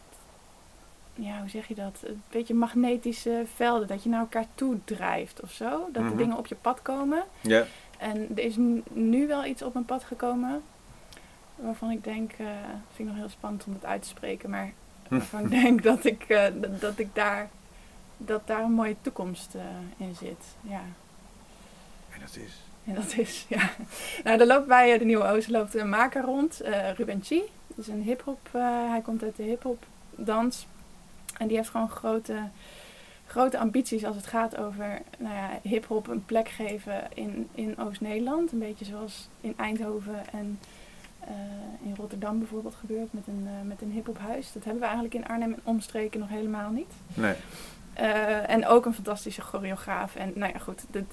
ja, 1.20 1.40
hoe 1.40 1.50
zeg 1.50 1.68
je 1.68 1.76
dat? 1.76 2.00
Een 2.04 2.22
beetje 2.30 2.54
magnetische 2.54 3.44
velden. 3.56 3.88
Dat 3.88 4.04
je 4.04 4.10
naar 4.10 4.20
elkaar 4.20 4.46
toe 4.56 4.78
drijft 4.86 5.42
of 5.42 5.52
zo. 5.52 5.70
Dat 5.70 5.94
de 5.94 6.10
mhm. 6.10 6.18
dingen 6.18 6.38
op 6.38 6.48
je 6.48 6.56
pad 6.56 6.82
komen. 6.82 7.24
Ja. 7.42 7.66
En 7.98 8.28
er 8.36 8.44
is 8.44 8.56
nu 8.94 9.28
wel 9.28 9.46
iets 9.46 9.62
op 9.62 9.74
mijn 9.74 9.86
pad 9.86 10.04
gekomen. 10.04 10.62
Waarvan 11.56 11.92
ik 11.92 12.04
denk, 12.04 12.32
uh, 12.32 12.48
vind 12.94 13.00
ik 13.00 13.06
nog 13.06 13.16
heel 13.16 13.30
spannend 13.30 13.66
om 13.66 13.74
het 13.74 13.86
uit 13.86 14.02
te 14.02 14.08
spreken. 14.08 14.50
Maar 14.50 14.74
waarvan 15.08 15.44
ik 15.44 15.50
denk 15.62 15.84
dat 15.84 16.06
ik, 16.06 16.26
uh, 16.28 16.46
dat, 16.80 17.00
ik 17.00 17.16
daar, 17.16 17.50
dat 18.18 18.48
daar 18.48 18.64
een 18.64 18.72
mooie 18.72 18.96
toekomst 19.02 19.56
uh, 19.56 19.62
in 19.98 20.16
zit. 20.16 20.46
Ja. 20.62 20.82
En 22.10 22.20
dat 22.20 22.36
is? 22.36 22.54
En 22.86 22.96
dat 22.96 23.18
is, 23.18 23.46
ja. 23.56 23.70
Nou, 24.24 24.38
daar 24.38 24.48
loopt 24.48 24.68
bij 24.68 24.98
de 24.98 25.06
Nieuwe 25.06 25.26
Oost 25.26 25.50
loopt 25.50 25.76
een 25.76 25.90
maker 25.90 26.24
rond, 26.24 26.62
Ruben 26.96 27.24
Chi. 27.24 27.42
Dat 27.68 27.78
is 27.78 27.88
een 27.88 28.02
hip-hop, 28.02 28.40
hij 28.52 29.02
komt 29.04 29.24
uit 29.24 29.36
de 29.36 29.44
hip-hop 29.44 29.86
dans. 30.16 30.68
En 31.40 31.48
die 31.48 31.58
heeft 31.58 31.70
gewoon 31.70 31.90
grote, 31.90 32.36
grote 33.26 33.58
ambities 33.58 34.06
als 34.06 34.16
het 34.16 34.28
gaat 34.28 34.58
over 34.58 35.02
nou 35.18 35.36
ja, 35.36 35.50
hip-hop 35.62 36.08
een 36.08 36.26
plek 36.26 36.50
geven 36.50 37.08
in, 37.14 37.50
in 37.52 37.78
Oost-Nederland. 37.78 38.52
Een 38.52 38.60
beetje 38.60 38.86
zoals 38.86 39.30
in 39.42 39.54
Eindhoven 39.58 40.30
en 40.32 40.60
in 41.84 41.96
Rotterdam 41.96 42.40
bijvoorbeeld 42.40 42.76
gebeurt 42.76 43.14
met 43.14 43.28
een, 43.28 43.48
met 43.68 43.82
een 43.82 43.92
hip-hop 43.92 44.18
huis. 44.18 44.52
Dat 44.52 44.64
hebben 44.64 44.82
we 44.82 44.88
eigenlijk 44.88 45.16
in 45.16 45.28
Arnhem 45.28 45.54
en 45.54 45.60
omstreken 45.64 46.20
nog 46.20 46.30
helemaal 46.30 46.70
niet. 46.70 46.92
Nee. 47.14 47.36
Uh, 48.00 48.50
en 48.50 48.68
ook 48.68 48.86
een 48.86 48.94
fantastische 48.94 49.42
choreograaf. 49.42 50.16
En 50.16 50.32
nou 50.36 50.54
ja, 50.54 50.60
goed. 50.60 50.84
Dit, 50.92 51.06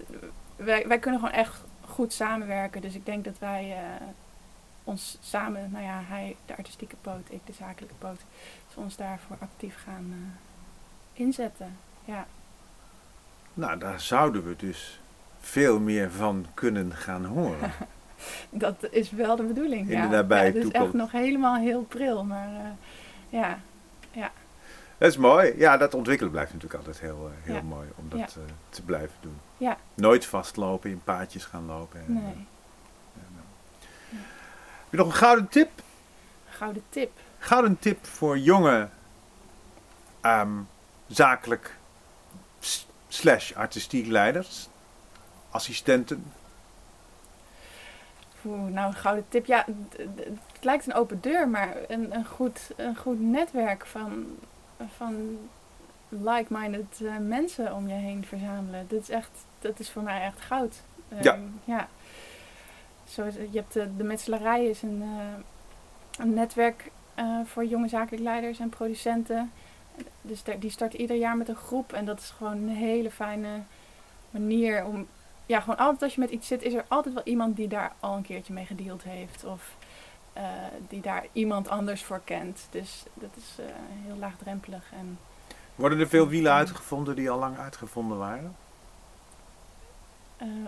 wij, 0.56 0.88
wij 0.88 0.98
kunnen 0.98 1.20
gewoon 1.20 1.34
echt 1.34 1.60
goed 1.80 2.12
samenwerken. 2.12 2.80
Dus 2.80 2.94
ik 2.94 3.06
denk 3.06 3.24
dat 3.24 3.38
wij 3.38 3.68
uh, 3.68 4.06
ons 4.84 5.18
samen, 5.20 5.70
nou 5.72 5.84
ja, 5.84 6.02
hij 6.04 6.36
de 6.46 6.56
artistieke 6.56 6.96
poot, 7.00 7.26
ik 7.28 7.40
de 7.44 7.52
zakelijke 7.52 7.94
poot, 7.94 8.20
ons 8.76 8.96
daarvoor 8.96 9.36
actief 9.40 9.76
gaan 9.84 10.06
uh, 10.10 10.16
inzetten. 11.12 11.76
Ja. 12.04 12.26
Nou, 13.54 13.78
daar 13.78 14.00
zouden 14.00 14.46
we 14.48 14.56
dus 14.56 15.00
veel 15.40 15.78
meer 15.80 16.10
van 16.10 16.46
kunnen 16.54 16.92
gaan 16.94 17.24
horen. 17.24 17.72
dat 18.50 18.86
is 18.90 19.10
wel 19.10 19.36
de 19.36 19.42
bedoeling. 19.42 19.90
In 19.90 19.96
ja. 19.96 20.02
de 20.02 20.16
nabije 20.16 20.44
ja, 20.44 20.52
toekomst. 20.52 20.72
Het 20.72 20.74
is 20.82 20.82
echt 20.82 20.92
nog 20.92 21.12
helemaal 21.12 21.56
heel 21.56 21.82
pril, 21.82 22.24
maar 22.24 22.48
ja, 23.28 23.58
ja. 24.10 24.30
Dat 24.98 25.08
is 25.08 25.16
mooi. 25.16 25.54
Ja, 25.58 25.76
dat 25.76 25.94
ontwikkelen 25.94 26.32
blijft 26.32 26.52
natuurlijk 26.52 26.80
altijd 26.86 27.00
heel, 27.00 27.30
heel 27.42 27.54
Ja. 27.54 27.62
mooi 27.62 27.88
om 27.96 28.08
dat 28.08 28.18
Ja. 28.18 28.26
eh, 28.40 28.52
te 28.68 28.82
blijven 28.82 29.16
doen. 29.20 29.36
Ja. 29.56 29.76
Nooit 29.94 30.26
vastlopen, 30.26 30.90
in 30.90 31.00
paadjes 31.04 31.44
gaan 31.44 31.66
lopen. 31.66 32.00
En, 32.06 32.12
Nee. 32.12 32.22
eh, 32.22 32.28
en, 33.14 33.32
eh. 34.10 34.16
Heb 34.58 34.90
je 34.90 34.96
nog 34.96 35.06
een 35.06 35.12
gouden 35.12 35.48
tip? 35.48 35.70
Gouden 36.48 36.82
tip. 36.88 37.10
Gouden 37.38 37.78
tip 37.78 38.06
voor 38.06 38.38
jonge 38.38 38.88
ehm, 40.20 40.58
zakelijk 41.06 41.76
slash 43.08 43.52
artistiek 43.52 44.06
leiders, 44.06 44.68
assistenten. 45.50 46.32
Oeh, 48.44 48.70
nou, 48.70 48.86
een 48.86 48.94
gouden 48.94 49.24
tip. 49.28 49.46
Ja, 49.46 49.64
het 50.52 50.64
lijkt 50.64 50.86
een 50.86 50.94
open 50.94 51.20
deur, 51.20 51.48
maar 51.48 51.76
een, 51.88 52.14
een, 52.14 52.24
goed, 52.24 52.70
een 52.76 52.96
goed 52.96 53.20
netwerk 53.20 53.86
van, 53.86 54.38
van 54.96 55.38
like-minded 56.08 57.00
eh, 57.02 57.16
mensen 57.16 57.74
om 57.74 57.88
je 57.88 57.94
heen 57.94 58.24
verzamelen. 58.24 58.86
Dat 58.88 59.00
is, 59.00 59.10
echt, 59.10 59.30
dat 59.58 59.78
is 59.78 59.90
voor 59.90 60.02
mij 60.02 60.22
echt 60.22 60.40
goud. 60.40 60.74
Ja. 61.22 61.32
Ehm, 61.32 61.42
ja. 61.64 61.88
Zoals, 63.04 63.34
je 63.34 63.58
hebt 63.58 63.72
de, 63.72 63.96
de 63.96 64.04
Metselarij 64.04 64.64
is 64.64 64.82
een, 64.82 65.02
eh, 65.02 66.24
een 66.24 66.34
netwerk 66.34 66.90
eh, 67.16 67.40
voor 67.44 67.64
jonge 67.64 67.88
zakelijk 67.88 68.22
leiders 68.22 68.58
en 68.58 68.68
producenten. 68.68 69.52
Dus 70.22 70.42
die 70.58 70.70
starten 70.70 71.00
ieder 71.00 71.16
jaar 71.16 71.36
met 71.36 71.48
een 71.48 71.56
groep 71.56 71.92
en 71.92 72.04
dat 72.04 72.18
is 72.20 72.30
gewoon 72.30 72.52
een 72.52 72.68
hele 72.68 73.10
fijne 73.10 73.60
manier 74.30 74.84
om 74.84 75.06
ja, 75.46 75.60
gewoon 75.60 75.76
altijd 75.78 76.02
als 76.02 76.14
je 76.14 76.20
met 76.20 76.30
iets 76.30 76.46
zit, 76.46 76.62
is 76.62 76.74
er 76.74 76.84
altijd 76.88 77.14
wel 77.14 77.24
iemand 77.24 77.56
die 77.56 77.68
daar 77.68 77.92
al 78.00 78.16
een 78.16 78.22
keertje 78.22 78.52
mee 78.52 78.66
gedeeld 78.66 79.02
heeft. 79.02 79.44
Of 79.44 79.76
eh, 80.32 80.42
die 80.88 81.00
daar 81.00 81.26
iemand 81.32 81.68
anders 81.68 82.04
voor 82.04 82.20
kent. 82.24 82.66
Dus 82.70 83.02
dat 83.14 83.30
is 83.36 83.56
eh, 83.58 83.64
heel 84.06 84.16
laagdrempelig. 84.16 84.84
En 84.92 85.18
Worden 85.74 85.98
er 86.00 86.08
veel 86.08 86.28
wielen 86.28 86.52
uitgevonden 86.52 87.16
die 87.16 87.30
al 87.30 87.38
lang 87.38 87.58
uitgevonden 87.58 88.18
waren? 88.18 88.56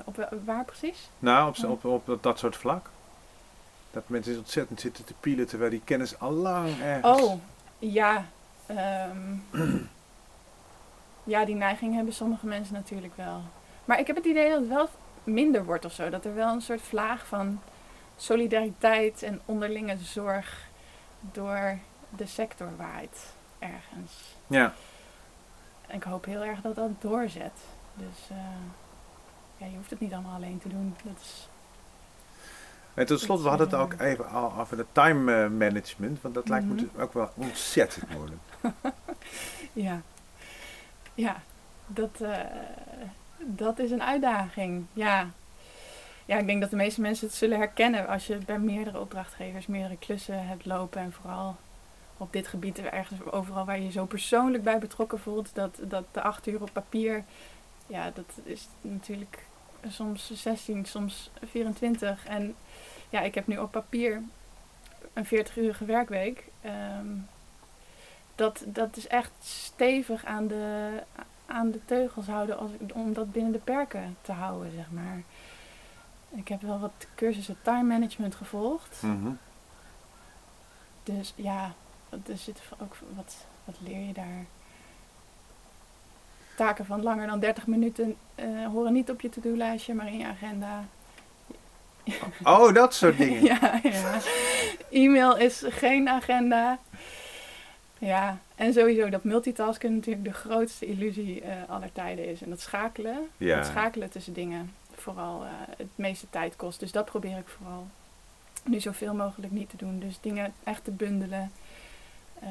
op 0.04 0.16
wa- 0.16 0.28
waar 0.44 0.64
precies? 0.64 1.10
Nou, 1.18 1.48
op, 1.48 1.54
Ja. 1.56 1.68
op, 1.68 1.84
op, 2.08 2.22
dat 2.22 2.38
soort 2.38 2.56
vlak. 2.56 2.90
Dat 3.90 4.08
mensen 4.08 4.38
ontzettend 4.38 4.80
zitten 4.80 5.04
te 5.04 5.14
pielen 5.20 5.46
terwijl 5.46 5.70
die 5.70 5.82
kennis 5.84 6.18
al 6.18 6.32
lang 6.32 6.80
ergens... 6.80 7.22
Oh, 7.22 7.40
ja. 7.78 8.26
ehm, 8.66 9.36
ja, 11.24 11.44
die 11.44 11.54
neiging 11.54 11.94
hebben 11.94 12.14
sommige 12.14 12.46
mensen 12.46 12.74
natuurlijk 12.74 13.16
wel. 13.16 13.42
Maar 13.84 13.98
ik 13.98 14.06
heb 14.06 14.16
het 14.16 14.24
idee 14.24 14.50
dat 14.50 14.60
het 14.60 14.68
wel 14.68 14.88
minder 15.24 15.64
wordt 15.64 15.84
of 15.84 15.92
zo. 15.92 16.10
Dat 16.10 16.24
er 16.24 16.34
wel 16.34 16.52
een 16.52 16.62
soort 16.62 16.82
vlaag 16.82 17.26
van 17.26 17.60
solidariteit 18.16 19.22
en 19.22 19.40
onderlinge 19.44 19.96
zorg 19.96 20.66
door 21.20 21.78
de 22.16 22.26
sector 22.26 22.76
waait 22.76 23.34
ergens. 23.58 24.36
Ja. 24.46 24.72
En 25.86 25.96
ik 25.96 26.02
hoop 26.02 26.24
heel 26.24 26.44
erg 26.44 26.60
dat 26.60 26.74
dat 26.74 27.00
doorzet. 27.00 27.60
Dus 27.94 28.30
eh, 28.30 28.36
ja, 29.56 29.66
je 29.66 29.76
hoeft 29.76 29.90
het 29.90 30.00
niet 30.00 30.12
allemaal 30.12 30.34
alleen 30.34 30.58
te 30.58 30.68
doen. 30.68 30.96
Dat 31.04 31.20
is, 31.20 31.47
En 32.98 33.06
tot 33.06 33.20
slot, 33.20 33.42
we 33.42 33.48
hadden 33.48 33.66
het 33.66 33.76
ook 33.76 33.94
even 34.00 34.28
al 34.30 34.52
over 34.58 34.78
het 34.78 34.86
time 34.92 35.44
eh, 35.44 35.50
management, 35.50 36.22
want 36.22 36.34
dat 36.34 36.48
lijkt 36.48 36.66
me 36.66 36.74
Mhm. 36.74 36.82
dus 36.82 37.02
ook 37.02 37.12
wel 37.12 37.30
ontzettend 37.34 38.10
moeilijk. 38.14 38.40
ja. 39.72 40.00
Ja, 41.14 41.42
dat, 41.86 42.20
eh, 42.20 42.38
dat 43.38 43.78
is 43.78 43.90
een 43.90 44.02
uitdaging. 44.02 44.84
Ja. 44.92 45.30
ja, 46.24 46.36
ik 46.38 46.46
denk 46.46 46.60
dat 46.60 46.70
de 46.70 46.76
meeste 46.76 47.00
mensen 47.00 47.26
het 47.26 47.36
zullen 47.36 47.58
herkennen 47.58 48.08
als 48.08 48.26
je 48.26 48.36
bij 48.36 48.58
meerdere 48.58 49.00
opdrachtgevers 49.00 49.66
meerdere 49.66 49.96
klussen 49.98 50.46
hebt 50.46 50.66
lopen. 50.66 51.00
En 51.00 51.12
vooral 51.12 51.56
op 52.16 52.32
dit 52.32 52.48
gebied, 52.48 52.78
ergens 52.78 53.22
overal 53.30 53.64
waar 53.64 53.78
je 53.78 53.84
je 53.84 53.90
zo 53.90 54.04
persoonlijk 54.06 54.62
bij 54.62 54.78
betrokken 54.78 55.18
voelt, 55.18 55.50
dat, 55.54 55.78
dat 55.82 56.04
de 56.12 56.22
acht 56.22 56.46
uur 56.46 56.62
op 56.62 56.70
papier, 56.72 57.24
ja, 57.86 58.10
dat 58.14 58.38
is 58.42 58.68
natuurlijk 58.80 59.44
soms 59.88 60.30
16, 60.34 60.84
soms 60.84 61.30
24. 61.50 62.26
En 62.26 62.54
ja, 63.10 63.20
ik 63.20 63.34
heb 63.34 63.46
nu 63.46 63.56
op 63.58 63.70
papier 63.70 64.22
een 65.12 65.26
40-urige 65.26 65.84
werkweek. 65.84 66.44
Ehm, 66.60 67.06
dat, 68.34 68.62
dat 68.66 68.96
is 68.96 69.06
echt 69.06 69.30
stevig 69.40 70.24
aan 70.24 70.46
de, 70.46 70.90
aan 71.46 71.70
de 71.70 71.80
teugels 71.84 72.26
houden 72.26 72.58
als, 72.58 72.70
ik- 72.78 72.94
om 72.94 73.12
dat 73.12 73.32
binnen 73.32 73.52
de 73.52 73.58
perken 73.58 74.16
te 74.20 74.32
houden, 74.32 74.72
zeg 74.72 74.90
maar. 74.90 75.22
Ik 76.30 76.48
heb 76.48 76.60
wel 76.62 76.78
wat 76.78 77.06
cursussen 77.14 77.56
time 77.62 77.82
management 77.82 78.34
gevolgd. 78.34 79.02
Mhm. 79.02 79.30
Dus 81.02 81.32
ja, 81.36 81.72
er 82.10 82.36
zit 82.36 82.60
ook 82.82 82.96
wat, 83.16 83.46
wat 83.64 83.76
leer 83.80 84.06
je 84.06 84.12
daar? 84.12 84.44
Taken 86.56 86.86
van 86.86 87.02
langer 87.02 87.26
dan 87.26 87.40
30 87.40 87.66
minuten 87.66 88.16
eh, 88.34 88.66
horen 88.66 88.92
niet 88.92 89.10
op 89.10 89.20
je 89.20 89.28
to-do-lijstje, 89.28 89.94
maar 89.94 90.06
in 90.06 90.18
je 90.18 90.26
agenda. 90.26 90.84
Oh, 92.42 92.74
dat 92.74 92.94
soort 92.94 93.16
dingen. 93.18 93.42
ja, 93.44 93.80
ja. 93.82 94.20
E-mail 94.90 95.36
is 95.36 95.62
geen 95.68 96.08
agenda. 96.08 96.78
Ja, 97.98 98.38
en 98.54 98.72
sowieso 98.72 99.08
dat 99.08 99.24
multitasken 99.24 99.94
natuurlijk 99.94 100.24
de 100.24 100.32
grootste 100.32 100.86
illusie 100.86 101.40
eh 101.40 101.52
aller 101.68 101.92
tijden 101.92 102.28
is. 102.28 102.42
En 102.42 102.50
dat 102.50 102.60
schakelen, 102.60 103.28
Ja. 103.36 103.56
dat 103.56 103.66
schakelen 103.66 104.10
tussen 104.10 104.32
dingen 104.32 104.74
vooral 104.94 105.44
eh, 105.44 105.50
het 105.76 105.86
meeste 105.94 106.26
tijd 106.30 106.56
kost. 106.56 106.80
Dus 106.80 106.92
dat 106.92 107.04
probeer 107.04 107.36
ik 107.38 107.48
vooral 107.48 107.86
nu 108.64 108.80
zoveel 108.80 109.14
mogelijk 109.14 109.52
niet 109.52 109.70
te 109.70 109.76
doen. 109.76 109.98
Dus 109.98 110.18
dingen 110.20 110.52
echt 110.64 110.84
te 110.84 110.90
bundelen. 110.90 111.52
eh, 112.40 112.48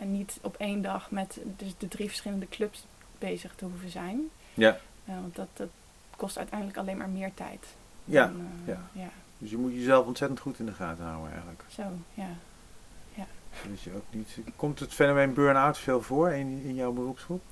en 0.00 0.12
niet 0.12 0.38
op 0.42 0.56
één 0.58 0.82
dag 0.82 1.10
met 1.10 1.38
dus 1.56 1.74
de 1.78 1.88
drie 1.88 2.08
verschillende 2.08 2.48
clubs 2.48 2.84
bezig 3.18 3.54
te 3.54 3.64
hoeven 3.64 3.90
zijn. 3.90 4.20
Ja. 4.54 4.78
Want 5.04 5.34
dat, 5.36 5.48
dat 5.52 5.68
kost 6.16 6.38
uiteindelijk 6.38 6.78
alleen 6.78 6.96
maar 6.96 7.08
meer 7.08 7.34
tijd. 7.34 7.66
Ja, 8.04 8.24
eh, 8.24 8.74
ja. 8.74 8.80
ja. 8.92 9.08
Dus 9.38 9.50
je 9.50 9.56
moet 9.58 9.72
jezelf 9.72 10.06
ontzettend 10.06 10.40
goed 10.40 10.58
in 10.58 10.66
de 10.66 10.72
gaten 10.72 11.04
houden 11.04 11.30
eigenlijk. 11.30 11.64
Zo, 11.68 11.82
ja. 12.14 12.28
Dus 13.70 13.84
je 13.84 13.94
ook 13.94 14.04
niet... 14.10 14.38
Komt 14.56 14.78
het 14.80 14.94
fenomeen 14.94 15.34
burn-out 15.34 15.78
veel 15.78 16.02
voor 16.02 16.30
in, 16.30 16.62
in 16.64 16.74
jouw 16.74 16.92
beroepsgroep? 16.92 17.42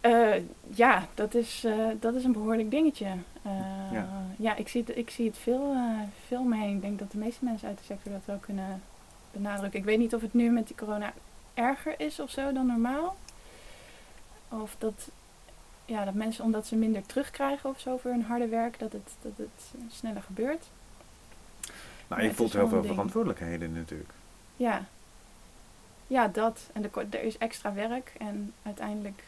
Eh, 0.00 0.34
ja, 0.74 1.06
dat 1.14 1.34
is, 1.34 1.64
eh, 1.64 1.86
dat 2.00 2.14
is 2.14 2.24
een 2.24 2.32
behoorlijk 2.32 2.70
dingetje. 2.70 3.06
Eh, 3.42 3.92
Ja. 3.92 4.08
ja. 4.38 4.56
ik 4.56 4.68
zie 4.68 4.84
het, 4.86 4.96
ik 4.96 5.10
zie 5.10 5.26
het 5.26 5.38
veel, 5.38 5.72
eh 5.72 6.00
veel 6.26 6.42
mee. 6.42 6.74
Ik 6.74 6.80
denk 6.80 6.98
dat 6.98 7.10
de 7.12 7.18
meeste 7.18 7.44
mensen 7.44 7.68
uit 7.68 7.78
de 7.78 7.84
sector 7.84 8.12
dat 8.12 8.24
wel 8.24 8.38
kunnen 8.38 8.82
benadrukken. 9.32 9.78
Ik 9.78 9.84
weet 9.84 9.98
niet 9.98 10.14
of 10.14 10.20
het 10.20 10.34
nu 10.34 10.50
met 10.50 10.66
die 10.66 10.76
corona 10.76 11.12
erger 11.54 12.00
is 12.00 12.20
of 12.20 12.30
zo 12.30 12.52
dan 12.52 12.66
normaal. 12.66 13.16
Of 14.48 14.74
dat, 14.78 15.10
ja, 15.86 16.04
dat 16.04 16.14
mensen, 16.14 16.44
omdat 16.44 16.66
ze 16.66 16.76
minder 16.76 17.06
terugkrijgen 17.06 17.70
of 17.70 17.80
zo 17.80 17.96
voor 17.96 18.10
hun 18.10 18.22
harde 18.24 18.48
werk, 18.48 18.78
dat 18.78 18.92
het, 18.92 19.10
dat 19.22 19.32
het 19.36 19.72
sneller 19.92 20.22
gebeurt. 20.22 20.64
Nou, 22.08 22.22
Ja, 22.22 22.28
je 22.28 22.34
voelt 22.34 22.48
is 22.48 22.54
heel 22.54 22.68
veel 22.68 22.80
ding. 22.80 22.92
verantwoordelijkheden 22.92 23.72
natuurlijk. 23.72 24.10
Ja, 24.56 24.84
ja 26.06 26.28
dat. 26.28 26.60
En 26.72 26.82
er, 26.82 26.88
ko- 26.90 27.04
er 27.10 27.22
is 27.22 27.38
extra 27.38 27.72
werk 27.72 28.12
en 28.18 28.52
uiteindelijk 28.62 29.22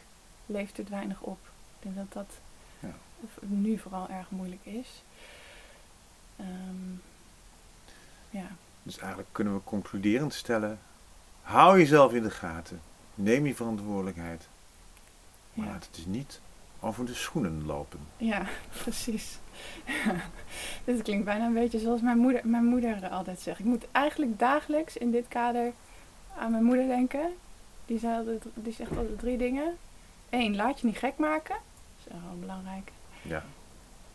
levert 0.47 0.77
het 0.77 0.89
weinig 0.89 1.21
op. 1.21 1.39
Ik 1.79 1.93
denk 1.95 1.97
dat 1.97 2.13
dat 2.13 2.39
Ja. 2.81 2.95
nu 3.41 3.79
vooral 3.79 4.09
erg 4.09 4.31
moeilijk 4.31 4.65
is. 4.65 5.03
Ehm, 6.37 6.91
ja, 8.31 8.47
Dus 8.83 8.99
eigenlijk 8.99 9.29
kunnen 9.33 9.55
we 9.55 9.61
concluderend 9.65 10.35
stellen... 10.35 10.79
Hou 11.43 11.79
jezelf 11.79 12.13
in 12.13 12.23
de 12.23 12.31
gaten. 12.31 12.81
Neem 13.15 13.47
je 13.47 13.55
verantwoordelijkheid. 13.55 14.47
Maar 15.55 15.67
ja. 15.67 15.73
laat 15.73 15.85
het 15.85 15.95
dus 15.95 16.05
niet 16.07 16.41
over 16.81 17.07
de 17.07 17.15
schoenen 17.15 17.67
lopen. 17.67 18.01
Ja, 18.17 18.47
precies. 18.83 19.39
dit 20.85 21.03
klinkt 21.03 21.25
bijna 21.25 21.47
een 21.47 21.55
beetje 21.55 21.79
zoals 21.79 22.01
mijn 22.01 22.19
moeder, 22.19 22.41
mijn 22.45 22.65
moeder 22.65 23.09
altijd 23.09 23.41
zegt. 23.41 23.59
Ik 23.59 23.65
moet 23.65 23.87
eigenlijk 23.93 24.39
dagelijks 24.39 24.97
in 24.97 25.11
dit 25.11 25.29
kader 25.29 25.73
aan 26.39 26.51
mijn 26.51 26.65
moeder 26.65 26.87
denken. 26.87 27.35
Die, 27.87 27.99
zei 27.99 28.17
altijd, 28.17 28.43
die 28.55 28.73
zegt 28.73 28.97
altijd 28.97 29.19
drie 29.19 29.39
dingen. 29.39 29.77
Eén, 30.31 30.57
laat 30.57 30.81
je 30.81 30.87
niet 30.87 30.99
gek 30.99 31.17
maken. 31.17 31.57
Dat 32.05 32.07
is 32.07 32.21
wel 32.29 32.39
belangrijk. 32.41 32.93
Ja. 33.23 33.45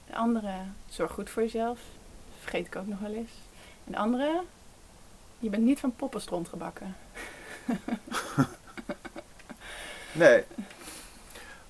De 0.07 0.15
andere, 0.15 0.53
zorg 0.89 1.11
goed 1.11 1.29
voor 1.29 1.41
jezelf. 1.41 1.79
Dat 2.27 2.37
vergeet 2.39 2.65
ik 2.65 2.75
ook 2.75 2.87
nog 2.87 2.99
wel 2.99 3.13
eens. 3.13 3.31
En 3.85 3.91
de 3.91 3.97
andere, 3.97 4.41
je 5.39 5.49
bent 5.49 5.63
niet 5.63 5.79
van 5.79 5.95
poppenstront 5.95 6.47
gebakken. 6.47 6.95
Nee. 10.13 10.43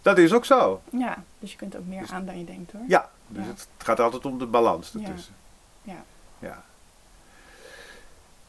Dat 0.04 0.18
is 0.18 0.34
ook 0.34 0.46
zo. 0.46 0.82
Ja, 0.92 1.24
dus 1.40 1.52
je 1.52 1.58
kunt 1.58 1.76
ook 1.78 1.86
meer 1.86 2.02
Dus- 2.02 2.12
aan 2.12 2.26
dan 2.26 2.38
je 2.40 2.46
denkt 2.46 2.72
hoor. 2.72 2.82
Ja, 2.88 3.10
dus 3.28 3.44
Ja. 3.46 3.50
het 3.50 3.68
gaat 3.78 4.00
altijd 4.00 4.26
om 4.26 4.38
de 4.38 4.46
balans 4.46 4.92
Ja. 4.98 5.00
ertussen. 5.08 5.34
Ja. 5.82 6.04
ja. 6.40 6.64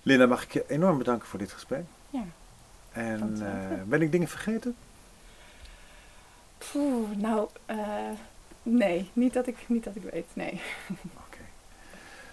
Linda, 0.02 0.26
mag 0.26 0.42
ik 0.42 0.52
je 0.52 0.64
enorm 0.68 0.98
bedanken 0.98 1.28
voor 1.28 1.38
dit 1.38 1.52
gesprek. 1.52 1.84
Ja. 2.10 2.22
En 2.92 3.38
eh, 3.42 3.82
ben 3.84 4.02
ik 4.02 4.12
dingen 4.12 4.28
vergeten? 4.28 4.76
Poeh, 6.72 7.10
nou, 7.16 7.48
eh, 7.66 7.78
nee, 8.62 9.10
niet 9.12 9.32
dat, 9.32 9.46
ik, 9.46 9.56
niet 9.66 9.84
dat 9.84 9.96
ik 9.96 10.02
weet, 10.12 10.26
nee. 10.32 10.60
Oké. 11.26 11.38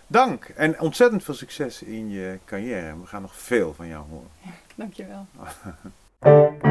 Dank 0.08 0.46
en 0.46 0.80
ontzettend 0.80 1.24
veel 1.24 1.34
succes 1.34 1.82
in 1.84 2.10
je 2.10 2.40
carrière. 2.46 3.00
We 3.00 3.06
gaan 3.08 3.22
nog 3.22 3.36
veel 3.36 3.74
van 3.74 3.88
jou 3.88 4.06
horen. 4.10 4.30
Dankjewel. 4.76 5.26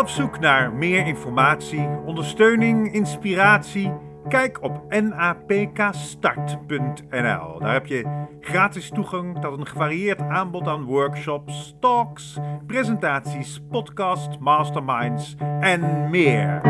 op 0.00 0.08
zoek 0.08 0.40
naar 0.40 0.72
meer 0.72 1.06
informatie, 1.06 1.88
ondersteuning, 2.04 2.92
inspiratie? 2.92 3.92
Kijk 4.28 4.62
op 4.62 4.84
napkstart.nl. 4.88 7.58
Daar 7.58 7.72
heb 7.72 7.86
je 7.86 8.26
gratis 8.40 8.88
toegang 8.88 9.40
tot 9.40 9.58
een 9.58 9.66
gevarieerd 9.66 10.20
aanbod 10.20 10.66
aan 10.66 10.84
workshops, 10.84 11.76
talks, 11.80 12.38
presentaties, 12.66 13.60
podcasts, 13.70 14.38
masterminds 14.38 15.36
en 15.60 16.10
meer. 16.10 16.60